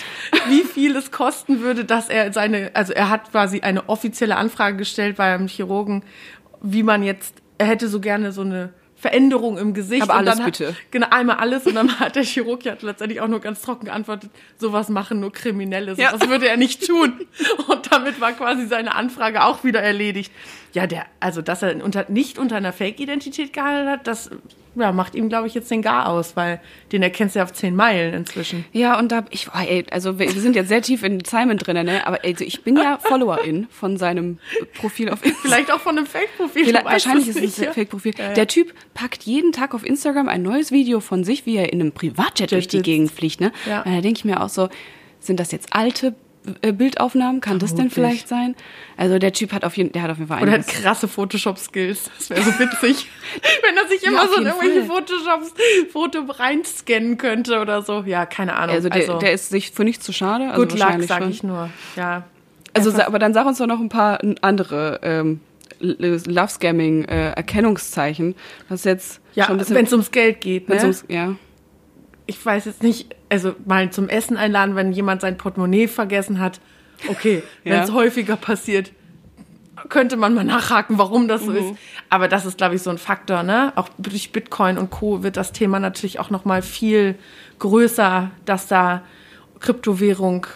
wie 0.48 0.62
viel 0.62 0.75
es 0.76 1.10
kosten 1.10 1.60
würde, 1.60 1.84
dass 1.84 2.08
er 2.08 2.32
seine, 2.32 2.70
also 2.74 2.92
er 2.92 3.08
hat 3.08 3.30
quasi 3.30 3.60
eine 3.60 3.88
offizielle 3.88 4.36
Anfrage 4.36 4.76
gestellt 4.76 5.16
beim 5.16 5.48
Chirurgen, 5.48 6.02
wie 6.62 6.82
man 6.82 7.02
jetzt, 7.02 7.34
er 7.58 7.66
hätte 7.66 7.88
so 7.88 8.00
gerne 8.00 8.32
so 8.32 8.42
eine 8.42 8.72
Veränderung 8.98 9.58
im 9.58 9.74
Gesicht. 9.74 10.02
Aber 10.02 10.14
und 10.14 10.18
alles 10.20 10.36
dann 10.36 10.46
hat, 10.46 10.58
bitte. 10.58 10.76
Genau, 10.90 11.06
einmal 11.10 11.36
alles 11.36 11.66
und 11.66 11.74
dann 11.74 12.00
hat 12.00 12.16
der 12.16 12.24
Chirurg 12.24 12.64
ja 12.64 12.76
letztendlich 12.80 13.20
auch 13.20 13.28
nur 13.28 13.40
ganz 13.40 13.60
trocken 13.60 13.86
geantwortet, 13.86 14.30
sowas 14.58 14.88
machen 14.88 15.20
nur 15.20 15.32
Kriminelle, 15.32 15.94
Ja. 15.96 16.10
sowas 16.12 16.28
würde 16.28 16.48
er 16.48 16.56
nicht 16.56 16.86
tun. 16.86 17.12
Und 17.68 17.92
damit 17.92 18.20
war 18.20 18.32
quasi 18.32 18.66
seine 18.66 18.94
Anfrage 18.94 19.44
auch 19.44 19.64
wieder 19.64 19.82
erledigt. 19.82 20.32
Ja, 20.76 20.86
der, 20.86 21.06
also 21.20 21.40
dass 21.40 21.62
er 21.62 21.82
unter, 21.82 22.04
nicht 22.10 22.38
unter 22.38 22.56
einer 22.56 22.70
Fake-Identität 22.70 23.54
gehandelt 23.54 23.88
hat, 23.88 24.06
das 24.06 24.28
ja, 24.74 24.92
macht 24.92 25.14
ihm, 25.14 25.30
glaube 25.30 25.46
ich, 25.46 25.54
jetzt 25.54 25.70
den 25.70 25.80
Gar 25.80 26.06
aus, 26.06 26.36
weil 26.36 26.60
den 26.92 27.02
erkennst 27.02 27.34
du 27.34 27.38
ja 27.38 27.44
auf 27.44 27.54
zehn 27.54 27.74
Meilen 27.74 28.12
inzwischen. 28.12 28.66
Ja, 28.72 28.98
und 28.98 29.10
da, 29.10 29.24
ich, 29.30 29.46
boah, 29.46 29.64
ey, 29.66 29.86
also 29.90 30.18
wir 30.18 30.26
wir 30.34 30.42
sind 30.42 30.54
jetzt 30.54 30.68
sehr 30.68 30.82
tief 30.82 31.02
in 31.02 31.24
Simon 31.24 31.56
drin, 31.56 31.82
ne? 31.86 32.06
Aber 32.06 32.18
also 32.22 32.44
ich 32.44 32.62
bin 32.62 32.76
ja 32.76 32.98
Followerin 33.00 33.68
von 33.70 33.96
seinem 33.96 34.38
Profil 34.74 35.08
auf 35.08 35.24
Instagram. 35.24 35.50
Vielleicht 35.50 35.72
auch 35.72 35.80
von 35.80 35.96
einem 35.96 36.06
Fake-Profil. 36.06 36.74
wahrscheinlich 36.84 37.28
ist 37.28 37.36
es 37.36 37.42
nicht, 37.42 37.58
ein 37.58 37.64
ja. 37.64 37.72
Fake-Profil. 37.72 38.12
Ja. 38.18 38.34
Der 38.34 38.46
Typ 38.46 38.74
packt 38.92 39.22
jeden 39.22 39.52
Tag 39.52 39.72
auf 39.72 39.82
Instagram 39.82 40.28
ein 40.28 40.42
neues 40.42 40.72
Video 40.72 41.00
von 41.00 41.24
sich, 41.24 41.46
wie 41.46 41.56
er 41.56 41.72
in 41.72 41.80
einem 41.80 41.92
Privatjet 41.92 42.52
durch 42.52 42.68
die. 42.68 42.82
Gegend 42.82 43.10
fliegt. 43.10 43.40
Ne? 43.40 43.50
Ja. 43.66 43.80
Und 43.80 43.94
da 43.94 44.02
denke 44.02 44.18
ich 44.18 44.26
mir 44.26 44.42
auch 44.42 44.50
so, 44.50 44.68
sind 45.20 45.40
das 45.40 45.52
jetzt 45.52 45.72
alte 45.72 46.14
Bildaufnahmen? 46.72 47.40
Kann 47.40 47.58
das 47.58 47.74
denn 47.74 47.90
vielleicht 47.90 48.28
sein? 48.28 48.54
Also 48.96 49.18
der 49.18 49.32
Typ 49.32 49.52
hat 49.52 49.64
auf 49.64 49.76
jeden, 49.76 49.92
der 49.92 50.02
hat 50.02 50.10
auf 50.10 50.18
jeden 50.18 50.28
Fall 50.28 50.42
Oder 50.42 50.52
hat 50.52 50.66
krasse 50.66 51.08
Photoshop-Skills. 51.08 52.10
Das 52.18 52.30
wäre 52.30 52.42
so 52.42 52.58
witzig. 52.58 53.08
Wenn 53.62 53.76
er 53.76 53.88
sich 53.88 54.02
immer 54.04 54.22
auf 54.22 54.30
so 54.34 54.40
in 54.40 54.46
irgendwelche. 54.46 54.84
Photoshops 54.84 55.52
Foto 55.92 56.20
reinscannen 56.30 57.18
könnte 57.18 57.60
oder 57.60 57.82
so. 57.82 58.02
Ja, 58.06 58.26
keine 58.26 58.54
Ahnung. 58.56 58.74
Also 58.74 58.88
der, 58.88 59.18
der 59.18 59.32
ist 59.32 59.50
sich 59.50 59.70
für 59.72 59.84
nichts 59.84 60.04
zu 60.04 60.12
schade. 60.12 60.50
Also 60.50 60.62
Good 60.66 60.78
luck, 60.78 61.02
sag 61.02 61.22
schon. 61.22 61.30
ich 61.30 61.42
nur. 61.42 61.70
Ja. 61.96 62.24
Also, 62.74 62.90
Einfach- 62.90 63.06
aber 63.06 63.18
dann 63.18 63.32
sag 63.34 63.46
uns 63.46 63.58
doch 63.58 63.66
noch 63.66 63.80
ein 63.80 63.88
paar 63.88 64.20
andere 64.42 65.00
ähm, 65.02 65.40
Love-Scamming-Erkennungszeichen. 65.80 68.34
das 68.68 68.80
ist 68.80 68.84
jetzt 68.84 69.20
Ja, 69.34 69.44
schon 69.46 69.56
ein 69.56 69.58
bisschen. 69.58 69.76
wenn 69.76 69.86
es 69.86 69.92
ums 69.92 70.10
Geld 70.10 70.40
geht. 70.40 70.68
Ne? 70.68 70.76
ums, 70.80 71.04
ja. 71.08 71.34
ich 72.26 72.44
weiß 72.44 72.64
jetzt 72.66 72.82
nicht, 72.82 73.14
also 73.28 73.54
mal 73.64 73.90
zum 73.90 74.08
Essen 74.08 74.36
einladen, 74.36 74.76
wenn 74.76 74.92
jemand 74.92 75.20
sein 75.20 75.36
Portemonnaie 75.36 75.88
vergessen 75.88 76.40
hat. 76.40 76.60
Okay, 77.08 77.42
wenn 77.64 77.80
es 77.82 77.92
häufiger 77.92 78.36
passiert, 78.36 78.92
könnte 79.88 80.16
man 80.16 80.34
mal 80.34 80.44
nachhaken, 80.44 80.98
warum 80.98 81.28
das 81.28 81.44
so 81.44 81.50
Mhm. 81.50 81.56
ist. 81.58 81.74
Aber 82.08 82.28
das 82.28 82.46
ist, 82.46 82.56
glaube 82.58 82.74
ich, 82.76 82.82
so 82.82 82.90
ein 82.90 82.98
Faktor, 82.98 83.42
ne? 83.42 83.72
Auch 83.76 83.88
durch 83.98 84.32
Bitcoin 84.32 84.78
und 84.78 84.90
Co. 84.90 85.22
wird 85.22 85.36
das 85.36 85.52
Thema 85.52 85.78
natürlich 85.78 86.18
auch 86.18 86.30
noch 86.30 86.44
mal 86.44 86.62
viel 86.62 87.16
größer, 87.58 88.30
dass 88.46 88.66
da 88.68 89.02
Kryptowährung 89.60 90.46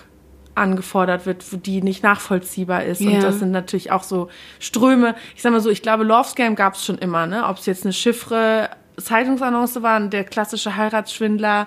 angefordert 0.54 1.26
wird, 1.26 1.44
die 1.66 1.80
nicht 1.82 2.02
nachvollziehbar 2.02 2.84
ist. 2.84 3.00
Ja. 3.00 3.10
Und 3.10 3.22
das 3.22 3.38
sind 3.38 3.50
natürlich 3.50 3.92
auch 3.92 4.02
so 4.02 4.28
Ströme. 4.58 5.14
Ich 5.36 5.42
sag 5.42 5.52
mal 5.52 5.60
so, 5.60 5.70
ich 5.70 5.82
glaube, 5.82 6.04
Love 6.04 6.28
Scam 6.28 6.54
gab 6.54 6.74
es 6.74 6.84
schon 6.84 6.98
immer, 6.98 7.26
ne? 7.26 7.46
Ob 7.46 7.58
es 7.58 7.66
jetzt 7.66 7.84
eine 7.84 7.92
Chiffre, 7.92 8.70
Zeitungsannonce 8.96 9.82
war, 9.82 10.00
der 10.00 10.24
klassische 10.24 10.76
Heiratsschwindler. 10.76 11.66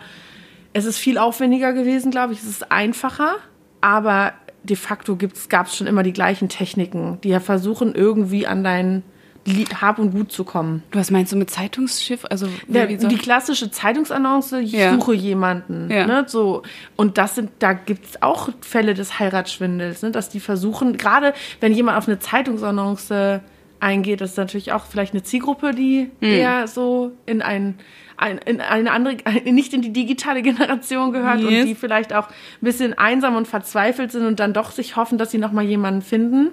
Es 0.74 0.86
ist 0.86 0.98
viel 0.98 1.18
aufwendiger 1.18 1.74
gewesen, 1.74 2.12
glaube 2.12 2.34
ich. 2.34 2.40
Es 2.40 2.46
ist 2.48 2.72
einfacher, 2.72 3.36
aber 3.82 4.34
de 4.64 4.76
facto 4.76 5.18
gab 5.50 5.68
es 5.68 5.76
schon 5.78 5.88
immer 5.88 6.04
die 6.04 6.14
gleichen 6.14 6.50
Techniken, 6.50 7.20
die 7.24 7.30
ja 7.30 7.40
versuchen, 7.40 7.94
irgendwie 7.96 8.48
an 8.48 8.64
dein 8.64 9.04
Lie- 9.46 9.66
Hab 9.82 10.00
und 10.00 10.12
Gut 10.12 10.32
zu 10.32 10.46
kommen. 10.46 10.84
Was 10.94 11.12
meinst 11.12 11.34
du 11.34 11.36
mit 11.36 11.50
Zeitungsschiff? 11.52 12.24
Also 12.30 12.48
Ja, 12.70 12.86
die 12.86 13.18
klassische 13.18 13.70
Zeitungsannonce, 13.72 14.54
ich 14.54 14.72
Ja. 14.72 14.94
suche 14.94 15.14
jemanden. 15.14 15.92
Ja. 15.92 16.08
Ne, 16.08 16.24
so. 16.28 16.64
Und 16.96 17.18
das 17.18 17.36
sind, 17.36 17.52
da 17.60 17.74
gibt's 17.74 18.22
auch 18.22 18.48
Fälle 18.62 18.94
des 18.94 19.20
Heiratsschwindels, 19.20 20.02
ne, 20.02 20.12
dass 20.12 20.30
die 20.30 20.40
versuchen, 20.40 20.96
gerade 20.96 21.34
wenn 21.60 21.74
jemand 21.74 21.98
auf 21.98 22.08
eine 22.08 22.20
Zeitungsannonce 22.20 23.42
eingeht, 23.82 24.22
das 24.22 24.32
ist 24.32 24.38
natürlich 24.38 24.72
auch 24.72 24.86
vielleicht 24.86 25.14
eine 25.14 25.24
Zielgruppe, 25.24 25.72
die 25.74 26.10
Hm. 26.22 26.30
eher 26.30 26.68
so 26.70 27.12
in 27.26 27.42
ein, 27.42 27.76
ein 28.24 28.38
in 28.40 28.62
eine 28.62 28.92
andere, 28.92 29.18
nicht 29.46 29.74
in 29.74 29.82
die 29.82 29.94
digitale 29.94 30.42
Generation 30.42 31.12
gehört 31.12 31.40
Yes. 31.42 31.48
und 31.62 31.66
die 31.68 31.76
vielleicht 31.76 32.14
auch 32.14 32.28
ein 32.30 32.34
bisschen 32.62 32.98
einsam 32.98 33.36
und 33.36 33.48
verzweifelt 33.48 34.12
sind 34.12 34.26
und 34.26 34.40
dann 34.40 34.54
doch 34.54 34.72
sich 34.72 34.96
hoffen, 34.96 35.18
dass 35.18 35.32
sie 35.32 35.38
nochmal 35.38 35.66
jemanden 35.66 36.02
finden. 36.02 36.50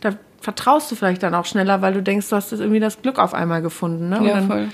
Da 0.00 0.14
vertraust 0.40 0.90
du 0.90 0.94
vielleicht 0.96 1.22
dann 1.22 1.34
auch 1.34 1.44
schneller, 1.44 1.82
weil 1.82 1.92
du 1.92 2.02
denkst, 2.02 2.28
du 2.30 2.36
hast 2.36 2.50
das 2.52 2.60
irgendwie 2.60 2.80
das 2.80 3.02
Glück 3.02 3.18
auf 3.18 3.34
einmal 3.34 3.60
gefunden. 3.60 4.08
Ne? 4.08 4.18
Und 4.20 4.26
Ja, 4.26 4.34
dann 4.34 4.46
voll. 4.46 4.68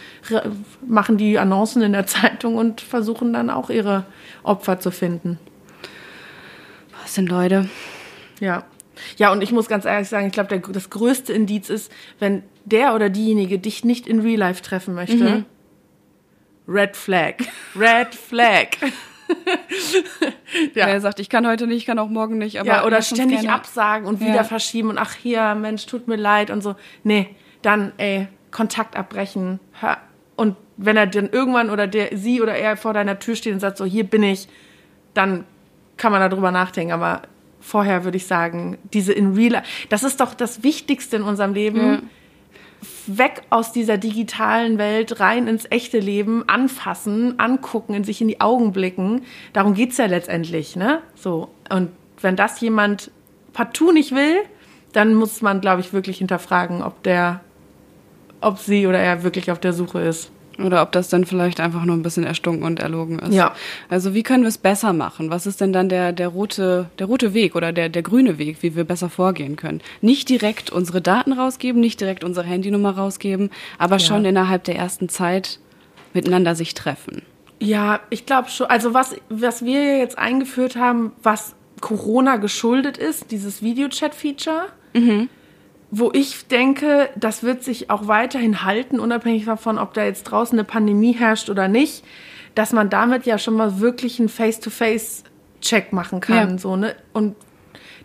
machen 0.87 1.17
die 1.17 1.39
Annoncen 1.39 1.83
in 1.83 1.93
der 1.93 2.07
Zeitung 2.07 2.55
und 2.57 2.81
versuchen 2.81 3.33
dann 3.33 3.51
auch 3.51 3.69
ihre 3.69 4.05
Opfer 4.45 4.79
zu 4.79 4.91
finden. 4.93 5.39
Was 7.03 7.15
sind 7.15 7.29
Leute? 7.29 7.69
Ja. 8.41 8.65
Ja, 9.19 9.31
und 9.31 9.43
ich 9.43 9.53
muss 9.53 9.69
ganz 9.69 9.85
ehrlich 9.85 10.09
sagen, 10.09 10.27
ich 10.29 10.33
glaube, 10.33 10.59
das 10.73 10.89
größte 10.91 11.33
Indiz 11.33 11.69
ist, 11.69 11.93
wenn 12.19 12.43
der 12.65 12.95
oder 12.95 13.11
diejenige 13.11 13.59
dich 13.59 13.85
nicht 13.85 14.07
in 14.07 14.21
Real 14.21 14.39
Life 14.39 14.63
treffen 14.63 14.95
möchte. 14.95 15.17
Mhm. 15.25 15.45
Red 16.69 16.97
Flag. 16.97 17.35
Red 17.77 18.15
Flag. 18.15 18.69
ja. 20.75 20.87
Er 20.87 21.01
sagt, 21.01 21.21
ich 21.21 21.29
kann 21.29 21.47
heute 21.47 21.67
nicht, 21.67 21.79
ich 21.79 21.87
kann 21.87 21.99
auch 21.99 22.09
morgen 22.09 22.39
nicht. 22.39 22.61
Aber 22.61 22.69
ja, 22.69 22.85
oder 22.85 23.03
ständig 23.03 23.49
absagen 23.49 24.07
und 24.07 24.21
wieder 24.21 24.37
ja. 24.37 24.45
verschieben 24.45 24.91
und 24.91 24.99
ach 24.99 25.15
hier, 25.15 25.55
Mensch, 25.55 25.87
tut 25.87 26.09
mir 26.09 26.17
leid 26.17 26.51
und 26.51 26.63
so. 26.63 26.75
Nee, 27.05 27.35
dann, 27.63 27.93
ey, 27.99 28.29
Kontakt 28.51 28.97
abbrechen. 28.97 29.61
Und 30.37 30.57
wenn 30.77 30.97
er 30.97 31.07
dann 31.07 31.29
irgendwann 31.31 31.71
oder 31.71 31.87
der, 31.87 32.17
sie 32.17 32.41
oder 32.41 32.55
er 32.55 32.77
vor 32.77 32.93
deiner 32.93 33.19
Tür 33.19 33.37
steht 33.37 33.53
und 33.53 33.61
sagt, 33.61 33.77
so, 33.77 33.85
hier 33.85 34.05
bin 34.05 34.23
ich, 34.23 34.49
dann 35.15 35.45
kann 35.97 36.13
man 36.13 36.29
darüber 36.29 36.51
nachdenken. 36.51 36.93
Aber 36.93 37.23
vorher 37.61 38.05
würde 38.05 38.17
ich 38.17 38.27
sagen, 38.27 38.79
diese 38.93 39.13
in 39.13 39.35
real, 39.35 39.63
das 39.89 40.05
ist 40.05 40.21
doch 40.21 40.35
das 40.35 40.63
Wichtigste 40.63 41.17
in 41.17 41.23
unserem 41.23 41.55
Leben. 41.55 41.79
Ja. 41.79 41.99
Weg 43.07 43.43
aus 43.51 43.73
dieser 43.73 43.99
digitalen 43.99 44.79
Welt, 44.79 45.21
rein 45.21 45.47
ins 45.49 45.67
echte 45.71 45.99
Leben, 45.99 46.49
anfassen, 46.49 47.39
angucken, 47.39 47.95
in 47.95 48.05
sich 48.05 48.21
in 48.21 48.29
die 48.29 48.41
Augen 48.41 48.73
blicken. 48.73 49.23
Darum 49.53 49.75
geht 49.75 49.93
es 49.93 49.99
ja 49.99 50.07
letztendlich, 50.07 50.77
ne? 50.77 51.01
So. 51.15 51.49
Und 51.71 51.91
wenn 52.21 52.37
das 52.37 52.61
jemand 52.61 53.11
partout 53.53 53.93
nicht 53.93 54.15
will, 54.15 54.37
dann 54.93 55.15
muss 55.15 55.43
man, 55.43 55.61
glaube 55.61 55.81
ich, 55.81 55.93
wirklich 55.93 56.19
hinterfragen, 56.19 56.83
ob 56.83 57.03
der, 57.03 57.41
ob 58.41 58.59
sie 58.59 58.87
oder 58.87 58.99
er 58.99 59.23
wirklich 59.23 59.51
auf 59.51 59.61
der 59.61 59.73
Suche 59.73 60.01
ist. 60.01 60.31
Oder 60.59 60.83
ob 60.83 60.93
das 60.93 61.09
dann 61.09 61.25
vielleicht 61.25 61.61
einfach 61.61 61.85
nur 61.85 61.97
ein 61.97 62.03
bisschen 62.03 62.25
erstunken 62.25 62.65
und 62.65 62.81
erlogen 62.81 63.19
ist. 63.19 63.35
Ja. 63.35 63.55
Also 63.89 64.15
wie 64.15 64.23
können 64.23 64.43
wir 64.43 64.49
es 64.49 64.59
besser 64.59 64.93
machen? 64.93 65.31
Was 65.31 65.47
ist 65.47 65.61
denn 65.61 65.73
dann 65.73 65.89
der, 65.89 66.13
der, 66.13 66.29
rote, 66.29 66.91
der 66.99 67.07
rote 67.07 67.35
Weg 67.35 67.55
oder 67.55 67.73
der, 67.73 67.89
der 67.89 68.03
grüne 68.03 68.39
Weg, 68.39 68.63
wie 68.63 68.75
wir 68.75 68.85
besser 68.85 69.11
vorgehen 69.11 69.57
können? 69.57 69.83
Nicht 70.01 70.29
direkt 70.29 70.71
unsere 70.71 71.01
Daten 71.01 71.33
rausgeben, 71.33 71.81
nicht 71.81 72.01
direkt 72.01 72.25
unsere 72.25 72.47
Handynummer 72.47 72.97
rausgeben, 72.97 73.51
aber 73.79 73.97
ja. 73.97 74.01
schon 74.01 74.25
innerhalb 74.25 74.65
der 74.65 74.77
ersten 74.77 75.09
Zeit 75.09 75.59
miteinander 76.15 76.55
sich 76.55 76.75
treffen. 76.75 77.23
Ja, 77.59 78.01
ich 78.11 78.27
glaube 78.27 78.49
schon. 78.49 78.67
Also 78.67 78.95
was, 78.95 79.17
was 79.29 79.65
wir 79.65 79.99
jetzt 79.99 80.19
eingeführt 80.19 80.77
haben, 80.77 81.13
was 81.23 81.55
Corona 81.81 82.37
geschuldet 82.37 82.97
ist, 82.97 83.31
dieses 83.31 83.63
Videochat-Feature. 83.63 84.67
Mhm 84.95 85.29
wo 85.99 86.11
ich 86.13 86.47
denke, 86.49 87.09
das 87.17 87.43
wird 87.43 87.65
sich 87.65 87.89
auch 87.89 88.07
weiterhin 88.07 88.65
halten, 88.65 89.01
unabhängig 89.01 89.47
davon, 89.47 89.79
ob 89.79 89.95
da 89.95 90.05
jetzt 90.05 90.25
draußen 90.25 90.59
eine 90.59 90.65
Pandemie 90.65 91.13
herrscht 91.13 91.49
oder 91.49 91.69
nicht, 91.69 92.05
dass 92.55 92.73
man 92.73 92.91
damit 92.91 93.25
ja 93.25 93.39
schon 93.39 93.55
mal 93.55 93.81
wirklich 93.81 94.19
einen 94.19 94.29
Face-to-Face-Check 94.29 95.95
machen 95.95 96.21
kann. 96.21 96.51
Ja. 96.51 96.59
So, 96.59 96.77
ne? 96.77 96.95
Und 97.15 97.35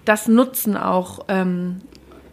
das 0.06 0.30
nutzen 0.30 0.78
auch 0.78 1.26
ähm, 1.28 1.82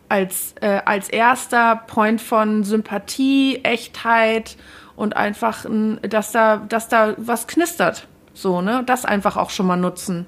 als, 0.08 0.54
äh, 0.60 0.80
als 0.84 1.08
erster 1.08 1.74
Point 1.74 2.20
von 2.20 2.62
Sympathie, 2.62 3.60
Echtheit 3.64 4.56
und 4.94 5.16
einfach, 5.16 5.66
dass 6.02 6.30
da, 6.30 6.58
dass 6.68 6.88
da 6.88 7.14
was 7.16 7.48
knistert. 7.48 8.06
So, 8.32 8.60
ne? 8.60 8.84
Das 8.86 9.04
einfach 9.04 9.36
auch 9.36 9.50
schon 9.50 9.66
mal 9.66 9.76
nutzen. 9.76 10.26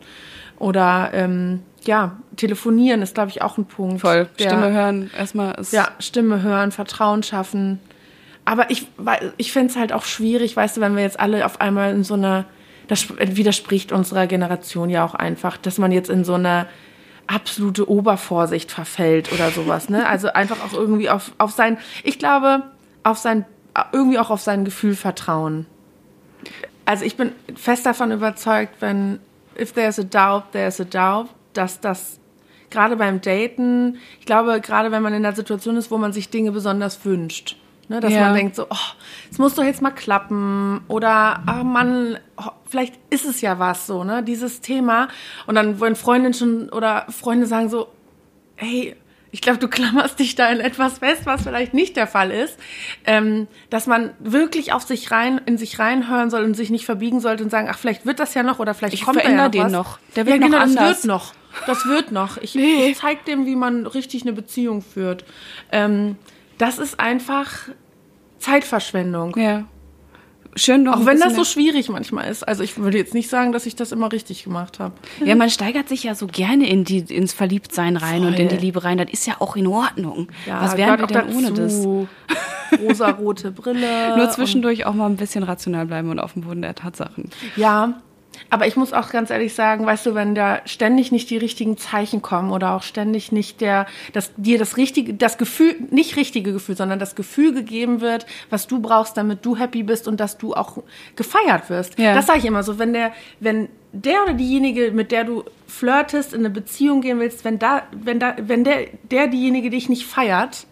Oder 0.61 1.11
ähm, 1.15 1.63
ja, 1.85 2.19
telefonieren 2.37 3.01
ist, 3.01 3.15
glaube 3.15 3.31
ich, 3.31 3.41
auch 3.43 3.57
ein 3.59 3.65
Punkt. 3.65 4.03
Voll. 4.03 4.29
Der, 4.39 4.51
Stimme 4.51 4.71
hören 4.71 5.11
erstmal 5.17 5.55
ist. 5.55 5.73
Ja, 5.73 5.89
Stimme 5.99 6.43
hören, 6.43 6.71
Vertrauen 6.71 7.23
schaffen. 7.23 7.81
Aber 8.45 8.71
ich, 8.71 8.87
ich 9.39 9.53
fände 9.53 9.71
es 9.71 9.79
halt 9.79 9.93
auch 9.93 10.05
schwierig, 10.05 10.55
weißt 10.55 10.77
du, 10.77 10.81
wenn 10.83 10.97
wir 10.97 11.03
jetzt 11.03 11.19
alle 11.19 11.47
auf 11.47 11.63
einmal 11.63 11.95
in 11.95 12.05
so 12.05 12.15
einer, 12.15 12.45
das 12.89 13.09
widerspricht 13.19 13.91
unserer 13.91 14.27
Generation 14.27 14.91
ja 14.91 15.03
auch 15.03 15.15
einfach, 15.15 15.57
dass 15.57 15.79
man 15.79 15.93
jetzt 15.93 16.11
in 16.11 16.25
so 16.25 16.35
eine 16.35 16.67
absolute 17.27 17.89
Obervorsicht 17.89 18.71
verfällt 18.71 19.33
oder 19.33 19.51
sowas, 19.51 19.89
ne? 19.89 20.07
Also 20.07 20.33
einfach 20.33 20.59
auch 20.63 20.75
irgendwie 20.75 21.09
auf, 21.09 21.33
auf 21.39 21.53
sein, 21.53 21.79
ich 22.03 22.19
glaube, 22.19 22.65
auf 23.03 23.17
sein, 23.17 23.47
irgendwie 23.93 24.19
auch 24.19 24.31
auf 24.31 24.41
sein 24.41 24.67
Gefühl 24.67 24.95
vertrauen. 24.95 25.65
Also 26.85 27.05
ich 27.05 27.17
bin 27.17 27.33
fest 27.55 27.87
davon 27.87 28.11
überzeugt, 28.11 28.75
wenn 28.81 29.21
if 29.61 29.73
there's 29.73 29.99
a 29.99 30.05
doubt, 30.05 30.53
there's 30.53 30.81
a 30.81 30.85
doubt 30.85 31.29
dass 31.53 31.81
das 31.81 32.21
gerade 32.71 32.97
beim 32.97 33.21
Daten, 33.21 33.99
ich 34.21 34.27
glaube, 34.27 34.61
gerade 34.61 34.93
wenn 34.93 35.03
man 35.03 35.13
in 35.13 35.23
der 35.23 35.35
Situation 35.35 35.77
ist, 35.77 35.91
wo 35.91 35.99
man 35.99 36.13
sich 36.13 36.31
Dinge 36.31 36.53
besonders 36.53 37.05
wünscht, 37.05 37.57
ne, 37.89 38.01
dass 38.01 38.13
ja. 38.13 38.27
man 38.27 38.35
denkt 38.35 38.57
so, 38.57 38.67
oh, 38.71 38.95
es 39.31 39.39
muss 39.39 39.55
doch 39.55 39.65
jetzt 39.65 39.83
mal 39.83 39.91
klappen 39.91 40.83
oder 40.89 41.43
ach 41.47 41.65
Mann, 41.65 42.19
oh, 42.37 42.51
vielleicht 42.69 42.95
ist 43.11 43.25
es 43.25 43.41
ja 43.41 43.59
was 43.59 43.87
so, 43.87 44.05
ne, 44.05 44.23
dieses 44.23 44.61
Thema 44.61 45.09
und 45.47 45.57
dann 45.57 45.81
wollen 45.81 45.97
Freundinnen 45.97 46.35
schon 46.35 46.69
oder 46.71 47.07
Freunde 47.09 47.47
sagen 47.47 47.69
so, 47.69 47.89
hey, 48.55 48.95
ich 49.33 49.41
glaube, 49.41 49.59
du 49.59 49.69
klammerst 49.69 50.19
dich 50.19 50.35
da 50.35 50.51
in 50.51 50.61
etwas 50.61 50.99
fest, 50.99 51.23
was 51.25 51.43
vielleicht 51.43 51.75
nicht 51.75 51.97
der 51.97 52.07
Fall 52.07 52.31
ist, 52.31 52.59
ähm, 53.05 53.47
dass 53.69 53.87
man 53.87 54.11
wirklich 54.19 54.73
auf 54.73 54.83
sich 54.83 55.11
rein, 55.11 55.41
in 55.47 55.59
sich 55.59 55.79
reinhören 55.79 56.31
soll 56.31 56.45
und 56.45 56.55
sich 56.55 56.71
nicht 56.71 56.85
verbiegen 56.85 57.21
sollte 57.21 57.45
und 57.45 57.51
sagen, 57.51 57.69
ach, 57.71 57.79
vielleicht 57.79 58.07
wird 58.07 58.19
das 58.19 58.35
ja 58.35 58.43
noch 58.43 58.59
oder 58.59 58.75
vielleicht 58.75 58.95
ich 58.95 59.05
kommt 59.05 59.19
da 59.19 59.29
ja 59.29 59.45
noch 59.45 59.51
den 59.51 59.65
was. 59.65 59.73
noch. 59.73 59.99
Der 60.17 60.27
wird 60.27 60.41
ja, 60.41 60.47
genau, 60.47 60.59
noch 60.59 60.65
anders. 60.65 60.77
das 60.77 60.97
wird 60.97 61.05
noch. 61.05 61.35
Das 61.67 61.87
wird 61.87 62.13
noch. 62.13 62.37
Ich, 62.39 62.55
nee. 62.55 62.91
ich 62.91 62.99
zeig 62.99 63.25
dem, 63.25 63.47
wie 63.47 63.57
man 63.57 63.87
richtig 63.87 64.23
eine 64.23 64.33
Beziehung 64.33 64.83
führt. 64.83 65.25
Ähm, 65.73 66.17
das 66.59 66.79
ist 66.79 67.01
einfach 67.01 67.69
Zeitverschwendung. 68.39 69.37
Ja. 69.37 69.65
Schön 70.57 70.83
noch 70.83 71.01
Auch 71.01 71.07
wenn 71.07 71.21
das 71.21 71.37
so 71.37 71.45
schwierig 71.45 71.89
manchmal 71.89 72.29
ist. 72.29 72.47
Also 72.47 72.63
ich 72.63 72.77
würde 72.77 72.99
jetzt 72.99 73.15
nicht 73.15 73.31
sagen, 73.31 73.53
dass 73.53 73.67
ich 73.67 73.77
das 73.77 73.93
immer 73.93 74.11
richtig 74.11 74.45
gemacht 74.45 74.81
habe. 74.81 74.95
Ja, 75.25 75.37
man 75.37 75.49
steigert 75.51 75.89
sich 75.89 76.03
ja 76.03 76.15
so 76.15 76.27
gerne 76.27 76.69
in 76.69 76.85
die, 76.85 76.99
ins 76.99 77.33
Verliebtsein 77.33 77.97
rein 77.97 78.23
Voll. 78.23 78.29
und 78.29 78.39
in 78.39 78.49
die 78.49 78.57
Liebe 78.57 78.83
rein. 78.83 78.99
Das 78.99 79.11
ist 79.11 79.27
ja 79.27 79.35
auch 79.39 79.55
in 79.57 79.67
Ordnung. 79.67 80.29
Ja, 80.47 80.63
Was 80.63 80.77
wären 80.77 80.99
wir 80.99 81.07
denn 81.07 81.27
dazu. 81.27 81.37
ohne 81.37 81.53
das? 81.53 81.87
Rosa-rote 82.81 83.51
Brille. 83.53 84.17
Nur 84.17 84.31
zwischendurch 84.31 84.87
auch 84.87 84.95
mal 84.95 85.07
ein 85.07 85.17
bisschen 85.17 85.43
rational 85.43 85.87
bleiben 85.87 86.11
und 86.11 86.19
auf 86.19 86.35
dem 86.35 86.43
Boden 86.43 86.63
der 86.63 86.75
Tatsachen. 86.75 87.31
Ja, 87.57 88.01
aber 88.49 88.67
ich 88.67 88.77
muss 88.77 88.93
auch 88.93 89.11
ganz 89.11 89.31
ehrlich 89.31 89.55
sagen, 89.55 89.85
weißt 89.87 90.07
du, 90.07 90.15
wenn 90.15 90.35
da 90.35 90.61
ständig 90.65 91.13
nicht 91.13 91.29
die 91.31 91.37
richtigen 91.37 91.77
Zeichen 91.77 92.23
kommen 92.23 92.51
oder 92.51 92.75
auch 92.75 92.83
ständig 92.83 93.33
nicht 93.33 93.61
der, 93.61 93.87
dass 94.13 94.33
dir 94.37 94.59
das 94.59 94.77
richtige, 94.77 95.15
das 95.15 95.39
Gefühl, 95.39 95.77
nicht 95.91 96.17
richtige 96.17 96.53
Gefühl, 96.53 96.77
sondern 96.77 96.99
das 96.99 97.15
Gefühl 97.15 97.53
gegeben 97.53 98.01
wird, 98.01 98.27
was 98.49 98.67
du 98.67 98.81
brauchst, 98.81 99.17
damit 99.17 99.45
du 99.45 99.57
happy 99.57 99.83
bist 99.83 100.09
und 100.09 100.21
dass 100.21 100.39
du 100.39 100.55
auch 100.55 100.79
gefeiert 101.17 101.69
wirst. 101.69 101.99
Ja. 101.99 102.15
Das 102.15 102.27
sage 102.27 102.39
ich 102.39 102.47
immer 102.47 102.63
so, 102.63 102.79
wenn 102.79 102.93
der, 102.93 103.13
wenn 103.41 103.69
der 103.93 104.23
oder 104.23 104.35
diejenige, 104.35 104.93
mit 104.93 105.13
der 105.13 105.25
du 105.25 105.45
flirtest, 105.67 106.33
in 106.33 106.41
eine 106.41 106.51
Beziehung 106.51 107.01
gehen 107.01 107.19
willst, 107.19 107.45
wenn 107.45 107.59
da, 107.59 107.83
wenn 107.93 108.21
da, 108.21 108.37
wenn 108.41 108.65
der, 108.65 108.87
der 109.11 109.27
diejenige 109.27 109.71
dich 109.71 109.89
nicht 109.89 110.07
feiert, 110.07 110.67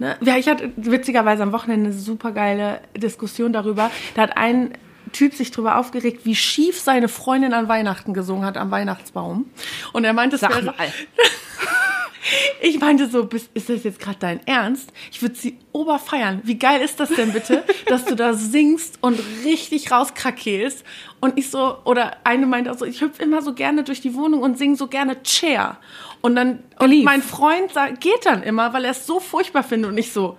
Ne? 0.00 0.16
Ja, 0.22 0.38
ich 0.38 0.48
hatte 0.48 0.72
witzigerweise 0.76 1.42
am 1.42 1.52
Wochenende 1.52 1.90
eine 1.90 1.98
super 1.98 2.32
geile 2.32 2.80
Diskussion 2.96 3.52
darüber. 3.52 3.90
Da 4.14 4.22
hat 4.22 4.36
ein 4.36 4.72
Typ 5.12 5.34
sich 5.34 5.50
darüber 5.50 5.76
aufgeregt, 5.76 6.24
wie 6.24 6.34
schief 6.34 6.80
seine 6.80 7.08
Freundin 7.08 7.52
an 7.52 7.68
Weihnachten 7.68 8.14
gesungen 8.14 8.44
hat 8.44 8.56
am 8.56 8.70
Weihnachtsbaum. 8.70 9.50
Und 9.92 10.04
er 10.04 10.12
meinte, 10.12 10.36
es 10.36 10.42
wäre 10.42 10.62
so, 10.62 10.72
Ich 12.60 12.78
meinte 12.78 13.08
so, 13.08 13.28
ist 13.54 13.68
das 13.68 13.84
jetzt 13.84 13.98
gerade 13.98 14.18
dein 14.18 14.46
Ernst? 14.46 14.92
Ich 15.10 15.22
würde 15.22 15.34
sie 15.34 15.58
oberfeiern. 15.72 16.40
Wie 16.44 16.58
geil 16.58 16.80
ist 16.82 17.00
das 17.00 17.08
denn 17.08 17.32
bitte, 17.32 17.64
dass 17.86 18.04
du 18.04 18.14
da 18.14 18.34
singst 18.34 18.98
und 19.00 19.18
richtig 19.44 19.90
rauskrakelst? 19.90 20.84
Und 21.20 21.38
ich 21.38 21.50
so, 21.50 21.78
oder 21.84 22.18
eine 22.24 22.46
meinte 22.46 22.70
auch 22.70 22.78
so, 22.78 22.84
ich 22.84 23.00
hüpfe 23.00 23.22
immer 23.22 23.42
so 23.42 23.54
gerne 23.54 23.84
durch 23.84 24.00
die 24.00 24.14
Wohnung 24.14 24.42
und 24.42 24.58
singe 24.58 24.76
so 24.76 24.86
gerne 24.86 25.22
Chair. 25.22 25.78
Und 26.20 26.36
dann, 26.36 26.62
und 26.78 27.04
mein 27.04 27.22
Freund 27.22 27.72
sagt, 27.72 28.00
geht 28.00 28.24
dann 28.26 28.42
immer, 28.42 28.72
weil 28.74 28.84
er 28.84 28.90
es 28.92 29.06
so 29.06 29.20
furchtbar 29.20 29.62
findet 29.62 29.90
und 29.90 29.98
ich 29.98 30.12
so, 30.12 30.38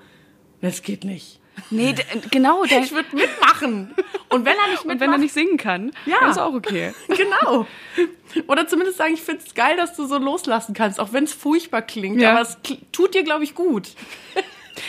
das 0.61 0.83
geht 0.83 1.03
nicht. 1.03 1.40
Nee, 1.69 1.95
genau. 2.29 2.63
Der 2.65 2.79
ich 2.79 2.91
würde 2.91 3.15
mitmachen. 3.15 3.93
Und 4.29 4.45
wenn 4.45 4.55
er 4.57 4.71
nicht 4.71 4.85
mitmacht, 4.85 4.99
wenn 4.99 5.11
er 5.11 5.17
nicht 5.17 5.33
singen 5.33 5.57
kann, 5.57 5.91
ja. 6.05 6.17
dann 6.19 6.31
ist 6.31 6.37
auch 6.37 6.53
okay. 6.53 6.93
Genau. 7.07 7.67
Oder 8.47 8.67
zumindest 8.67 8.97
sagen, 8.97 9.13
ich 9.13 9.21
finde 9.21 9.43
es 9.45 9.53
geil, 9.53 9.75
dass 9.77 9.95
du 9.95 10.05
so 10.05 10.17
loslassen 10.17 10.73
kannst, 10.73 10.99
auch 10.99 11.13
wenn 11.13 11.25
es 11.25 11.33
furchtbar 11.33 11.81
klingt. 11.81 12.21
Ja. 12.21 12.31
Aber 12.31 12.41
es 12.41 12.57
tut 12.91 13.13
dir, 13.13 13.23
glaube 13.23 13.43
ich, 13.43 13.55
gut. 13.55 13.89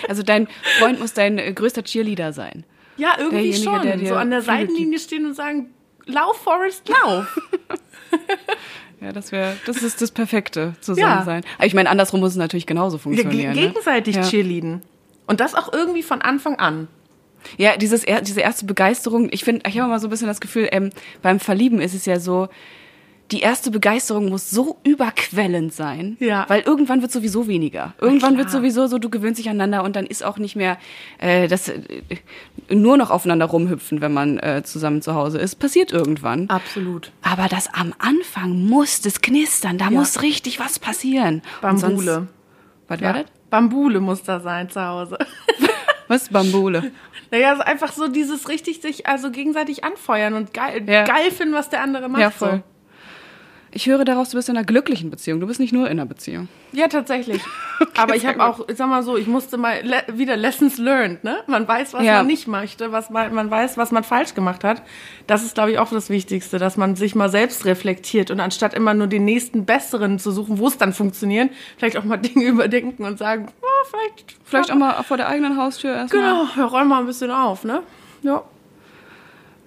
Also 0.09 0.23
dein 0.23 0.47
Freund 0.79 1.01
muss 1.01 1.13
dein 1.13 1.39
äh, 1.39 1.53
größter 1.53 1.83
Cheerleader 1.83 2.33
sein. 2.33 2.65
Ja, 2.97 3.17
irgendwie 3.19 3.53
schon. 3.53 4.07
so 4.07 4.15
an 4.15 4.31
der 4.31 4.41
Seitenlinie 4.41 4.99
stehen 5.01 5.27
und 5.27 5.35
sagen, 5.35 5.75
lauf, 6.07 6.41
Forrest, 6.41 6.89
lauf. 6.89 7.37
Ja, 9.03 9.13
das 9.13 9.33
wäre, 9.33 9.57
das 9.67 9.83
ist 9.83 10.01
das 10.01 10.13
perfekte 10.13 10.75
zusammen 10.81 11.25
sein. 11.25 11.43
Aber 11.59 11.67
ich 11.67 11.75
meine, 11.75 11.91
andersrum 11.91 12.21
muss 12.21 12.31
es 12.31 12.37
natürlich 12.37 12.67
genauso 12.67 12.99
funktionieren. 12.99 13.57
Ja, 13.57 13.67
gegenseitig 13.67 14.17
ne? 14.17 14.23
cheerleaden. 14.23 14.83
Und 15.33 15.40
das 15.40 15.55
auch 15.55 15.73
irgendwie 15.73 16.03
von 16.03 16.21
Anfang 16.21 16.57
an. 16.57 16.88
Ja, 17.57 17.79
dieses, 17.79 18.05
diese 18.23 18.40
erste 18.42 18.66
Begeisterung, 18.66 19.29
ich 19.33 19.45
finde, 19.45 19.62
ich 19.66 19.79
habe 19.81 19.88
mal 19.88 19.99
so 19.99 20.09
ein 20.09 20.11
bisschen 20.11 20.27
das 20.29 20.42
Gefühl, 20.42 20.68
ähm, 20.73 20.90
beim 21.23 21.40
Verlieben 21.40 21.81
ist 21.81 21.95
es 21.95 22.05
ja 22.05 22.21
so, 22.21 22.49
die 23.31 23.40
erste 23.40 23.71
Begeisterung 23.71 24.29
muss 24.29 24.51
so 24.51 24.77
überquellend 24.85 25.73
sein, 25.73 26.18
Ja. 26.21 26.45
weil 26.49 26.61
irgendwann 26.61 27.01
wird 27.01 27.11
sowieso 27.12 27.49
weniger. 27.49 27.95
Irgendwann 27.99 28.37
wird 28.37 28.51
sowieso 28.51 28.88
so, 28.88 28.99
du 28.99 29.09
gewöhnst 29.09 29.38
dich 29.38 29.49
aneinander 29.49 29.85
und 29.85 29.97
dann 29.97 30.05
ist 30.05 30.23
auch 30.23 30.37
nicht 30.37 30.55
mehr 30.55 30.77
äh, 31.18 31.49
das 31.49 31.68
äh, 31.71 31.81
nur 32.68 32.99
noch 32.99 33.11
aufeinander 33.11 33.47
rumhüpfen, 33.47 34.03
wenn 34.03 34.12
man 34.12 34.38
äh, 34.38 34.62
zusammen 34.66 35.01
zu 35.01 35.14
Hause 35.14 35.38
ist. 35.38 35.55
Passiert 35.55 35.92
irgendwann. 35.92 36.51
Absolut. 36.51 37.11
Aber 37.23 37.49
das 37.49 37.73
am 37.73 37.95
Anfang 37.99 38.66
muss 38.66 39.01
das 39.01 39.23
knistern, 39.23 39.79
da 39.79 39.90
muss 39.90 40.21
richtig 40.21 40.61
was 40.61 40.79
passieren. 40.79 41.40
Bambule. 41.62 42.29
Was 42.88 43.01
war 43.01 43.16
Ja. 43.16 43.23
das? 43.23 43.33
Bambule 43.53 44.01
muss 44.01 44.23
da 44.23 44.41
sein 44.41 44.71
zu 44.71 44.83
Hause. 44.83 45.19
Was 46.09 46.23
ist 46.23 46.33
Bambule? 46.33 46.91
Naja, 47.31 47.51
also 47.51 47.62
einfach 47.62 47.93
so 47.93 48.09
dieses 48.09 48.49
richtig 48.49 48.81
sich 48.81 49.07
also 49.07 49.31
gegenseitig 49.31 49.85
anfeuern 49.85 50.33
und 50.35 50.55
geil, 50.55 50.83
Ja. 50.88 51.05
geil 51.05 51.31
finden, 51.31 51.53
was 51.55 51.69
der 51.69 51.83
andere 51.83 52.09
macht. 52.09 52.21
Ja, 52.23 52.31
voll. 52.31 52.62
So. 52.67 52.72
Ich 53.75 53.87
höre 53.87 54.05
daraus, 54.05 54.29
du 54.29 54.37
bist 54.37 54.51
in 54.51 54.57
einer 54.57 54.67
glücklichen 54.67 55.09
Beziehung. 55.09 55.41
Du 55.41 55.47
bist 55.47 55.59
nicht 55.59 55.73
nur 55.73 55.87
in 55.87 55.93
einer 55.93 56.05
Beziehung. 56.05 56.49
Ja, 56.73 56.89
tatsächlich. 56.89 57.41
Aber 57.97 58.15
ich 58.15 58.27
habe 58.27 58.45
auch, 58.45 58.69
ich 58.69 58.77
sag 58.77 58.87
mal 58.89 59.03
so, 59.03 59.17
ich 59.17 59.27
musste 59.27 59.57
mal 59.57 59.81
le 59.83 60.03
wieder 60.13 60.37
Lessons 60.37 60.77
learned, 60.77 61.25
ne? 61.25 61.38
Man 61.46 61.67
weiß, 61.67 61.94
was 61.94 62.05
Ja. 62.05 62.19
man 62.19 62.27
nicht 62.27 62.46
möchte, 62.46 62.92
was 62.92 63.09
man, 63.09 63.33
man 63.35 63.51
weiß, 63.51 63.79
was 63.79 63.90
man 63.90 64.05
falsch 64.05 64.35
gemacht 64.35 64.63
hat. 64.63 64.83
Das 65.27 65.42
ist, 65.42 65.55
glaube 65.55 65.73
ich, 65.73 65.79
auch 65.79 65.90
das 65.90 66.11
Wichtigste, 66.11 66.59
dass 66.59 66.77
man 66.77 66.96
sich 66.96 67.15
mal 67.15 67.31
selbst 67.31 67.65
reflektiert 67.65 68.31
und 68.31 68.40
anstatt 68.40 68.75
immer 68.75 68.92
nur 68.92 69.07
den 69.07 69.25
nächsten 69.25 69.65
Besseren 69.65 70.19
zu 70.19 70.33
suchen, 70.33 70.59
wo 70.59 70.67
es 70.69 70.77
dann 70.77 70.92
funktioniert, 70.92 71.51
vielleicht 71.79 71.96
auch 71.96 72.05
mal 72.05 72.17
Dinge 72.19 72.44
überdenken 72.44 73.05
und 73.05 73.19
sagen, 73.19 73.49
oh, 73.63 73.67
vielleicht, 73.90 74.37
Vielleicht 74.44 74.71
auch 74.71 74.77
mal 74.77 75.03
vor 75.03 75.17
der 75.17 75.29
eigenen 75.29 75.57
Haustür 75.57 75.94
erstmal. 75.94 76.23
Genau, 76.23 76.46
ja, 76.57 76.65
räum 76.67 76.88
mal 76.88 77.01
ein 77.01 77.07
bisschen 77.07 77.31
auf, 77.31 77.65
ne? 77.65 77.83
Ja. 78.23 78.42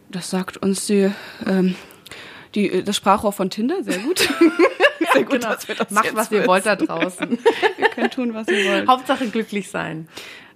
Das 0.10 0.30
sagt 0.30 0.58
uns 0.58 0.86
die, 0.86 1.12
ähm, 1.48 1.74
die, 2.56 2.84
das 2.84 2.96
Sprachrohr 2.96 3.34
von 3.34 3.50
Tinder. 3.50 3.84
Sehr 3.84 4.00
gut. 4.00 4.20
Sehr 5.14 5.24
gut, 5.24 5.42
Genau. 5.42 5.50
dass 5.54 5.68
wir 5.68 5.76
das 5.76 5.92
Macht, 5.92 6.16
was 6.16 6.32
ihr 6.32 6.40
wissen. 6.40 6.48
wollt 6.48 6.66
da 6.66 6.76
draußen. 6.76 7.38
Ihr 7.78 7.88
könnt 7.90 8.14
tun, 8.14 8.34
was 8.34 8.48
ihr 8.48 8.66
wollt. 8.70 8.88
Hauptsache 8.88 9.28
glücklich 9.28 9.70
sein. 9.70 10.08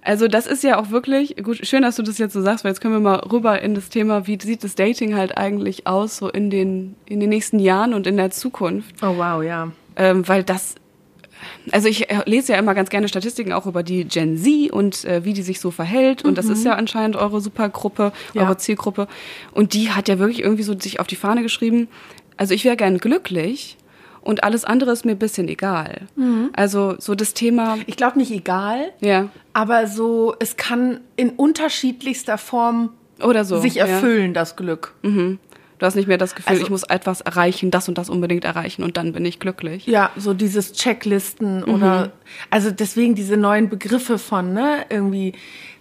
Also 0.02 0.28
das 0.30 0.48
ist 0.48 0.64
ja 0.64 0.80
auch 0.80 0.90
wirklich, 0.92 1.36
gut, 1.44 1.66
schön, 1.68 1.82
dass 1.82 1.98
du 1.98 2.04
das 2.04 2.18
jetzt 2.18 2.34
so 2.34 2.42
sagst, 2.42 2.64
weil 2.64 2.72
jetzt 2.72 2.80
können 2.80 2.94
wir 2.94 3.02
mal 3.02 3.18
rüber 3.20 3.62
in 3.62 3.76
das 3.76 3.90
Thema, 3.90 4.28
wie 4.28 4.38
sieht 4.42 4.64
das 4.64 4.76
Dating 4.76 5.16
halt 5.16 5.38
eigentlich 5.38 5.88
aus, 5.88 6.18
so 6.18 6.30
in 6.30 6.50
den, 6.50 6.96
in 7.06 7.20
den 7.20 7.30
nächsten 7.30 7.60
Jahren 7.60 7.94
und 7.94 8.08
in 8.08 8.16
der 8.18 8.32
Zukunft. 8.32 8.96
Oh, 9.02 9.18
wow, 9.18 9.44
ja. 9.44 9.72
ähm, 9.98 10.26
weil 10.28 10.44
das, 10.44 10.76
also 11.72 11.88
ich 11.88 12.10
äh, 12.10 12.22
lese 12.26 12.54
ja 12.54 12.60
immer 12.60 12.74
ganz 12.76 12.90
gerne 12.90 13.08
Statistiken 13.08 13.54
auch 13.54 13.66
über 13.66 13.84
die 13.84 14.06
Gen 14.06 14.38
Z 14.38 14.72
und 14.72 15.06
äh, 15.06 15.24
wie 15.26 15.34
die 15.34 15.42
sich 15.42 15.60
so 15.60 15.72
verhält. 15.72 16.24
Und 16.26 16.38
das 16.38 16.48
ist 16.48 16.66
ja 16.66 16.76
anscheinend 16.76 17.16
eure 17.16 17.42
Supergruppe, 17.42 18.12
Ja. 18.34 18.44
eure 18.44 18.58
Zielgruppe. 18.58 19.08
Und 19.54 19.74
die 19.74 19.92
hat 19.92 20.08
ja 20.10 20.20
wirklich 20.20 20.42
irgendwie 20.42 20.64
so 20.64 20.78
sich 20.80 21.00
auf 21.00 21.08
die 21.08 21.16
Fahne 21.16 21.42
geschrieben, 21.42 21.88
also 22.38 22.54
ich 22.54 22.64
wäre 22.66 22.78
gern 22.78 22.98
glücklich 23.00 23.78
und 24.22 24.44
alles 24.44 24.64
andere 24.66 24.92
ist 24.92 25.06
mir 25.06 25.12
ein 25.12 25.20
bisschen 25.20 25.48
egal. 25.48 26.08
Also 26.54 26.96
so 27.00 27.16
das 27.16 27.34
Thema, 27.34 27.78
Ich 27.86 27.96
glaube 27.98 28.18
nicht 28.18 28.32
egal, 28.32 28.92
ja, 29.02 29.30
aber 29.54 29.88
so, 29.88 30.36
es 30.40 30.56
kann 30.58 31.00
in 31.18 31.32
unterschiedlichster 31.32 32.38
Form 32.38 32.92
oder 33.22 33.44
so. 33.46 33.60
sich 33.60 33.76
ja. 33.76 33.86
erfüllen, 33.86 34.34
das 34.34 34.56
Glück. 34.56 34.94
Du 35.80 35.86
hast 35.86 35.96
nicht 35.96 36.08
mehr 36.08 36.18
das 36.18 36.36
Gefühl, 36.36 36.52
Also- 36.52 36.64
ich 36.64 36.70
muss 36.70 36.84
etwas 36.84 37.22
erreichen, 37.22 37.72
das 37.72 37.88
und 37.88 37.98
das 37.98 38.10
unbedingt 38.10 38.44
erreichen 38.46 38.84
und 38.84 38.98
dann 38.98 39.14
bin 39.14 39.26
ich 39.26 39.40
glücklich. 39.40 39.86
Ja, 39.88 40.12
so 40.18 40.34
dieses 40.34 40.74
Checklisten 40.74 41.62
Mhm. 41.62 41.74
oder, 41.74 42.12
also 42.50 42.70
deswegen 42.70 43.16
diese 43.16 43.38
neuen 43.38 43.70
Begriffe 43.70 44.18
von, 44.20 44.54
ne, 44.54 44.86
irgendwie 44.90 45.34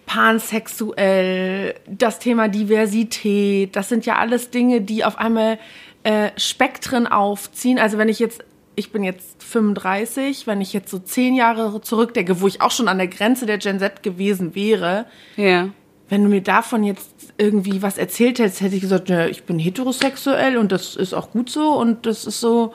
pansexuell, 0.07 1.75
das 1.87 2.19
Thema 2.19 2.49
Diversität, 2.49 3.77
das 3.77 3.89
sind 3.89 4.07
ja 4.07 4.17
alles 4.17 4.51
Dinge, 4.51 4.81
die 4.81 5.05
auf 5.05 5.19
einmal 5.19 5.59
äh, 6.05 6.31
Spektren 6.37 7.07
aufziehen. 7.07 7.79
Also 7.79 7.99
wenn 7.99 8.09
ich 8.09 8.19
jetzt, 8.21 8.43
ich 8.77 8.93
bin 8.93 9.03
jetzt 9.03 9.43
35, 9.43 10.47
wenn 10.47 10.61
ich 10.61 10.73
jetzt 10.73 10.91
so 10.91 10.99
zehn 11.01 11.35
Jahre 11.35 11.81
zurückdenke, 11.83 12.41
wo 12.41 12.47
ich 12.47 12.63
auch 12.63 12.71
schon 12.71 12.87
an 12.89 12.99
der 12.99 13.09
Grenze 13.09 13.47
der 13.47 13.59
Gen 13.59 13.79
Z 13.81 14.03
gewesen 14.03 14.55
wäre, 14.55 15.07
Ja. 15.37 15.69
Wenn 16.09 16.23
du 16.23 16.29
mir 16.29 16.41
davon 16.41 16.85
jetzt 16.85 17.35
irgendwie 17.37 17.83
was 17.83 17.99
erzählt 17.99 18.39
hättest, 18.39 18.61
hätte 18.61 18.75
ich 18.75 18.81
gesagt, 18.81 19.09
ja, 19.09 19.27
ich 19.27 19.45
bin 19.45 19.59
heterosexuell 19.59 20.57
und 20.57 20.73
das 20.73 20.97
ist 20.97 21.15
auch 21.15 21.31
gut 21.31 21.51
so 21.51 21.79
und 21.79 22.07
das 22.07 22.25
ist 22.25 22.41
so, 22.41 22.75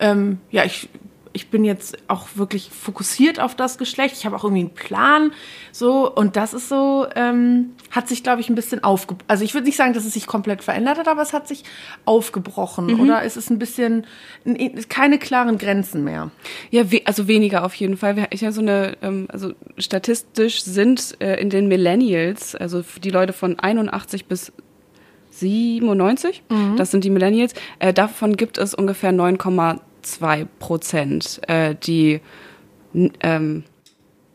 ähm, 0.00 0.38
ja, 0.50 0.64
ich, 0.64 0.88
ich 1.34 1.50
bin 1.50 1.64
jetzt 1.64 1.98
auch 2.08 2.28
wirklich 2.36 2.70
fokussiert 2.70 3.40
auf 3.40 3.54
das 3.54 3.76
Geschlecht. 3.76 4.16
Ich 4.16 4.24
habe 4.24 4.36
auch 4.36 4.44
irgendwie 4.44 4.62
einen 4.62 4.74
Plan, 4.74 5.32
so 5.72 6.10
und 6.10 6.36
das 6.36 6.54
ist 6.54 6.68
so, 6.68 7.06
ähm, 7.16 7.72
hat 7.90 8.08
sich, 8.08 8.22
glaube 8.22 8.40
ich, 8.40 8.48
ein 8.48 8.54
bisschen 8.54 8.82
aufge, 8.84 9.16
also 9.26 9.44
ich 9.44 9.52
würde 9.52 9.66
nicht 9.66 9.76
sagen, 9.76 9.92
dass 9.92 10.04
es 10.04 10.14
sich 10.14 10.26
komplett 10.26 10.62
verändert 10.62 10.96
hat, 10.96 11.08
aber 11.08 11.20
es 11.20 11.32
hat 11.32 11.48
sich 11.48 11.64
aufgebrochen 12.04 13.00
oder 13.00 13.22
es 13.24 13.36
ist 13.36 13.50
ein 13.50 13.58
bisschen 13.58 14.06
keine 14.88 15.18
klaren 15.18 15.58
Grenzen 15.58 16.04
mehr. 16.04 16.30
Ja, 16.70 16.90
we 16.90 17.02
also 17.04 17.26
weniger 17.26 17.64
auf 17.64 17.74
jeden 17.74 17.96
Fall. 17.96 18.28
Ich 18.30 18.42
habe 18.42 18.52
so 18.52 18.60
eine, 18.60 18.96
ähm, 19.02 19.26
also 19.28 19.52
statistisch 19.76 20.62
sind 20.62 21.16
äh, 21.20 21.40
in 21.40 21.50
den 21.50 21.66
Millennials, 21.66 22.54
also 22.54 22.84
die 23.02 23.10
Leute 23.10 23.32
von 23.32 23.58
81 23.58 24.26
bis 24.26 24.52
97, 25.30 26.44
das 26.76 26.92
sind 26.92 27.02
die 27.02 27.10
Millennials, 27.10 27.54
äh, 27.80 27.92
davon 27.92 28.36
gibt 28.36 28.56
es 28.56 28.72
ungefähr 28.72 29.12
9,2 29.12 29.80
Prozent, 30.58 31.40
äh, 31.48 31.74
die, 31.74 32.20
ähm, 33.20 33.64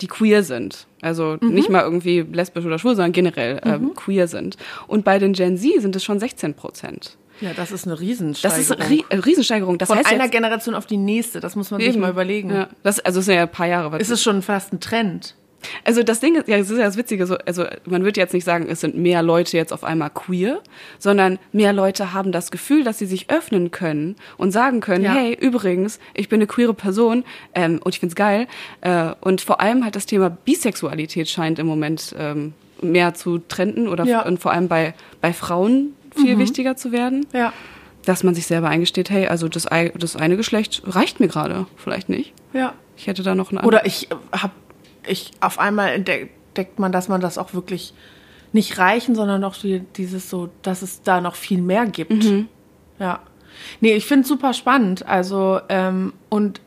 die 0.01 0.07
queer 0.07 0.43
sind. 0.43 0.87
Also 1.01 1.37
nicht 1.41 1.69
mal 1.69 1.83
irgendwie 1.83 2.21
lesbisch 2.21 2.65
oder 2.65 2.77
schwul, 2.79 2.95
sondern 2.95 3.13
generell 3.13 3.61
ähm, 3.63 3.93
queer 3.95 4.27
sind. 4.27 4.57
Und 4.87 5.05
bei 5.05 5.17
den 5.19 5.33
Gen 5.33 5.57
Z 5.57 5.81
sind 5.81 5.95
es 5.95 6.03
schon 6.03 6.19
16 6.19 6.53
Prozent. 6.55 7.17
Ja, 7.41 7.53
das 7.53 7.71
ist 7.71 7.85
eine 7.85 7.93
Das 7.95 8.01
Riesensteigerung. 8.01 8.59
ist 8.61 8.71
eine 8.73 8.89
Rie 8.89 9.05
äh, 9.09 9.15
Riesensteigerung. 9.15 9.77
Das 9.77 9.87
Von 9.87 9.97
heißt 9.97 10.11
einer 10.11 10.27
Generation 10.27 10.75
auf 10.75 10.85
die 10.85 10.97
nächste, 10.97 11.39
das 11.39 11.55
muss 11.55 11.71
man 11.71 11.79
sich 11.79 11.91
Eben. 11.91 12.01
mal 12.01 12.09
überlegen. 12.09 12.49
Ja, 12.51 12.67
das, 12.83 12.99
also 12.99 13.19
es 13.21 13.25
sind 13.27 13.35
ja 13.35 13.43
ein 13.43 13.51
paar 13.51 13.67
Jahre. 13.67 13.97
Ist 13.97 14.09
es 14.09 14.21
schon 14.21 14.41
fast 14.41 14.73
ein 14.73 14.81
Trend? 14.81 15.35
Also 15.83 16.03
das 16.03 16.19
Ding 16.19 16.35
ist, 16.35 16.47
ja, 16.47 16.57
das 16.57 16.69
ist 16.69 16.77
ja 16.77 16.85
das 16.85 16.95
Witzige, 16.97 17.25
so, 17.25 17.37
also 17.45 17.65
man 17.85 18.03
würde 18.03 18.19
jetzt 18.19 18.33
nicht 18.33 18.45
sagen, 18.45 18.67
es 18.69 18.79
sind 18.81 18.95
mehr 18.97 19.21
Leute 19.21 19.57
jetzt 19.57 19.73
auf 19.73 19.83
einmal 19.83 20.09
queer, 20.09 20.59
sondern 20.99 21.37
mehr 21.51 21.73
Leute 21.73 22.13
haben 22.13 22.31
das 22.31 22.49
Gefühl, 22.51 22.83
dass 22.83 22.97
sie 22.99 23.05
sich 23.05 23.29
öffnen 23.29 23.71
können 23.71 24.15
und 24.37 24.51
sagen 24.51 24.79
können, 24.79 25.03
Ja. 25.03 25.13
hey, 25.13 25.33
übrigens, 25.39 25.99
ich 26.13 26.29
bin 26.29 26.37
eine 26.39 26.47
queere 26.47 26.73
Person 26.73 27.23
ähm, 27.53 27.79
und 27.83 27.93
ich 27.93 27.99
find's 27.99 28.15
geil. 28.15 28.47
Äh, 28.81 29.11
und 29.21 29.41
vor 29.41 29.59
allem 29.59 29.83
halt 29.83 29.95
das 29.95 30.05
Thema 30.05 30.29
Bisexualität 30.29 31.27
scheint 31.29 31.59
im 31.59 31.67
Moment 31.67 32.15
ähm, 32.17 32.53
mehr 32.81 33.13
zu 33.13 33.39
trenden 33.39 33.87
oder 33.87 34.05
Ja. 34.05 34.25
und 34.25 34.39
vor 34.39 34.51
allem 34.53 34.67
bei, 34.69 34.93
bei 35.21 35.33
Frauen 35.33 35.93
viel 36.15 36.37
wichtiger 36.39 36.75
zu 36.77 36.91
werden, 36.91 37.25
Ja. 37.33 37.51
dass 38.05 38.23
man 38.23 38.33
sich 38.33 38.47
selber 38.47 38.69
eingesteht, 38.69 39.09
hey, 39.09 39.27
also 39.27 39.47
das, 39.49 39.67
das 39.97 40.15
eine 40.15 40.37
Geschlecht 40.37 40.81
reicht 40.85 41.19
mir 41.19 41.27
gerade, 41.27 41.65
vielleicht 41.75 42.07
nicht. 42.09 42.33
Ja. 42.53 42.73
Ich 42.97 43.07
hätte 43.07 43.23
da 43.23 43.35
noch 43.35 43.51
ein 43.51 43.59
Oder 43.59 43.85
ich 43.85 44.07
habe, 44.31 44.53
ich 45.09 45.31
auf 45.39 45.59
einmal 45.59 45.93
entdeckt 45.93 46.79
man, 46.79 46.91
dass 46.91 47.07
man 47.07 47.21
das 47.21 47.37
auch 47.37 47.53
wirklich 47.53 47.93
nicht 48.51 48.77
reichen, 48.77 49.15
sondern 49.15 49.43
auch 49.43 49.55
die, 49.55 49.81
dieses 49.95 50.29
so, 50.29 50.49
dass 50.61 50.81
es 50.81 51.01
da 51.03 51.21
noch 51.21 51.35
viel 51.35 51.61
mehr 51.61 51.85
gibt. 51.85 52.11
Ja. 52.99 53.19
Nee, 53.81 53.93
ich 53.93 54.05
finde 54.05 54.23
es 54.23 54.27
super 54.27 54.53
spannend. 54.53 55.05
Also, 55.05 55.59
ähm, 55.69 56.13
und 56.29 56.61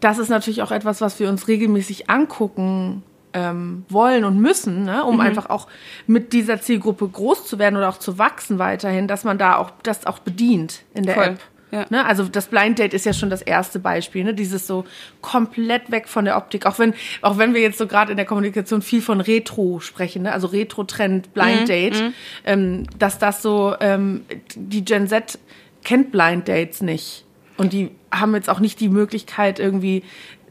das 0.00 0.18
ist 0.18 0.28
natürlich 0.28 0.62
auch 0.62 0.70
etwas, 0.70 1.00
was 1.00 1.18
wir 1.18 1.28
uns 1.28 1.48
regelmäßig 1.48 2.10
angucken 2.10 3.02
ähm, 3.32 3.84
wollen 3.88 4.24
und 4.24 4.40
müssen, 4.40 4.84
ne? 4.84 5.04
um 5.04 5.20
einfach 5.20 5.50
auch 5.50 5.66
mit 6.06 6.32
dieser 6.32 6.60
Zielgruppe 6.60 7.08
groß 7.08 7.44
zu 7.46 7.58
werden 7.58 7.76
oder 7.76 7.88
auch 7.88 7.98
zu 7.98 8.18
wachsen 8.18 8.58
weiterhin, 8.58 9.08
dass 9.08 9.24
man 9.24 9.36
da 9.36 9.56
auch 9.56 9.72
das 9.82 10.06
auch 10.06 10.18
bedient 10.20 10.82
in 10.94 11.04
der 11.04 11.14
Voll, 11.14 11.24
App. 11.24 11.40
Ja. 11.76 11.86
Ne? 11.90 12.04
Also 12.04 12.24
das 12.24 12.46
Blind 12.46 12.78
Date 12.78 12.94
ist 12.94 13.04
ja 13.06 13.12
schon 13.12 13.30
das 13.30 13.42
erste 13.42 13.78
Beispiel, 13.78 14.24
ne? 14.24 14.34
Dieses 14.34 14.66
so 14.66 14.84
komplett 15.20 15.90
weg 15.90 16.08
von 16.08 16.24
der 16.24 16.36
Optik. 16.36 16.66
Auch 16.66 16.78
wenn, 16.78 16.94
auch 17.22 17.38
wenn 17.38 17.54
wir 17.54 17.60
jetzt 17.60 17.78
so 17.78 17.86
gerade 17.86 18.10
in 18.10 18.16
der 18.16 18.26
Kommunikation 18.26 18.82
viel 18.82 19.02
von 19.02 19.20
Retro 19.20 19.80
sprechen, 19.80 20.22
ne? 20.22 20.32
also 20.32 20.46
Retro-Trend, 20.48 21.34
Blind 21.34 21.62
Mhm, 21.62 21.66
Date, 21.66 22.12
ähm, 22.44 22.84
dass 22.98 23.18
das 23.18 23.42
so, 23.42 23.74
ähm, 23.80 24.24
die 24.54 24.84
Gen 24.84 25.08
Z 25.08 25.38
kennt 25.84 26.12
Blind 26.12 26.48
Dates 26.48 26.80
nicht. 26.80 27.24
Und 27.56 27.72
die 27.72 27.90
haben 28.10 28.34
jetzt 28.34 28.50
auch 28.50 28.60
nicht 28.60 28.80
die 28.80 28.88
Möglichkeit 28.88 29.58
irgendwie 29.58 30.02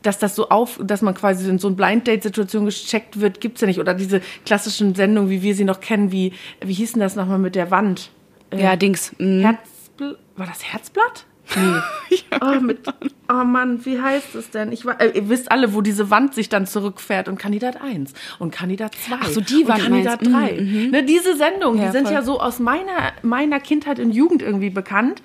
dass 0.01 0.19
das 0.19 0.35
so 0.35 0.49
auf, 0.49 0.79
dass 0.83 1.01
man 1.01 1.15
quasi 1.15 1.49
in 1.49 1.57
so 1.57 1.67
eine 1.67 1.75
Blind 1.75 2.05
Date 2.05 2.21
Situation 2.21 2.65
gecheckt 2.65 3.19
wird, 3.19 3.41
gibt's 3.41 3.61
ja 3.61 3.67
nicht. 3.67 3.79
Oder 3.79 3.95
diese 3.95 4.21
klassischen 4.45 4.93
Sendungen, 4.93 5.31
wie 5.31 5.41
wir 5.41 5.55
sie 5.55 5.63
noch 5.63 5.79
kennen, 5.79 6.11
wie, 6.11 6.33
wie 6.61 6.73
hießen 6.73 6.99
das 6.99 7.15
nochmal 7.15 7.39
mit 7.39 7.55
der 7.55 7.71
Wand? 7.71 8.11
Ja, 8.53 8.75
Dings. 8.75 9.13
mm. 9.17 9.41
Herzbl 9.41 9.74
war 10.37 10.45
das 10.45 10.63
Herzblatt? 10.63 11.25
Nee. 11.55 12.17
oh, 12.41 12.59
mit, 12.59 12.79
oh 13.29 13.43
Mann, 13.43 13.85
wie 13.85 14.01
heißt 14.01 14.33
es 14.35 14.49
denn? 14.49 14.71
Ich, 14.71 14.83
äh, 14.85 15.11
ihr 15.13 15.29
wisst 15.29 15.51
alle, 15.51 15.73
wo 15.73 15.81
diese 15.81 16.09
Wand 16.09 16.33
sich 16.33 16.49
dann 16.49 16.65
zurückfährt 16.65 17.27
und 17.27 17.37
Kandidat 17.37 17.81
1 17.81 18.13
und 18.39 18.51
Kandidat 18.51 18.95
2. 18.95 19.15
Ach 19.19 19.27
so, 19.27 19.41
die 19.41 19.63
und 19.63 19.67
Wand 19.69 19.83
Kandidat 19.83 20.21
meinst 20.23 20.59
3. 20.59 20.89
Ne, 20.91 21.03
diese 21.03 21.35
Sendungen, 21.35 21.79
Ja, 21.79 21.87
die 21.87 21.91
sind 21.91 22.05
voll. 22.05 22.13
ja 22.13 22.21
so 22.23 22.39
aus 22.39 22.59
meiner, 22.59 23.13
meiner 23.21 23.59
Kindheit 23.59 23.99
und 23.99 24.11
Jugend 24.11 24.41
irgendwie 24.41 24.71
bekannt. 24.71 25.21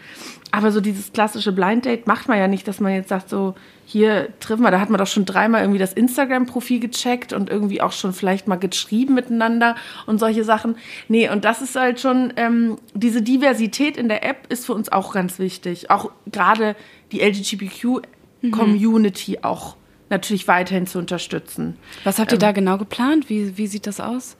Aber 0.53 0.73
so 0.73 0.81
dieses 0.81 1.13
klassische 1.13 1.53
Blind 1.53 1.85
Date 1.87 2.07
macht 2.07 2.29
man 2.29 2.39
ja 2.39 2.49
nicht, 2.49 2.67
dass 2.69 2.81
man 2.81 2.93
jetzt 2.93 3.09
sagt, 3.09 3.31
so, 3.31 3.55
hier 3.91 4.29
treffen 4.39 4.63
wir, 4.63 4.71
da 4.71 4.79
hat 4.79 4.89
man 4.89 4.99
doch 4.99 5.09
schon 5.09 5.25
dreimal 5.25 5.63
irgendwie 5.63 5.81
das 5.81 5.93
Instagram-Profil 5.93 6.79
gecheckt 6.79 7.33
und 7.33 7.51
irgendwie 7.51 7.81
auch 7.81 7.91
schon 7.91 8.13
vielleicht 8.13 8.47
mal 8.47 8.55
geschrieben 8.55 9.15
miteinander 9.15 9.75
und 10.07 10.21
solche 10.21 10.45
Sachen. 10.45 10.77
Nee, 11.09 11.29
und 11.29 11.45
das 11.45 11.61
ist 11.61 11.75
halt 11.75 11.99
schon, 11.99 12.33
ähm, 12.37 12.79
diese 12.95 13.21
Diversität 13.21 13.97
in 13.97 14.09
der 14.09 14.25
App 14.25 14.47
ist 14.49 14.65
für 14.65 14.75
uns 14.75 14.93
auch 14.93 15.13
ganz 15.13 15.41
wichtig. 15.41 15.91
Auch 15.91 16.13
gerade 16.31 16.77
die 17.11 17.21
LGBTQ-Community 17.21 19.41
auch 19.43 19.75
natürlich 20.09 20.47
weiterhin 20.47 20.87
zu 20.87 21.01
unterstützen. 21.01 21.77
Was 22.05 22.21
habt 22.21 22.31
ihr 22.31 22.39
da 22.39 22.53
genau 22.53 22.79
geplant? 22.79 23.29
Wie, 23.29 23.59
wie 23.59 23.67
sieht 23.67 23.89
das 23.89 23.99
aus? 23.99 24.37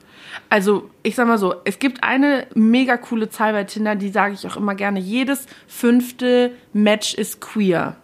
Also, 0.49 0.89
ich 1.03 1.17
sag 1.17 1.27
mal 1.27 1.39
so, 1.39 1.57
es 1.65 1.81
gibt 1.81 2.05
eine 2.05 2.47
mega 2.55 2.97
coole 2.97 3.31
Zahl 3.31 3.53
bei 3.53 3.65
Tinder, 3.65 3.97
die 3.97 4.11
sage 4.11 4.35
ich 4.35 4.47
auch 4.47 4.57
immer 4.57 4.77
gerne. 4.77 5.01
Jedes 5.01 5.47
fünfte 5.67 6.53
Match 6.73 7.15
ist 7.15 7.41
queer. 7.41 7.97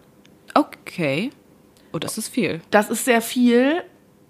Okay. 0.53 1.31
Oh, 1.97 1.99
das 1.99 2.17
ist 2.17 2.27
viel. 2.29 2.61
Das 2.69 2.89
ist 2.89 3.05
sehr 3.05 3.21
viel 3.21 3.81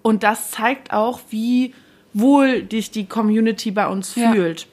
und 0.02 0.22
das 0.22 0.50
zeigt 0.50 0.92
auch, 0.92 1.20
wie 1.30 1.74
wohl 2.14 2.62
dich 2.62 2.90
die 2.90 3.06
Community 3.06 3.70
bei 3.70 3.86
uns 3.86 4.14
Ja. 4.16 4.32
fühlt. 4.32 4.66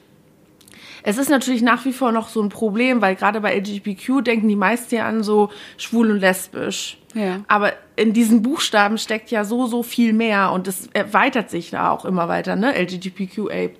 Es 1.02 1.18
ist 1.18 1.30
natürlich 1.30 1.62
nach 1.62 1.84
wie 1.84 1.92
vor 1.92 2.10
noch 2.10 2.28
so 2.28 2.42
ein 2.42 2.48
Problem, 2.48 3.00
weil 3.00 3.14
gerade 3.14 3.40
bei 3.40 3.54
LGBTQ 3.56 4.22
denken 4.24 4.48
die 4.48 4.56
meisten 4.56 4.96
ja 4.96 5.06
an 5.06 5.22
so 5.22 5.50
schwul 5.76 6.10
und 6.10 6.18
lesbisch. 6.18 6.98
Ja. 7.14 7.42
Aber 7.46 7.74
in 7.94 8.12
diesen 8.12 8.42
Buchstaben 8.42 8.98
steckt 8.98 9.30
ja 9.30 9.44
so, 9.44 9.66
so 9.66 9.84
viel 9.84 10.12
mehr 10.12 10.50
und 10.50 10.66
es 10.66 10.88
erweitert 10.94 11.48
sich 11.48 11.70
da 11.70 11.90
auch 11.90 12.04
immer 12.04 12.26
weiter, 12.28 12.56
ne? 12.56 12.74
LGBTQAY+, 12.76 13.70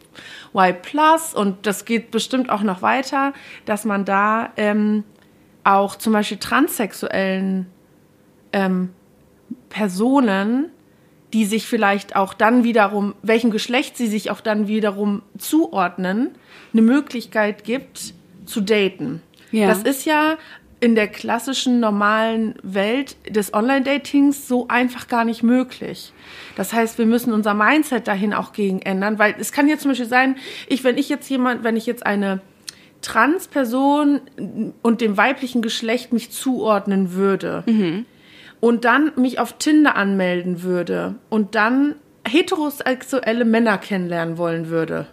und 1.34 1.66
das 1.66 1.84
geht 1.84 2.12
bestimmt 2.12 2.48
auch 2.48 2.62
noch 2.62 2.80
weiter, 2.82 3.32
dass 3.64 3.84
man 3.84 4.04
da 4.04 4.52
ähm, 4.56 5.02
auch 5.64 5.96
zum 5.96 6.12
Beispiel 6.12 6.38
transsexuellen 6.38 7.66
ähm, 8.52 8.90
Personen, 9.68 10.70
die 11.32 11.44
sich 11.44 11.66
vielleicht 11.66 12.16
auch 12.16 12.34
dann 12.34 12.64
wiederum, 12.64 13.14
welchem 13.22 13.50
Geschlecht 13.50 13.96
sie 13.96 14.06
sich 14.06 14.30
auch 14.30 14.40
dann 14.40 14.68
wiederum 14.68 15.22
zuordnen, 15.38 16.30
eine 16.72 16.82
Möglichkeit 16.82 17.64
gibt, 17.64 18.14
zu 18.46 18.60
daten. 18.60 19.22
Ja. 19.50 19.68
Das 19.68 19.82
ist 19.82 20.06
ja 20.06 20.36
in 20.78 20.94
der 20.94 21.08
klassischen 21.08 21.80
normalen 21.80 22.54
Welt 22.62 23.16
des 23.28 23.54
Online-Datings 23.54 24.46
so 24.46 24.68
einfach 24.68 25.08
gar 25.08 25.24
nicht 25.24 25.42
möglich. 25.42 26.12
Das 26.54 26.72
heißt, 26.72 26.98
wir 26.98 27.06
müssen 27.06 27.32
unser 27.32 27.54
Mindset 27.54 28.06
dahin 28.06 28.34
auch 28.34 28.52
gegen 28.52 28.80
ändern, 28.82 29.18
weil 29.18 29.34
es 29.38 29.52
kann 29.52 29.68
jetzt 29.68 29.82
zum 29.82 29.90
Beispiel 29.90 30.06
sein, 30.06 30.36
ich, 30.68 30.84
wenn 30.84 30.98
ich 30.98 31.08
jetzt 31.08 31.28
jemand, 31.28 31.64
wenn 31.64 31.76
ich 31.76 31.86
jetzt 31.86 32.04
eine 32.04 32.40
Transperson 33.00 34.20
und 34.82 35.00
dem 35.00 35.16
weiblichen 35.16 35.62
Geschlecht 35.62 36.12
mich 36.12 36.30
zuordnen 36.30 37.12
würde 37.12 37.64
und 38.60 38.84
dann 38.84 39.12
mich 39.16 39.38
auf 39.38 39.54
Tinder 39.54 39.96
anmelden 39.96 40.62
würde 40.62 41.16
und 41.28 41.54
dann 41.54 41.94
heterosexuelle 42.26 43.44
Männer 43.44 43.78
kennenlernen 43.78 44.38
wollen 44.38 44.68
würde, 44.68 45.06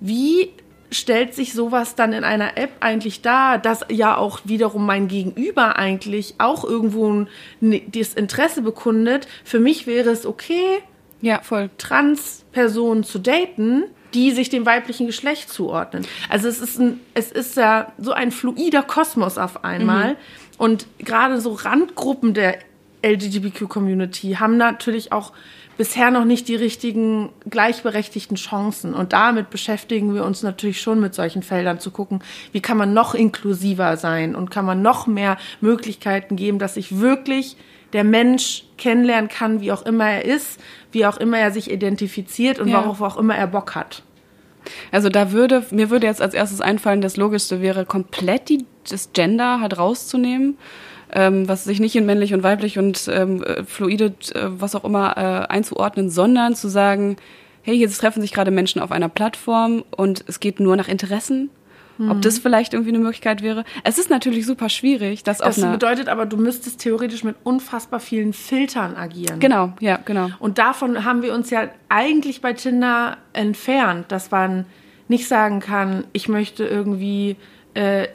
wie 0.00 0.50
stellt 0.90 1.34
sich 1.34 1.52
sowas 1.52 1.96
dann 1.96 2.12
in 2.14 2.24
einer 2.24 2.56
App 2.56 2.70
eigentlich 2.80 3.20
dar, 3.20 3.58
dass 3.58 3.84
ja 3.90 4.16
auch 4.16 4.40
wiederum 4.44 4.86
mein 4.86 5.06
Gegenüber 5.08 5.76
eigentlich 5.76 6.36
auch 6.38 6.64
irgendwo 6.64 7.10
ein, 7.12 7.28
ne- 7.60 7.82
das 7.88 8.14
Interesse 8.14 8.62
bekundet? 8.62 9.28
Für 9.44 9.60
mich 9.60 9.86
wäre 9.86 10.08
es 10.10 10.24
okay, 10.24 10.78
Ja, 11.20 11.40
voll. 11.42 11.68
Trans-Personen 11.76 13.04
zu 13.04 13.18
daten, 13.18 13.84
die 14.14 14.30
sich 14.30 14.48
dem 14.48 14.64
weiblichen 14.64 15.06
Geschlecht 15.06 15.50
zuordnen. 15.50 16.06
Also 16.30 16.48
es 16.48 16.60
ist, 16.60 16.78
ein, 16.78 17.00
es 17.12 17.30
ist 17.32 17.56
ja 17.58 17.92
so 17.98 18.12
ein 18.12 18.30
fluider 18.32 18.82
Kosmos 18.82 19.36
auf 19.36 19.64
einmal. 19.64 20.16
Und 20.58 20.86
gerade 20.98 21.40
so 21.40 21.52
Randgruppen 21.52 22.34
der 22.34 22.58
LGBTQ-Community 23.02 24.36
haben 24.38 24.56
natürlich 24.56 25.12
auch 25.12 25.32
bisher 25.76 26.10
noch 26.10 26.24
nicht 26.24 26.48
die 26.48 26.56
richtigen 26.56 27.30
gleichberechtigten 27.48 28.36
Chancen. 28.36 28.92
Und 28.92 29.12
damit 29.12 29.48
beschäftigen 29.50 30.12
wir 30.14 30.24
uns 30.24 30.42
natürlich 30.42 30.80
schon 30.80 31.00
mit 31.00 31.14
solchen 31.14 31.44
Feldern 31.44 31.78
zu 31.78 31.92
gucken, 31.92 32.20
wie 32.52 32.60
kann 32.60 32.76
man 32.76 32.92
noch 32.92 33.14
inklusiver 33.14 33.96
sein 33.96 34.34
und 34.34 34.50
kann 34.50 34.64
man 34.64 34.82
noch 34.82 35.06
mehr 35.06 35.38
Möglichkeiten 35.60 36.34
geben, 36.34 36.58
dass 36.58 36.74
sich 36.74 36.98
wirklich 36.98 37.56
der 37.92 38.04
Mensch 38.04 38.64
kennenlernen 38.76 39.30
kann, 39.30 39.60
wie 39.60 39.72
auch 39.72 39.86
immer 39.86 40.10
er 40.10 40.24
ist, 40.24 40.60
wie 40.92 41.06
auch 41.06 41.16
immer 41.16 41.38
er 41.38 41.52
sich 41.52 41.70
identifiziert 41.70 42.58
und 42.58 42.68
Ja. 42.68 42.82
worauf 42.82 43.00
auch 43.00 43.16
immer 43.16 43.36
er 43.36 43.46
Bock 43.46 43.74
hat. 43.76 44.02
Also 44.92 45.08
da 45.08 45.32
würde, 45.32 45.64
mir 45.70 45.90
würde 45.90 46.06
jetzt 46.06 46.22
als 46.22 46.34
erstes 46.34 46.60
einfallen, 46.60 47.00
das 47.00 47.16
Logischste 47.16 47.60
wäre 47.60 47.84
komplett 47.84 48.48
die, 48.48 48.64
das 48.88 49.12
Gender 49.12 49.60
halt 49.60 49.78
rauszunehmen, 49.78 50.58
ähm, 51.12 51.48
was 51.48 51.64
sich 51.64 51.80
nicht 51.80 51.96
in 51.96 52.06
männlich 52.06 52.34
und 52.34 52.42
weiblich 52.42 52.78
und 52.78 53.08
ähm, 53.12 53.42
äh, 53.42 53.64
fluide, 53.64 54.14
äh, 54.34 54.46
was 54.46 54.74
auch 54.74 54.84
immer, 54.84 55.16
äh, 55.16 55.52
einzuordnen, 55.52 56.10
sondern 56.10 56.54
zu 56.54 56.68
sagen, 56.68 57.16
hey, 57.62 57.76
jetzt 57.76 57.98
treffen 57.98 58.20
sich 58.22 58.32
gerade 58.32 58.50
Menschen 58.50 58.80
auf 58.80 58.92
einer 58.92 59.08
Plattform 59.08 59.84
und 59.90 60.24
es 60.26 60.40
geht 60.40 60.60
nur 60.60 60.76
nach 60.76 60.88
Interessen. 60.88 61.50
Ob 61.98 62.22
das 62.22 62.38
vielleicht 62.38 62.74
irgendwie 62.74 62.90
eine 62.90 63.00
Möglichkeit 63.00 63.42
wäre. 63.42 63.64
Es 63.82 63.98
ist 63.98 64.08
natürlich 64.10 64.46
super 64.46 64.68
schwierig, 64.68 65.24
das, 65.24 65.38
Das 65.38 65.60
bedeutet 65.60 66.08
aber, 66.08 66.26
du 66.26 66.36
müsstest 66.36 66.80
theoretisch 66.80 67.24
mit 67.24 67.36
unfassbar 67.42 67.98
vielen 67.98 68.32
Filtern 68.32 68.94
agieren. 68.96 69.40
Genau, 69.40 69.72
ja, 69.80 69.98
genau. 70.04 70.28
Und 70.38 70.58
davon 70.58 71.04
haben 71.04 71.22
wir 71.22 71.34
uns 71.34 71.50
ja 71.50 71.68
eigentlich 71.88 72.40
bei 72.40 72.52
Tinder 72.52 73.16
entfernt, 73.32 74.12
dass 74.12 74.30
man 74.30 74.64
nicht 75.08 75.26
sagen 75.26 75.60
kann, 75.60 76.04
ich 76.12 76.28
möchte 76.28 76.64
irgendwie, 76.64 77.36
äh, 77.74 78.08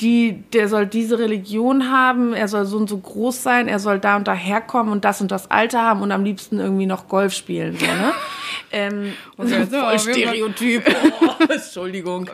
die, 0.00 0.42
der 0.52 0.68
soll 0.68 0.86
diese 0.86 1.18
Religion 1.18 1.90
haben, 1.92 2.32
er 2.32 2.48
soll 2.48 2.64
so 2.64 2.76
und 2.76 2.88
so 2.88 2.98
groß 2.98 3.42
sein, 3.42 3.68
er 3.68 3.78
soll 3.78 3.98
da 4.00 4.16
und 4.16 4.26
da 4.26 4.34
herkommen 4.34 4.90
und 4.92 5.04
das 5.04 5.20
und 5.20 5.30
das 5.30 5.50
Alter 5.50 5.82
haben 5.82 6.02
und 6.02 6.10
am 6.10 6.24
liebsten 6.24 6.58
irgendwie 6.58 6.86
noch 6.86 7.06
Golf 7.08 7.32
spielen. 7.32 7.76
So, 7.78 7.86
ne? 7.86 8.12
ähm, 8.72 9.12
Okay, 9.36 9.64
so, 9.70 9.78
voll. 9.80 9.98
Stereotyp. 9.98 10.82
Oh, 11.20 11.28
Entschuldigung. 11.52 12.28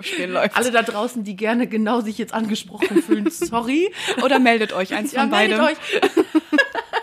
Alle 0.55 0.71
da 0.71 0.83
draußen, 0.83 1.25
die 1.25 1.37
gerne 1.37 1.67
genau 1.67 2.01
sich 2.01 2.17
jetzt 2.19 2.33
angesprochen 2.33 3.03
fühlen, 3.03 3.29
sorry. 3.31 3.93
Oder 4.23 4.39
meldet 4.39 4.73
euch, 4.73 4.95
eins 4.95 5.13
Ja, 5.13 5.23
von 5.23 5.31
meldet 5.31 5.59
beidem. 5.59 5.77
euch. 5.77 6.13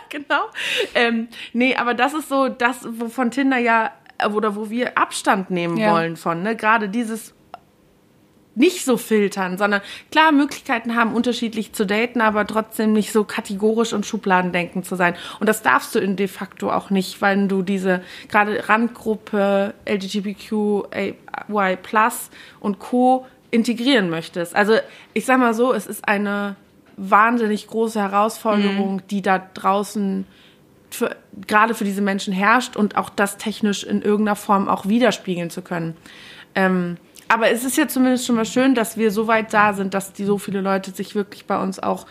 genau. 0.09 0.45
Ähm, 0.95 1.27
nee, 1.53 1.75
aber 1.75 1.93
das 1.93 2.13
ist 2.13 2.29
so 2.29 2.47
das, 2.49 2.77
wovon 2.89 3.31
Tinder 3.31 3.57
ja, 3.57 3.91
oder 4.33 4.55
wo 4.55 4.69
wir 4.69 4.97
Abstand 4.97 5.49
nehmen 5.51 5.77
Ja. 5.77 5.91
wollen 5.93 6.15
von, 6.17 6.41
ne? 6.41 6.55
Gerade 6.55 6.89
dieses 6.89 7.33
nicht 8.55 8.85
so 8.85 8.97
filtern, 8.97 9.57
sondern 9.57 9.81
klar 10.11 10.31
Möglichkeiten 10.31 10.95
haben, 10.95 11.13
unterschiedlich 11.13 11.73
zu 11.73 11.85
daten, 11.85 12.21
aber 12.21 12.47
trotzdem 12.47 12.93
nicht 12.93 13.11
so 13.11 13.23
kategorisch 13.23 13.93
und 13.93 14.05
schubladendenkend 14.05 14.85
zu 14.85 14.95
sein. 14.95 15.15
Und 15.39 15.47
das 15.47 15.61
darfst 15.61 15.93
du 15.93 15.99
in 15.99 16.15
de 16.15 16.27
facto 16.27 16.71
auch 16.71 16.89
nicht, 16.89 17.21
weil 17.21 17.47
du 17.47 17.61
diese 17.61 18.01
gerade 18.29 18.67
Randgruppe 18.67 19.73
LGBTQI 19.87 21.15
und 22.59 22.79
Co. 22.79 23.25
integrieren 23.51 24.09
möchtest. 24.09 24.55
Also 24.55 24.77
ich 25.13 25.25
sag 25.25 25.39
mal 25.39 25.53
so, 25.53 25.73
es 25.73 25.85
ist 25.85 26.07
eine 26.07 26.55
wahnsinnig 26.97 27.67
große 27.67 27.99
Herausforderung, 27.99 29.01
die 29.09 29.21
da 29.21 29.39
draußen 29.53 30.25
für, 30.89 31.15
gerade 31.45 31.73
für 31.73 31.83
diese 31.83 32.01
Menschen 32.01 32.33
herrscht 32.33 32.77
und 32.77 32.95
auch 32.95 33.09
das 33.09 33.37
technisch 33.37 33.83
in 33.83 34.01
irgendeiner 34.01 34.37
Form 34.37 34.69
auch 34.69 34.85
widerspiegeln 34.85 35.49
zu 35.49 35.61
können. 35.61 35.95
Ähm, 36.55 36.97
aber 37.27 37.49
es 37.51 37.63
ist 37.63 37.77
ja 37.77 37.87
zumindest 37.87 38.25
schon 38.25 38.35
mal 38.35 38.45
schön, 38.45 38.75
dass 38.75 38.97
wir 38.97 39.11
so 39.11 39.27
weit 39.27 39.53
da 39.53 39.73
sind, 39.73 39.93
dass 39.93 40.13
die 40.13 40.25
so 40.25 40.37
viele 40.37 40.61
Leute 40.61 40.91
sich 40.91 41.15
wirklich 41.15 41.45
bei 41.45 41.61
uns 41.61 41.79
auch 41.79 42.05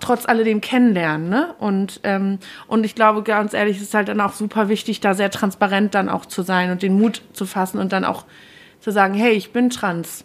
trotz 0.00 0.26
alledem 0.26 0.60
kennenlernen. 0.60 1.28
Ne? 1.28 1.54
Und, 1.58 2.00
ähm, 2.04 2.38
und 2.68 2.84
ich 2.84 2.94
glaube, 2.94 3.22
ganz 3.22 3.54
ehrlich, 3.54 3.76
es 3.78 3.82
ist 3.82 3.94
halt 3.94 4.08
dann 4.08 4.20
auch 4.20 4.32
super 4.32 4.68
wichtig, 4.68 5.00
da 5.00 5.14
sehr 5.14 5.30
transparent 5.30 5.94
dann 5.94 6.08
auch 6.08 6.26
zu 6.26 6.42
sein 6.42 6.70
und 6.70 6.82
den 6.82 6.98
Mut 6.98 7.22
zu 7.32 7.44
fassen 7.44 7.78
und 7.78 7.92
dann 7.92 8.04
auch 8.04 8.24
zu 8.80 8.92
sagen, 8.92 9.14
hey, 9.14 9.32
ich 9.32 9.52
bin 9.52 9.68
trans. 9.68 10.24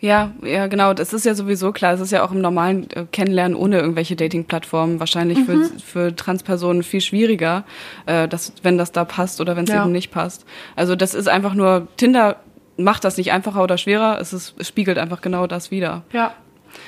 Ja, 0.00 0.30
ja, 0.44 0.68
genau. 0.68 0.94
Das 0.94 1.12
ist 1.12 1.26
ja 1.26 1.34
sowieso 1.34 1.72
klar. 1.72 1.92
Es 1.94 2.00
ist 2.00 2.12
ja 2.12 2.24
auch 2.24 2.30
im 2.30 2.40
normalen 2.40 2.88
äh, 2.92 3.06
Kennenlernen 3.10 3.56
ohne 3.56 3.80
irgendwelche 3.80 4.14
Dating-Plattformen 4.14 5.00
wahrscheinlich 5.00 5.38
Mhm. 5.38 5.44
für, 5.44 5.80
für 5.80 6.16
Transpersonen 6.16 6.84
viel 6.84 7.00
schwieriger, 7.00 7.64
äh, 8.06 8.28
dass, 8.28 8.52
wenn 8.62 8.78
das 8.78 8.92
da 8.92 9.04
passt 9.04 9.40
oder 9.40 9.56
wenn 9.56 9.64
es 9.64 9.70
Ja. 9.70 9.82
eben 9.82 9.90
nicht 9.90 10.12
passt. 10.12 10.44
Also 10.76 10.94
das 10.94 11.14
ist 11.14 11.28
einfach 11.28 11.54
nur, 11.54 11.88
Tinder 11.96 12.36
macht 12.78 13.04
das 13.04 13.16
nicht 13.16 13.32
einfacher 13.32 13.62
oder 13.62 13.76
schwerer. 13.76 14.18
Es, 14.20 14.32
ist, 14.32 14.54
es 14.58 14.68
spiegelt 14.68 14.98
einfach 14.98 15.20
genau 15.20 15.46
das 15.46 15.70
wider. 15.70 16.04
Ja, 16.12 16.34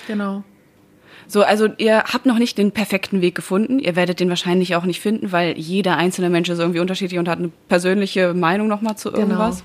genau. 0.06 0.44
So, 1.26 1.44
also 1.44 1.68
ihr 1.78 2.02
habt 2.04 2.26
noch 2.26 2.38
nicht 2.38 2.58
den 2.58 2.72
perfekten 2.72 3.20
Weg 3.20 3.36
gefunden. 3.36 3.78
Ihr 3.78 3.94
werdet 3.94 4.18
den 4.18 4.28
wahrscheinlich 4.30 4.74
auch 4.74 4.84
nicht 4.84 5.00
finden, 5.00 5.30
weil 5.30 5.56
jeder 5.56 5.96
einzelne 5.96 6.28
Mensch 6.28 6.48
ist 6.48 6.58
irgendwie 6.58 6.80
unterschiedlich 6.80 7.20
und 7.20 7.28
hat 7.28 7.38
eine 7.38 7.52
persönliche 7.68 8.34
Meinung 8.34 8.66
nochmal 8.66 8.96
zu 8.96 9.12
irgendwas. 9.12 9.62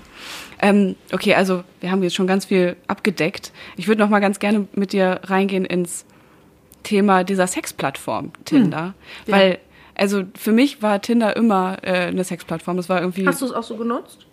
Ähm, 0.60 0.94
okay, 1.12 1.34
also 1.34 1.64
wir 1.80 1.90
haben 1.90 2.04
jetzt 2.04 2.14
schon 2.14 2.28
ganz 2.28 2.44
viel 2.44 2.76
abgedeckt. 2.86 3.50
Ich 3.76 3.88
würde 3.88 4.00
noch 4.00 4.10
mal 4.10 4.20
ganz 4.20 4.38
gerne 4.38 4.68
mit 4.74 4.92
dir 4.92 5.20
reingehen 5.24 5.64
ins 5.64 6.04
Thema 6.84 7.24
dieser 7.24 7.48
Sexplattform 7.48 8.30
Tinder, 8.44 8.94
ja. 9.26 9.32
weil 9.32 9.58
also 9.96 10.22
für 10.38 10.52
mich 10.52 10.82
war 10.82 11.02
Tinder 11.02 11.34
immer 11.36 11.78
äh, 11.82 12.06
eine 12.06 12.22
Sexplattform. 12.22 12.76
Das 12.76 12.88
war 12.88 13.00
irgendwie 13.00 13.26
Hast 13.26 13.42
du 13.42 13.46
es 13.46 13.52
auch 13.52 13.64
so 13.64 13.76
genutzt? 13.76 14.26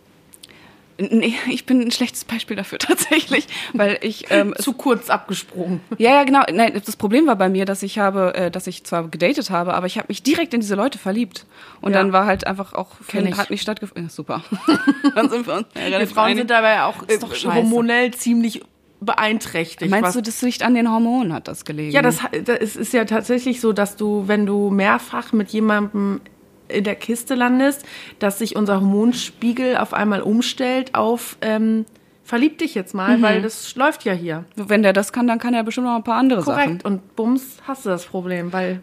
Nee, 1.00 1.34
ich 1.50 1.66
bin 1.66 1.82
ein 1.82 1.92
schlechtes 1.92 2.24
Beispiel 2.26 2.56
dafür 2.56 2.78
tatsächlich, 2.80 3.48
weil 3.74 3.98
ich 4.02 4.26
ähm, 4.30 4.54
Zu 4.58 4.74
kurz 4.74 5.10
abgesprungen. 5.10 5.80
ja, 5.98 6.12
ja, 6.12 6.24
genau. 6.24 6.42
Nein, 6.52 6.80
das 6.86 6.96
Problem 6.96 7.26
war 7.28 7.36
bei 7.36 7.50
mir, 7.50 7.66
dass 7.66 7.82
ich 7.84 7.98
habe, 8.00 8.34
äh, 8.36 8.52
dass 8.52 8.68
ich 8.68 8.84
zwar 8.84 9.08
gedatet 9.08 9.50
habe, 9.50 9.74
aber 9.74 9.88
ich 9.88 9.98
habe 9.98 10.06
mich 10.10 10.22
direkt 10.24 10.54
in 10.54 10.60
diese 10.60 10.76
Leute 10.76 10.98
verliebt. 11.00 11.46
Und 11.82 11.94
Ja. 11.94 11.98
dann 12.00 12.14
war 12.14 12.26
halt 12.26 12.46
einfach 12.46 12.74
auch, 12.74 12.90
Kenn 13.08 13.26
ich. 13.28 13.38
hat 13.38 13.50
nicht 13.50 13.62
stattgefunden. 13.62 14.06
Ja, 14.06 14.10
super. 14.10 14.44
dann 15.16 15.30
sind 15.30 15.48
wir 15.48 15.56
uns. 15.56 15.68
Ja, 15.76 16.00
Wir 16.00 16.08
Frauen 16.08 16.26
einig. 16.26 16.38
sind 16.40 16.50
dabei 16.52 16.84
auch 16.84 17.02
Ist 17.04 17.24
doch 17.24 17.32
äh, 17.32 17.36
scheiße. 17.36 17.56
hormonell 17.56 18.12
ziemlich 18.14 18.62
beeinträchtigt. 19.02 19.92
Meinst 19.92 20.16
du, 20.16 20.22
das 20.22 20.42
liegt 20.42 20.64
an 20.64 20.76
den 20.76 20.90
Hormonen, 20.90 21.34
hat 21.34 21.48
das 21.48 21.66
gelegen? 21.66 21.92
Ja, 21.92 22.02
das, 22.02 22.20
das 22.46 22.76
ist 22.76 22.94
ja 22.94 23.04
tatsächlich 23.06 23.60
so, 23.60 23.74
dass 23.74 23.96
du, 23.98 24.28
wenn 24.28 24.46
du 24.46 24.70
mehrfach 24.70 25.34
mit 25.34 25.50
jemandem 25.50 26.22
in 26.74 26.84
der 26.84 26.96
Kiste 26.96 27.36
landest, 27.36 27.86
dass 28.20 28.40
sich 28.40 28.56
unser 28.56 28.82
Hormonspiegel 28.82 29.78
auf 29.78 29.94
einmal 29.94 30.22
umstellt 30.22 30.96
auf 30.96 31.38
ähm, 31.42 31.86
verlieb 32.24 32.58
dich 32.58 32.74
jetzt 32.74 32.94
mal, 32.94 33.18
mhm. 33.18 33.22
weil 33.22 33.42
das 33.42 33.76
läuft 33.76 34.06
ja 34.06 34.14
hier. 34.14 34.46
Wenn 34.56 34.82
der 34.82 34.94
das 34.94 35.14
kann, 35.14 35.28
dann 35.28 35.40
kann 35.40 35.54
er 35.54 35.64
bestimmt 35.64 35.88
noch 35.88 35.96
ein 35.96 36.04
paar 36.04 36.18
andere 36.18 36.42
Korrekt. 36.42 36.58
Sachen. 36.58 36.80
Korrekt. 36.80 36.86
Und 36.86 37.16
bums, 37.16 37.58
hast 37.68 37.86
du 37.86 37.90
das 37.90 38.06
Problem, 38.06 38.54
weil 38.54 38.82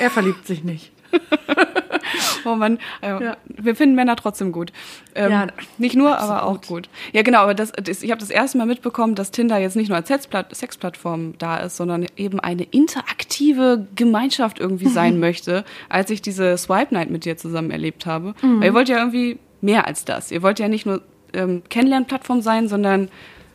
er 0.00 0.10
verliebt 0.10 0.46
sich 0.46 0.64
nicht. 0.64 0.92
oh 2.44 2.54
Mann, 2.54 2.78
äh, 3.00 3.08
ja. 3.08 3.36
wir 3.46 3.74
finden 3.74 3.94
Männer 3.94 4.16
trotzdem 4.16 4.52
gut. 4.52 4.72
Ähm, 5.14 5.30
ja, 5.30 5.46
nicht 5.78 5.96
nur, 5.96 6.12
absolut. 6.12 6.36
aber 6.36 6.46
auch 6.46 6.60
gut. 6.62 6.88
Ja, 7.12 7.22
genau, 7.22 7.40
aber 7.40 7.54
das, 7.54 7.72
das 7.72 8.02
ich 8.02 8.10
habe 8.10 8.20
das 8.20 8.30
erste 8.30 8.58
Mal 8.58 8.66
mitbekommen, 8.66 9.14
dass 9.14 9.30
Tinder 9.30 9.58
jetzt 9.58 9.76
nicht 9.76 9.88
nur 9.88 9.96
als 9.96 10.08
Sexplattform 10.08 11.34
da 11.38 11.58
ist, 11.58 11.76
sondern 11.76 12.06
eben 12.16 12.40
eine 12.40 12.64
interaktive 12.64 13.86
Gemeinschaft 13.94 14.58
irgendwie 14.58 14.88
sein 14.88 15.20
möchte, 15.20 15.64
als 15.88 16.10
ich 16.10 16.22
diese 16.22 16.56
Swipe 16.56 16.94
Night 16.94 17.10
mit 17.10 17.24
dir 17.24 17.36
zusammen 17.36 17.70
erlebt 17.70 18.06
habe. 18.06 18.34
Mhm. 18.42 18.60
Weil 18.60 18.66
ihr 18.66 18.74
wollt 18.74 18.88
ja 18.88 18.98
irgendwie 18.98 19.38
mehr 19.60 19.86
als 19.86 20.04
das. 20.04 20.30
Ihr 20.30 20.42
wollt 20.42 20.58
ja 20.58 20.68
nicht 20.68 20.86
nur 20.86 21.02
ähm, 21.32 21.62
Kennenlernplattform 21.68 22.42
sein, 22.42 22.68
sondern 22.68 23.08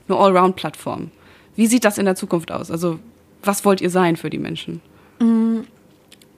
eine 0.08 0.18
Allround-Plattform. 0.18 1.12
Wie 1.56 1.68
sieht 1.68 1.86
das 1.86 1.98
in 1.98 2.06
der 2.06 2.16
Zukunft 2.16 2.52
aus? 2.52 2.70
Also, 2.70 3.00
was 3.44 3.66
wollt 3.66 3.82
ihr 3.82 3.90
sein 3.90 4.18
für 4.18 4.30
die 4.30 4.38
Menschen? 4.38 4.82
Mhm. 5.20 5.66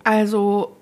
Also, 0.03 0.76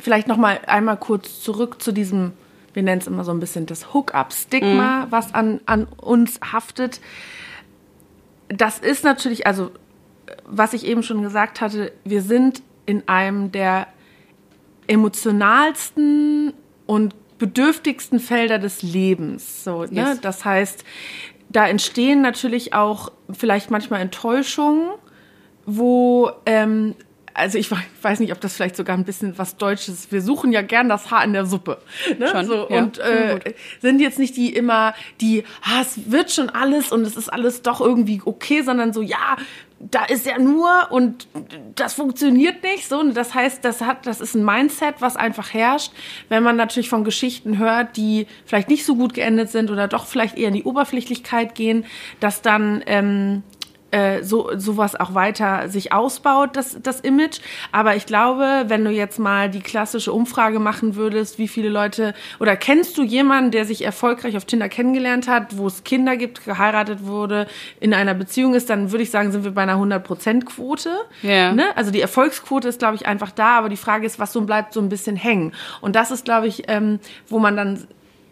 vielleicht 0.00 0.28
noch 0.28 0.36
mal 0.36 0.60
einmal 0.66 0.96
kurz 0.96 1.42
zurück 1.42 1.82
zu 1.82 1.92
diesem, 1.92 2.32
wir 2.74 2.82
nennen 2.82 3.00
es 3.00 3.06
immer 3.06 3.24
so 3.24 3.32
ein 3.32 3.40
bisschen 3.40 3.66
das 3.66 3.92
Hook-up-Stigma, 3.92 5.06
mhm. 5.06 5.12
was 5.12 5.34
an, 5.34 5.60
an 5.66 5.84
uns 5.84 6.40
haftet. 6.40 7.00
Das 8.48 8.78
ist 8.78 9.04
natürlich, 9.04 9.46
also 9.46 9.70
was 10.46 10.72
ich 10.72 10.86
eben 10.86 11.02
schon 11.02 11.22
gesagt 11.22 11.60
hatte, 11.60 11.92
wir 12.04 12.22
sind 12.22 12.62
in 12.86 13.06
einem 13.06 13.52
der 13.52 13.86
emotionalsten 14.86 16.54
und 16.86 17.14
bedürftigsten 17.38 18.20
Felder 18.20 18.58
des 18.58 18.82
Lebens. 18.82 19.64
So, 19.64 19.82
ne? 19.82 19.90
Yes. 19.90 20.20
Das 20.20 20.44
heißt, 20.44 20.84
da 21.50 21.68
entstehen 21.68 22.20
natürlich 22.20 22.74
auch 22.74 23.12
vielleicht 23.30 23.70
manchmal 23.70 24.00
Enttäuschungen, 24.00 24.90
wo 25.66 26.30
ähm, 26.46 26.94
also 27.34 27.58
ich 27.58 27.70
weiß 28.02 28.20
nicht, 28.20 28.32
ob 28.32 28.40
das 28.40 28.54
vielleicht 28.54 28.76
sogar 28.76 28.96
ein 28.96 29.04
bisschen 29.04 29.38
was 29.38 29.56
Deutsches 29.56 29.94
ist. 29.94 30.12
Wir 30.12 30.22
suchen 30.22 30.52
ja 30.52 30.62
gern 30.62 30.88
das 30.88 31.10
Haar 31.10 31.24
in 31.24 31.32
der 31.32 31.46
Suppe. 31.46 31.78
Ne? 32.18 32.28
Schon, 32.28 32.46
so, 32.46 32.66
ja, 32.70 32.82
und 32.82 32.98
äh, 32.98 33.38
sind 33.80 34.00
jetzt 34.00 34.18
nicht 34.18 34.36
die 34.36 34.54
immer, 34.54 34.94
die, 35.20 35.44
ah, 35.62 35.80
es 35.80 36.10
wird 36.10 36.30
schon 36.30 36.50
alles 36.50 36.92
und 36.92 37.02
es 37.02 37.16
ist 37.16 37.32
alles 37.32 37.62
doch 37.62 37.80
irgendwie 37.80 38.22
okay, 38.24 38.62
sondern 38.62 38.92
so, 38.92 39.02
ja, 39.02 39.36
da 39.80 40.04
ist 40.04 40.26
ja 40.26 40.38
nur 40.38 40.88
und 40.90 41.28
das 41.76 41.94
funktioniert 41.94 42.62
nicht 42.62 42.88
so. 42.88 42.98
Und 42.98 43.16
das 43.16 43.34
heißt, 43.34 43.64
das 43.64 43.80
hat, 43.80 44.06
das 44.06 44.20
ist 44.20 44.34
ein 44.34 44.44
Mindset, 44.44 44.96
was 45.00 45.16
einfach 45.16 45.54
herrscht, 45.54 45.92
wenn 46.28 46.42
man 46.42 46.56
natürlich 46.56 46.88
von 46.88 47.04
Geschichten 47.04 47.58
hört, 47.58 47.96
die 47.96 48.26
vielleicht 48.44 48.68
nicht 48.68 48.84
so 48.84 48.96
gut 48.96 49.14
geendet 49.14 49.50
sind 49.50 49.70
oder 49.70 49.86
doch 49.86 50.06
vielleicht 50.06 50.36
eher 50.36 50.48
in 50.48 50.54
die 50.54 50.64
Oberflächlichkeit 50.64 51.54
gehen, 51.54 51.84
dass 52.20 52.42
dann 52.42 52.82
ähm, 52.86 53.44
äh, 53.90 54.22
so 54.22 54.50
sowas 54.56 54.94
auch 54.98 55.14
weiter 55.14 55.68
sich 55.68 55.92
ausbaut, 55.92 56.50
das, 56.56 56.78
das 56.82 57.00
Image. 57.00 57.40
Aber 57.72 57.96
ich 57.96 58.06
glaube, 58.06 58.64
wenn 58.68 58.84
du 58.84 58.90
jetzt 58.90 59.18
mal 59.18 59.48
die 59.48 59.60
klassische 59.60 60.12
Umfrage 60.12 60.58
machen 60.58 60.96
würdest, 60.96 61.38
wie 61.38 61.48
viele 61.48 61.68
Leute 61.68 62.14
oder 62.38 62.56
kennst 62.56 62.98
du 62.98 63.02
jemanden, 63.02 63.50
der 63.50 63.64
sich 63.64 63.84
erfolgreich 63.84 64.36
auf 64.36 64.44
Tinder 64.44 64.68
kennengelernt 64.68 65.28
hat, 65.28 65.56
wo 65.56 65.66
es 65.66 65.84
Kinder 65.84 66.16
gibt, 66.16 66.44
geheiratet 66.44 67.06
wurde, 67.06 67.46
in 67.80 67.94
einer 67.94 68.14
Beziehung 68.14 68.54
ist, 68.54 68.68
dann 68.68 68.92
würde 68.92 69.02
ich 69.02 69.10
sagen, 69.10 69.32
sind 69.32 69.44
wir 69.44 69.52
bei 69.52 69.62
einer 69.62 69.76
100%-Quote. 69.76 70.90
Yeah. 71.24 71.52
Ne? 71.52 71.64
Also 71.76 71.90
die 71.90 72.00
Erfolgsquote 72.00 72.68
ist, 72.68 72.80
glaube 72.80 72.96
ich, 72.96 73.06
einfach 73.06 73.30
da, 73.30 73.58
aber 73.58 73.68
die 73.68 73.76
Frage 73.76 74.06
ist, 74.06 74.18
was 74.18 74.32
so 74.32 74.42
bleibt 74.42 74.72
so 74.74 74.80
ein 74.80 74.88
bisschen 74.88 75.16
hängen. 75.16 75.52
Und 75.80 75.96
das 75.96 76.10
ist, 76.10 76.24
glaube 76.24 76.46
ich, 76.46 76.64
ähm, 76.68 77.00
wo 77.28 77.38
man 77.38 77.56
dann 77.56 77.86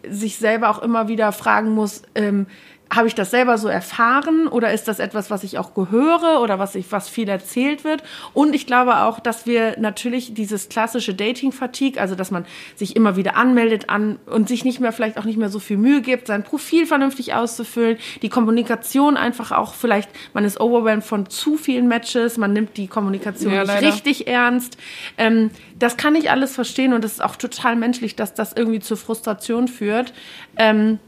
sich 0.09 0.37
selber 0.37 0.69
auch 0.69 0.79
immer 0.79 1.07
wieder 1.07 1.31
fragen 1.31 1.71
muss, 1.71 2.03
ähm, 2.15 2.47
habe 2.93 3.07
ich 3.07 3.15
das 3.15 3.31
selber 3.31 3.57
so 3.57 3.67
erfahren 3.67 4.47
oder 4.47 4.73
ist 4.73 4.87
das 4.87 4.99
etwas, 4.99 5.29
was 5.29 5.43
ich 5.43 5.57
auch 5.57 5.73
gehöre 5.73 6.41
oder 6.41 6.59
was 6.59 6.75
ich, 6.75 6.91
was 6.91 7.09
viel 7.09 7.27
erzählt 7.27 7.83
wird? 7.83 8.03
Und 8.33 8.55
ich 8.55 8.65
glaube 8.65 9.01
auch, 9.01 9.19
dass 9.19 9.45
wir 9.45 9.77
natürlich 9.79 10.33
dieses 10.33 10.69
klassische 10.69 11.13
Dating-Fatigue, 11.13 11.99
also 11.99 12.15
dass 12.15 12.31
man 12.31 12.45
sich 12.75 12.95
immer 12.95 13.15
wieder 13.15 13.35
anmeldet 13.35 13.89
an 13.89 14.19
und 14.25 14.47
sich 14.47 14.63
nicht 14.63 14.79
mehr, 14.79 14.93
vielleicht 14.93 15.17
auch 15.17 15.25
nicht 15.25 15.37
mehr 15.37 15.49
so 15.49 15.59
viel 15.59 15.77
Mühe 15.77 16.01
gibt, 16.01 16.27
sein 16.27 16.43
Profil 16.43 16.85
vernünftig 16.85 17.33
auszufüllen, 17.33 17.97
die 18.21 18.29
Kommunikation 18.29 19.17
einfach 19.17 19.51
auch 19.51 19.73
vielleicht, 19.73 20.09
man 20.33 20.45
ist 20.45 20.59
overwhelmed 20.59 21.03
von 21.03 21.29
zu 21.29 21.57
vielen 21.57 21.87
Matches, 21.87 22.37
man 22.37 22.53
nimmt 22.53 22.77
die 22.77 22.87
Kommunikation 22.87 23.53
ja, 23.53 23.63
nicht 23.63 23.81
richtig 23.81 24.27
ernst. 24.27 24.77
Ähm, 25.17 25.51
das 25.77 25.97
kann 25.97 26.15
ich 26.15 26.31
alles 26.31 26.55
verstehen 26.55 26.93
und 26.93 27.03
das 27.03 27.13
ist 27.13 27.23
auch 27.23 27.35
total 27.35 27.75
menschlich, 27.75 28.15
dass 28.15 28.33
das 28.33 28.53
irgendwie 28.53 28.79
zur 28.79 28.97
Frustration 28.97 29.67
führt. 29.67 30.13
Ähm, 30.55 30.99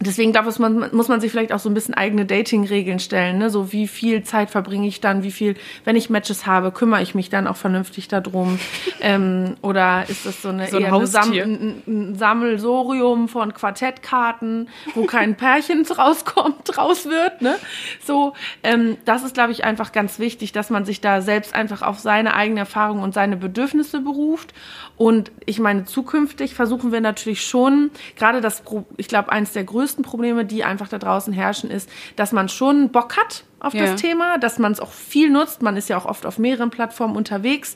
Deswegen 0.00 0.30
glaube 0.30 0.48
ich, 0.50 0.58
man, 0.60 0.94
muss 0.94 1.08
man 1.08 1.20
sich 1.20 1.32
vielleicht 1.32 1.52
auch 1.52 1.58
so 1.58 1.68
ein 1.68 1.74
bisschen 1.74 1.94
eigene 1.94 2.24
Dating-Regeln 2.24 3.00
stellen. 3.00 3.38
Ne? 3.38 3.50
So 3.50 3.72
wie 3.72 3.88
viel 3.88 4.22
Zeit 4.22 4.48
verbringe 4.48 4.86
ich 4.86 5.00
dann, 5.00 5.24
wie 5.24 5.32
viel, 5.32 5.56
wenn 5.84 5.96
ich 5.96 6.08
Matches 6.08 6.46
habe, 6.46 6.70
kümmere 6.70 7.02
ich 7.02 7.16
mich 7.16 7.30
dann 7.30 7.48
auch 7.48 7.56
vernünftig 7.56 8.06
darum? 8.06 8.60
ähm, 9.00 9.56
oder 9.60 10.04
ist 10.08 10.24
das 10.24 10.42
so 10.42 10.50
eine 10.50 10.68
so 10.68 10.76
ein, 10.76 10.82
eher 10.84 10.94
eine 10.94 11.06
Sam 11.06 11.32
ein, 11.32 11.82
ein 11.86 12.14
Sammelsorium 12.14 13.28
von 13.28 13.52
Quartettkarten, 13.52 14.68
wo 14.94 15.04
kein 15.04 15.34
Pärchen 15.36 15.84
rauskommt, 15.84 16.78
raus 16.78 17.06
wird? 17.06 17.42
Ne? 17.42 17.56
So, 18.04 18.34
ähm, 18.62 18.98
das 19.04 19.24
ist, 19.24 19.34
glaube 19.34 19.50
ich, 19.50 19.64
einfach 19.64 19.90
ganz 19.90 20.20
wichtig, 20.20 20.52
dass 20.52 20.70
man 20.70 20.84
sich 20.84 21.00
da 21.00 21.20
selbst 21.22 21.56
einfach 21.56 21.82
auf 21.82 21.98
seine 21.98 22.34
eigene 22.34 22.60
Erfahrung 22.60 23.02
und 23.02 23.14
seine 23.14 23.36
Bedürfnisse 23.36 24.00
beruft. 24.00 24.54
Und 24.98 25.32
ich 25.46 25.60
meine, 25.60 25.86
zukünftig 25.86 26.54
versuchen 26.54 26.92
wir 26.92 27.00
natürlich 27.00 27.46
schon, 27.46 27.90
gerade 28.16 28.40
das, 28.40 28.62
ich 28.96 29.08
glaube, 29.08 29.32
eins 29.32 29.52
der 29.52 29.64
größten 29.64 29.78
größten 29.78 30.04
Probleme, 30.04 30.44
die 30.44 30.64
einfach 30.64 30.88
da 30.88 30.98
draußen 30.98 31.32
herrschen, 31.32 31.70
ist, 31.70 31.88
dass 32.16 32.32
man 32.32 32.48
schon 32.48 32.90
Bock 32.90 33.16
hat 33.16 33.44
auf 33.60 33.74
ja. 33.74 33.86
das 33.86 34.00
Thema, 34.00 34.38
dass 34.38 34.58
man 34.58 34.72
es 34.72 34.80
auch 34.80 34.92
viel 34.92 35.30
nutzt. 35.30 35.62
Man 35.62 35.76
ist 35.76 35.88
ja 35.88 35.96
auch 35.96 36.04
oft 36.04 36.26
auf 36.26 36.38
mehreren 36.38 36.70
Plattformen 36.70 37.16
unterwegs. 37.16 37.74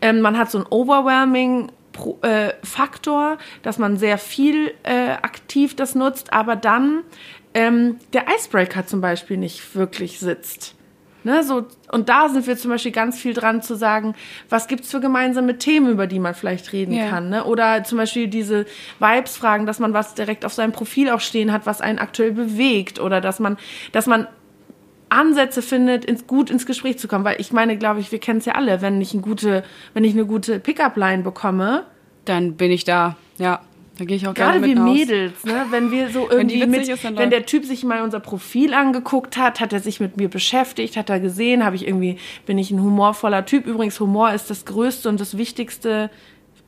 Ähm, 0.00 0.20
man 0.20 0.38
hat 0.38 0.50
so 0.50 0.58
ein 0.58 0.66
overwhelming 0.68 1.70
Pro, 1.92 2.18
äh, 2.22 2.54
Faktor, 2.62 3.36
dass 3.62 3.76
man 3.76 3.98
sehr 3.98 4.16
viel 4.16 4.72
äh, 4.82 5.10
aktiv 5.10 5.76
das 5.76 5.94
nutzt, 5.94 6.32
aber 6.32 6.56
dann 6.56 7.02
ähm, 7.52 7.98
der 8.14 8.24
Icebreaker 8.34 8.86
zum 8.86 9.02
Beispiel 9.02 9.36
nicht 9.36 9.76
wirklich 9.76 10.18
sitzt. 10.18 10.74
Ne, 11.24 11.44
so, 11.44 11.66
und 11.92 12.08
da 12.08 12.28
sind 12.28 12.46
wir 12.48 12.56
zum 12.56 12.70
Beispiel 12.70 12.90
ganz 12.90 13.18
viel 13.18 13.32
dran 13.32 13.62
zu 13.62 13.76
sagen, 13.76 14.14
was 14.48 14.66
gibt's 14.66 14.90
für 14.90 15.00
gemeinsame 15.00 15.56
Themen, 15.56 15.90
über 15.90 16.08
die 16.08 16.18
man 16.18 16.34
vielleicht 16.34 16.72
reden 16.72 16.94
yeah. 16.94 17.10
kann. 17.10 17.28
Ne? 17.28 17.44
Oder 17.44 17.84
zum 17.84 17.98
Beispiel 17.98 18.26
diese 18.26 18.66
Vibes-Fragen, 18.98 19.64
dass 19.64 19.78
man 19.78 19.92
was 19.92 20.14
direkt 20.14 20.44
auf 20.44 20.52
seinem 20.52 20.72
Profil 20.72 21.10
auch 21.10 21.20
stehen 21.20 21.52
hat, 21.52 21.64
was 21.64 21.80
einen 21.80 22.00
aktuell 22.00 22.32
bewegt. 22.32 22.98
Oder 22.98 23.20
dass 23.20 23.38
man, 23.38 23.56
dass 23.92 24.06
man 24.06 24.26
Ansätze 25.10 25.62
findet, 25.62 26.04
ins, 26.04 26.26
gut 26.26 26.50
ins 26.50 26.66
Gespräch 26.66 26.98
zu 26.98 27.06
kommen. 27.06 27.24
Weil 27.24 27.40
ich 27.40 27.52
meine, 27.52 27.76
glaube 27.76 28.00
ich, 28.00 28.10
wir 28.10 28.18
kennen 28.18 28.38
es 28.38 28.46
ja 28.46 28.54
alle, 28.54 28.80
wenn 28.80 29.00
ich, 29.00 29.12
eine 29.12 29.22
gute, 29.22 29.62
wenn 29.94 30.02
ich 30.02 30.14
eine 30.14 30.26
gute 30.26 30.58
Pickup-Line 30.58 31.22
bekomme. 31.22 31.84
Dann 32.24 32.56
bin 32.56 32.70
ich 32.72 32.84
da, 32.84 33.16
ja. 33.38 33.60
Da 33.98 34.04
gehe 34.06 34.16
ich 34.16 34.26
auch 34.26 34.34
Gerade 34.34 34.60
gerne 34.60 34.74
mit 34.74 34.78
wie 34.78 34.80
Mädels, 34.80 35.44
ne? 35.44 35.66
wenn 35.70 35.90
wir 35.90 36.08
so 36.08 36.30
irgendwie 36.30 36.62
wenn 36.62 36.70
mit, 36.70 36.88
ist, 36.88 37.04
wenn 37.04 37.30
der 37.30 37.44
Typ 37.44 37.64
sich 37.64 37.84
mal 37.84 38.02
unser 38.02 38.20
Profil 38.20 38.72
angeguckt 38.72 39.36
hat, 39.36 39.60
hat 39.60 39.72
er 39.72 39.80
sich 39.80 40.00
mit 40.00 40.16
mir 40.16 40.28
beschäftigt, 40.28 40.96
hat 40.96 41.10
er 41.10 41.20
gesehen, 41.20 41.64
habe 41.64 41.76
ich 41.76 41.86
irgendwie, 41.86 42.16
bin 42.46 42.56
ich 42.56 42.70
ein 42.70 42.80
humorvoller 42.80 43.44
Typ. 43.44 43.66
Übrigens, 43.66 44.00
Humor 44.00 44.32
ist 44.32 44.48
das 44.48 44.64
Größte 44.64 45.08
und 45.08 45.20
das 45.20 45.36
Wichtigste 45.36 46.10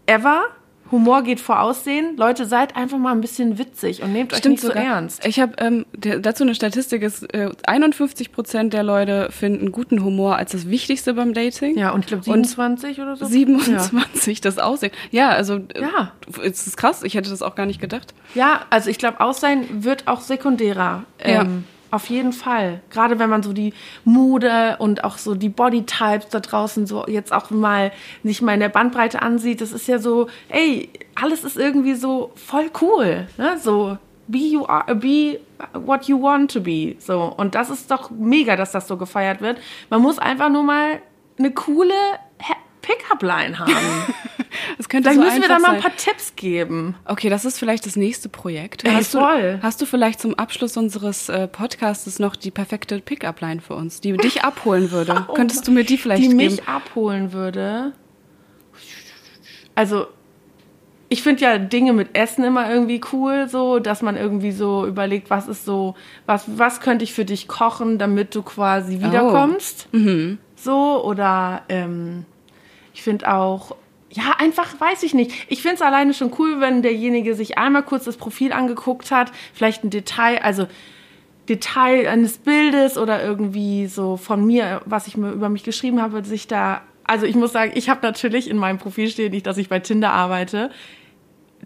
ever. 0.06 0.44
Humor 0.91 1.22
geht 1.22 1.41
vor 1.41 1.61
Aussehen. 1.61 2.16
Leute, 2.16 2.47
seid 2.47 2.76
einfach 2.76 2.99
mal 2.99 3.12
ein 3.12 3.20
bisschen 3.20 3.59
witzig 3.59 4.03
und 4.03 4.12
nehmt 4.12 4.32
Stimmt 4.32 4.45
euch 4.45 4.51
nicht 4.51 4.61
sogar. 4.62 4.82
so 4.82 4.89
ernst. 4.89 5.26
Ich 5.26 5.41
habe 5.41 5.55
ähm, 5.59 5.87
dazu 5.93 6.45
eine 6.45 6.55
Statistik, 6.55 7.03
ist 7.03 7.32
äh, 7.35 7.51
51 7.66 8.32
Prozent 8.32 8.72
der 8.74 8.82
Leute 8.82 9.28
finden 9.30 9.72
guten 9.72 10.05
Humor 10.05 10.37
als 10.37 10.53
das 10.53 10.68
Wichtigste 10.68 11.14
beim 11.14 11.35
Dating. 11.35 11.76
Ja, 11.78 11.91
und 11.91 12.01
ich 12.01 12.07
glaube 12.07 12.24
27 12.24 12.99
und 12.99 13.05
oder 13.05 13.16
so. 13.16 13.26
27, 13.26 14.39
ja. 14.39 14.43
das 14.43 14.59
Aussehen. 14.59 14.93
Ja, 15.11 15.30
also 15.30 15.57
äh, 15.57 15.80
ja. 15.80 16.12
es 16.43 16.66
ist 16.66 16.76
krass. 16.76 17.03
Ich 17.03 17.14
hätte 17.14 17.30
das 17.30 17.43
auch 17.43 17.55
gar 17.55 17.66
nicht 17.66 17.80
gedacht. 17.80 18.14
Ja, 18.35 18.62
also 18.70 18.91
ich 18.91 18.99
glaube, 18.99 19.20
Aussehen 19.20 19.85
wird 19.85 20.07
auch 20.07 20.20
sekundärer. 20.20 21.05
Ähm, 21.18 21.35
ja. 21.35 21.47
Auf 21.95 22.11
jeden 22.11 22.32
Fall. 22.32 22.80
Gerade 22.90 23.20
wenn 23.20 23.30
man 23.30 23.45
so 23.45 23.53
die 23.53 23.72
Mode 24.05 24.74
und 24.80 25.05
auch 25.05 25.16
so 25.16 25.36
die 25.36 25.49
Bodytypes 25.49 26.28
da 26.28 26.40
draußen 26.40 26.88
so 26.88 27.07
jetzt 27.07 27.32
auch 27.32 27.51
mal 27.51 27.92
nicht 28.24 28.42
mal 28.42 28.55
in 28.55 28.59
der 28.59 28.68
Bandbreite 28.68 29.22
ansieht, 29.22 29.61
das 29.61 29.70
ist 29.70 29.86
ja 29.86 30.01
so, 30.01 30.26
ey, 30.49 30.90
alles 31.14 31.45
ist 31.45 31.57
irgendwie 31.57 31.95
so 31.95 32.32
voll 32.34 32.68
cool. 32.80 33.28
Ne? 33.36 33.59
So, 33.61 33.97
be 34.26 34.38
you 34.38 34.66
are, 34.66 34.92
be 34.92 35.38
what 35.72 36.07
you 36.07 36.20
want 36.20 36.53
to 36.55 36.62
be. 36.62 36.97
So. 36.99 37.32
Und 37.36 37.55
das 37.55 37.70
ist 37.70 37.88
doch 37.92 38.11
mega, 38.11 38.57
dass 38.57 38.72
das 38.72 38.88
so 38.88 38.97
gefeiert 38.97 39.40
wird. 39.40 39.59
Man 39.88 40.03
muss 40.03 40.18
einfach 40.18 40.49
nur 40.49 40.64
mal 40.64 40.99
eine 41.38 41.53
coole 41.53 41.95
Pickup-Line 42.85 43.59
haben. 43.59 43.70
könnte 44.95 45.11
Vielleicht 45.11 45.35
so 45.35 45.39
müssen 45.39 45.43
wir 45.43 45.49
da 45.49 45.59
mal 45.59 45.74
ein 45.74 45.80
paar 45.80 45.97
Tipps 45.97 46.37
geben. 46.37 46.95
Okay, 47.05 47.28
das 47.28 47.45
ist 47.45 47.59
vielleicht 47.59 47.85
das 47.85 47.97
nächste 47.97 48.28
Projekt. 48.28 48.85
Ey, 48.85 48.93
hast, 48.93 49.11
voll. 49.11 49.59
Du, 49.59 49.62
hast 49.62 49.82
du 49.82 49.87
vielleicht 49.87 50.20
zum 50.20 50.35
Abschluss 50.35 50.76
unseres 50.76 51.28
äh, 51.28 51.49
Podcasts 51.49 52.20
noch 52.20 52.37
die 52.37 52.53
perfekte 52.53 53.01
Pickup-Line 53.01 53.61
für 53.61 53.74
uns, 53.74 54.01
die 54.01 54.16
dich 54.16 54.45
abholen 54.45 54.91
würde? 54.91 55.14
Oh 55.26 55.35
Könntest 55.35 55.66
du 55.66 55.72
mir 55.72 55.85
die 55.85 55.97
vielleicht 55.97 56.22
die 56.22 56.28
geben? 56.28 56.37
mich 56.37 56.68
abholen 56.68 57.32
würde. 57.32 57.93
Also, 59.74 60.07
ich 61.09 61.22
finde 61.22 61.43
ja 61.43 61.59
Dinge 61.59 61.93
mit 61.93 62.16
Essen 62.16 62.45
immer 62.45 62.70
irgendwie 62.70 63.01
cool, 63.12 63.49
so, 63.49 63.78
dass 63.78 64.03
man 64.03 64.16
irgendwie 64.16 64.53
so 64.53 64.87
überlegt, 64.87 65.30
was 65.30 65.49
ist 65.49 65.64
so, 65.64 65.95
was, 66.26 66.45
was 66.59 66.80
könnte 66.80 67.05
ich 67.05 67.12
für 67.12 67.24
dich 67.24 67.49
kochen, 67.49 67.99
damit 67.99 68.35
du 68.35 68.43
quasi 68.43 69.01
wiederkommst. 69.01 69.89
So, 70.57 71.05
oder 71.05 71.62
ähm, 71.68 72.26
ich 72.95 73.03
finde 73.03 73.32
auch, 73.32 73.76
ja, 74.09 74.36
einfach 74.38 74.80
weiß 74.80 75.03
ich 75.03 75.12
nicht. 75.12 75.32
Ich 75.49 75.61
finde 75.61 75.76
es 75.76 75.82
alleine 75.82 76.14
schon 76.14 76.32
cool, 76.38 76.61
wenn 76.61 76.82
derjenige 76.82 77.34
sich 77.34 77.59
einmal 77.59 77.82
kurz 77.82 78.05
das 78.05 78.16
Profil 78.16 78.53
angeguckt 78.53 79.11
hat, 79.11 79.32
vielleicht 79.53 79.82
ein 79.82 79.90
Detail, 79.90 80.38
also 80.42 80.68
Detail 81.49 82.09
eines 82.09 82.38
Bildes 82.38 82.97
oder 82.97 83.22
irgendwie 83.22 83.86
so 83.88 84.16
von 84.16 84.47
mir, 84.47 84.80
was 84.84 85.09
ich 85.09 85.16
mir 85.16 85.32
über 85.32 85.49
mich 85.49 85.64
geschrieben 85.64 86.01
habe, 86.01 86.24
sich 86.24 86.47
da. 86.47 86.82
Also 87.03 87.26
ich 87.26 87.34
muss 87.34 87.53
sagen, 87.53 87.72
ich 87.74 87.88
habe 87.88 88.01
natürlich 88.03 88.49
in 88.49 88.57
meinem 88.57 88.78
Profil 88.78 89.11
stehen 89.11 89.32
nicht, 89.32 89.47
dass 89.47 89.59
ich 89.59 89.68
bei 89.68 89.80
Tinder 89.80 90.12
arbeite. 90.12 90.70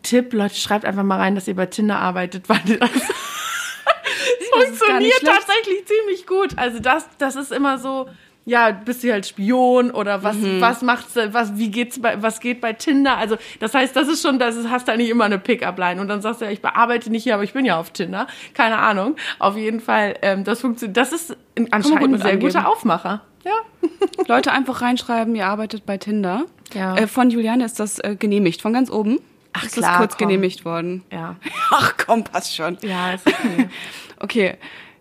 Tipp, 0.03 0.33
Leute, 0.33 0.55
schreibt 0.55 0.85
einfach 0.85 1.05
mal 1.05 1.19
rein, 1.19 1.35
dass 1.35 1.47
ihr 1.47 1.55
bei 1.55 1.67
Tinder 1.67 1.99
arbeitet, 1.99 2.49
weil 2.49 2.61
das, 2.65 2.91
Das 2.91 4.79
funktioniert 4.79 5.21
tatsächlich 5.23 5.85
ziemlich 5.87 6.27
gut. 6.27 6.57
Also 6.57 6.81
das, 6.81 7.07
das 7.19 7.37
ist 7.37 7.53
immer 7.53 7.79
so, 7.79 8.09
ja, 8.49 8.71
bist 8.71 9.05
du 9.05 9.13
halt 9.13 9.27
Spion 9.27 9.91
oder 9.91 10.23
was, 10.23 10.37
Mhm. 10.37 10.61
was 10.61 10.81
macht's, 10.83 11.15
was, 11.33 11.57
wie 11.59 11.71
geht's 11.71 12.01
bei, 12.01 12.21
was 12.23 12.41
geht 12.41 12.61
bei 12.63 12.73
Tinder? 12.73 13.19
Also 13.19 13.37
das 13.61 13.75
heißt, 13.75 13.95
das 13.95 14.09
ist 14.09 14.23
schon, 14.23 14.39
das 14.39 14.57
ist, 14.57 14.71
hast 14.71 14.89
du 14.89 14.93
eigentlich 14.93 15.11
immer 15.11 15.25
eine 15.25 15.39
Pickup-Line 15.39 16.01
und 16.01 16.09
dann 16.09 16.23
sagst 16.23 16.41
du 16.41 16.47
ja, 16.47 16.51
ich 16.51 16.63
bearbeite 16.63 17.11
nicht 17.11 17.25
hier, 17.25 17.35
aber 17.35 17.45
ich 17.45 17.53
bin 17.53 17.65
ja 17.67 17.79
auf 17.79 17.91
Tinder. 17.91 18.27
Keine 18.55 18.79
Ahnung. 18.79 19.17
Auf 19.39 19.57
jeden 19.57 19.81
Fall, 19.81 20.15
ähm, 20.23 20.45
das 20.45 20.63
funktioniert, 20.63 20.97
das 20.97 21.13
ist 21.13 21.37
ein, 21.57 21.71
anscheinend 21.73 22.15
ein 22.15 22.19
sehr 22.19 22.33
angeben. 22.33 22.41
guter 22.53 22.67
Aufmacher. 22.69 23.21
Ja. 23.45 23.53
Leute 24.27 24.51
einfach 24.51 24.81
reinschreiben, 24.81 25.35
ihr 25.37 25.47
arbeitet 25.47 25.85
bei 25.87 25.99
Tinder. 25.99 26.45
Ja. 26.73 26.97
Äh, 26.97 27.07
von 27.07 27.31
Juliane 27.31 27.65
ist 27.67 27.79
das 27.79 27.99
äh, 27.99 28.17
genehmigt, 28.19 28.63
von 28.63 28.73
ganz 28.73 28.91
oben. 28.91 29.21
Ach, 29.53 29.65
ist 29.65 29.73
klar, 29.75 29.91
das 29.91 29.99
kurz 29.99 30.17
komm. 30.17 30.29
genehmigt 30.29 30.65
worden. 30.65 31.05
Ja. 31.13 31.37
Ach 31.71 31.95
komm, 32.05 32.25
passt 32.25 32.57
schon. 32.57 32.79
Ja, 32.83 33.13
ist 33.13 33.27
okay. 33.27 33.69
Okay. 34.21 34.57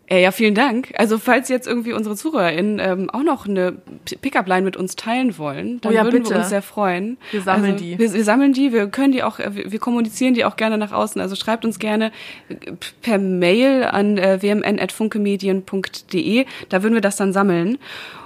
Äh, 0.10 0.24
ja, 0.24 0.32
vielen 0.32 0.56
Dank. 0.56 0.94
Also 0.98 1.18
falls 1.18 1.50
jetzt 1.50 1.68
irgendwie 1.68 1.92
unsere 1.92 2.16
ZuhörerInnen 2.16 2.80
ähm, 2.80 3.10
auch 3.10 3.24
noch 3.24 3.46
eine 3.46 3.74
Pickup-Line 4.22 4.62
mit 4.62 4.78
uns 4.78 4.96
teilen 4.96 5.38
wollen, 5.38 5.82
dann 5.82 5.92
Oh 5.92 5.96
ja, 5.96 6.04
würden 6.06 6.20
bitte. 6.24 6.30
wir 6.34 6.38
uns 6.38 6.48
sehr 6.50 6.62
freuen. 6.62 7.18
Wir 7.32 7.42
sammeln 7.42 7.74
also, 7.74 7.84
die. 7.84 8.00
Wir, 8.00 8.14
wir 8.14 8.24
sammeln 8.24 8.54
die, 8.54 8.72
wir 8.72 8.88
können 8.88 9.12
die 9.12 9.22
auch, 9.24 9.40
äh, 9.40 9.54
wir 9.54 9.72
wir 9.72 9.80
kommunizieren 9.80 10.34
die 10.34 10.46
auch 10.46 10.56
gerne 10.56 10.78
nach 10.78 10.94
außen. 10.94 11.20
Also 11.20 11.36
schreibt 11.36 11.66
uns 11.66 11.78
gerne 11.78 12.12
äh, 12.48 12.56
per 13.02 13.18
Mail 13.18 13.84
an 13.84 14.18
äh, 14.18 14.42
wmn.funkemedien.de. 14.42 16.46
Da 16.70 16.84
würden 16.84 16.94
wir 16.94 17.02
das 17.02 17.18
dann 17.18 17.34
sammeln. 17.34 17.78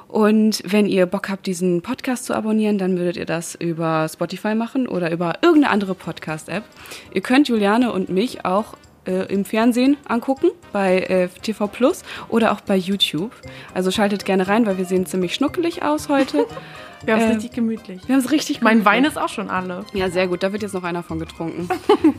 Und 0.07 0.61
wenn 0.65 0.86
ihr 0.88 1.05
Bock 1.05 1.29
habt, 1.29 1.47
diesen 1.47 1.82
Podcast 1.82 2.25
zu 2.25 2.34
abonnieren, 2.36 2.77
dann 2.77 2.97
würdet 2.97 3.15
ihr 3.17 3.25
das 3.25 3.55
über 3.55 4.07
Spotify 4.09 4.55
machen 4.55 4.88
oder 4.88 5.09
über 5.09 5.36
irgendeine 5.41 5.71
andere 5.73 5.95
Podcast-App. 5.95 6.63
Ihr 7.13 7.21
könnt 7.21 7.47
Juliane 7.47 7.91
und 7.93 8.09
mich 8.09 8.43
auch 8.45 8.75
äh, 9.06 9.34
im 9.34 9.45
Fernsehen 9.45 9.97
angucken, 10.08 10.52
bei 10.72 10.99
äh, 10.99 11.28
TV 11.41 11.68
Plus 11.68 12.04
oder 12.30 12.52
auch 12.52 12.62
bei 12.62 12.76
YouTube. 12.76 13.32
Also 13.74 13.91
schaltet 13.91 14.26
gerne 14.26 14.47
rein, 14.47 14.66
weil 14.66 14.78
wir 14.78 14.86
sehen 14.86 15.06
ziemlich 15.06 15.36
schnuckelig 15.36 15.84
aus 15.84 16.10
heute. 16.10 16.45
Wir 17.04 17.16
haben 17.16 17.22
es 17.22 17.30
Äh, 17.30 17.34
richtig 17.34 17.54
gemütlich. 17.54 18.08
Wir 18.08 18.14
haben 18.16 18.24
es 18.24 18.32
richtig 18.32 18.62
Mein 18.62 18.78
gut 18.78 18.86
Wein 18.86 19.06
ist 19.06 19.18
auch 19.18 19.30
schon 19.30 19.49
alle. 19.49 19.86
Ja, 19.93 20.10
sehr 20.12 20.28
gut. 20.28 20.43
Da 20.43 20.52
wird 20.52 20.62
jetzt 20.62 20.74
noch 20.74 20.84
einer 20.84 21.02
von 21.02 21.18
getrunken. 21.20 21.68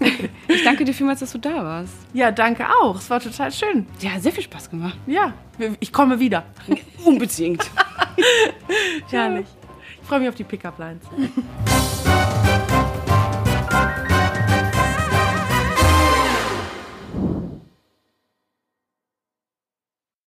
ich 0.48 0.64
danke 0.64 0.84
dir 0.84 0.92
vielmals, 0.92 1.20
dass 1.20 1.30
du 1.30 1.38
da 1.38 1.54
warst. 1.62 1.94
Ja, 2.12 2.32
danke 2.32 2.66
auch. 2.80 2.96
Es 2.98 3.08
war 3.08 3.20
total 3.20 3.52
schön. 3.52 3.86
Ja, 4.00 4.18
sehr 4.18 4.32
viel 4.32 4.42
Spaß 4.42 4.70
gemacht. 4.70 4.98
Ja, 5.06 5.34
ich 5.78 5.92
komme 5.92 6.18
wieder. 6.18 6.44
Unbedingt. 7.04 7.70
Herrlich. 9.08 9.46
Ich 10.00 10.08
freue 10.08 10.20
mich 10.20 10.28
auf 10.28 10.34
die 10.34 10.44
Pickup-Lines. 10.44 11.02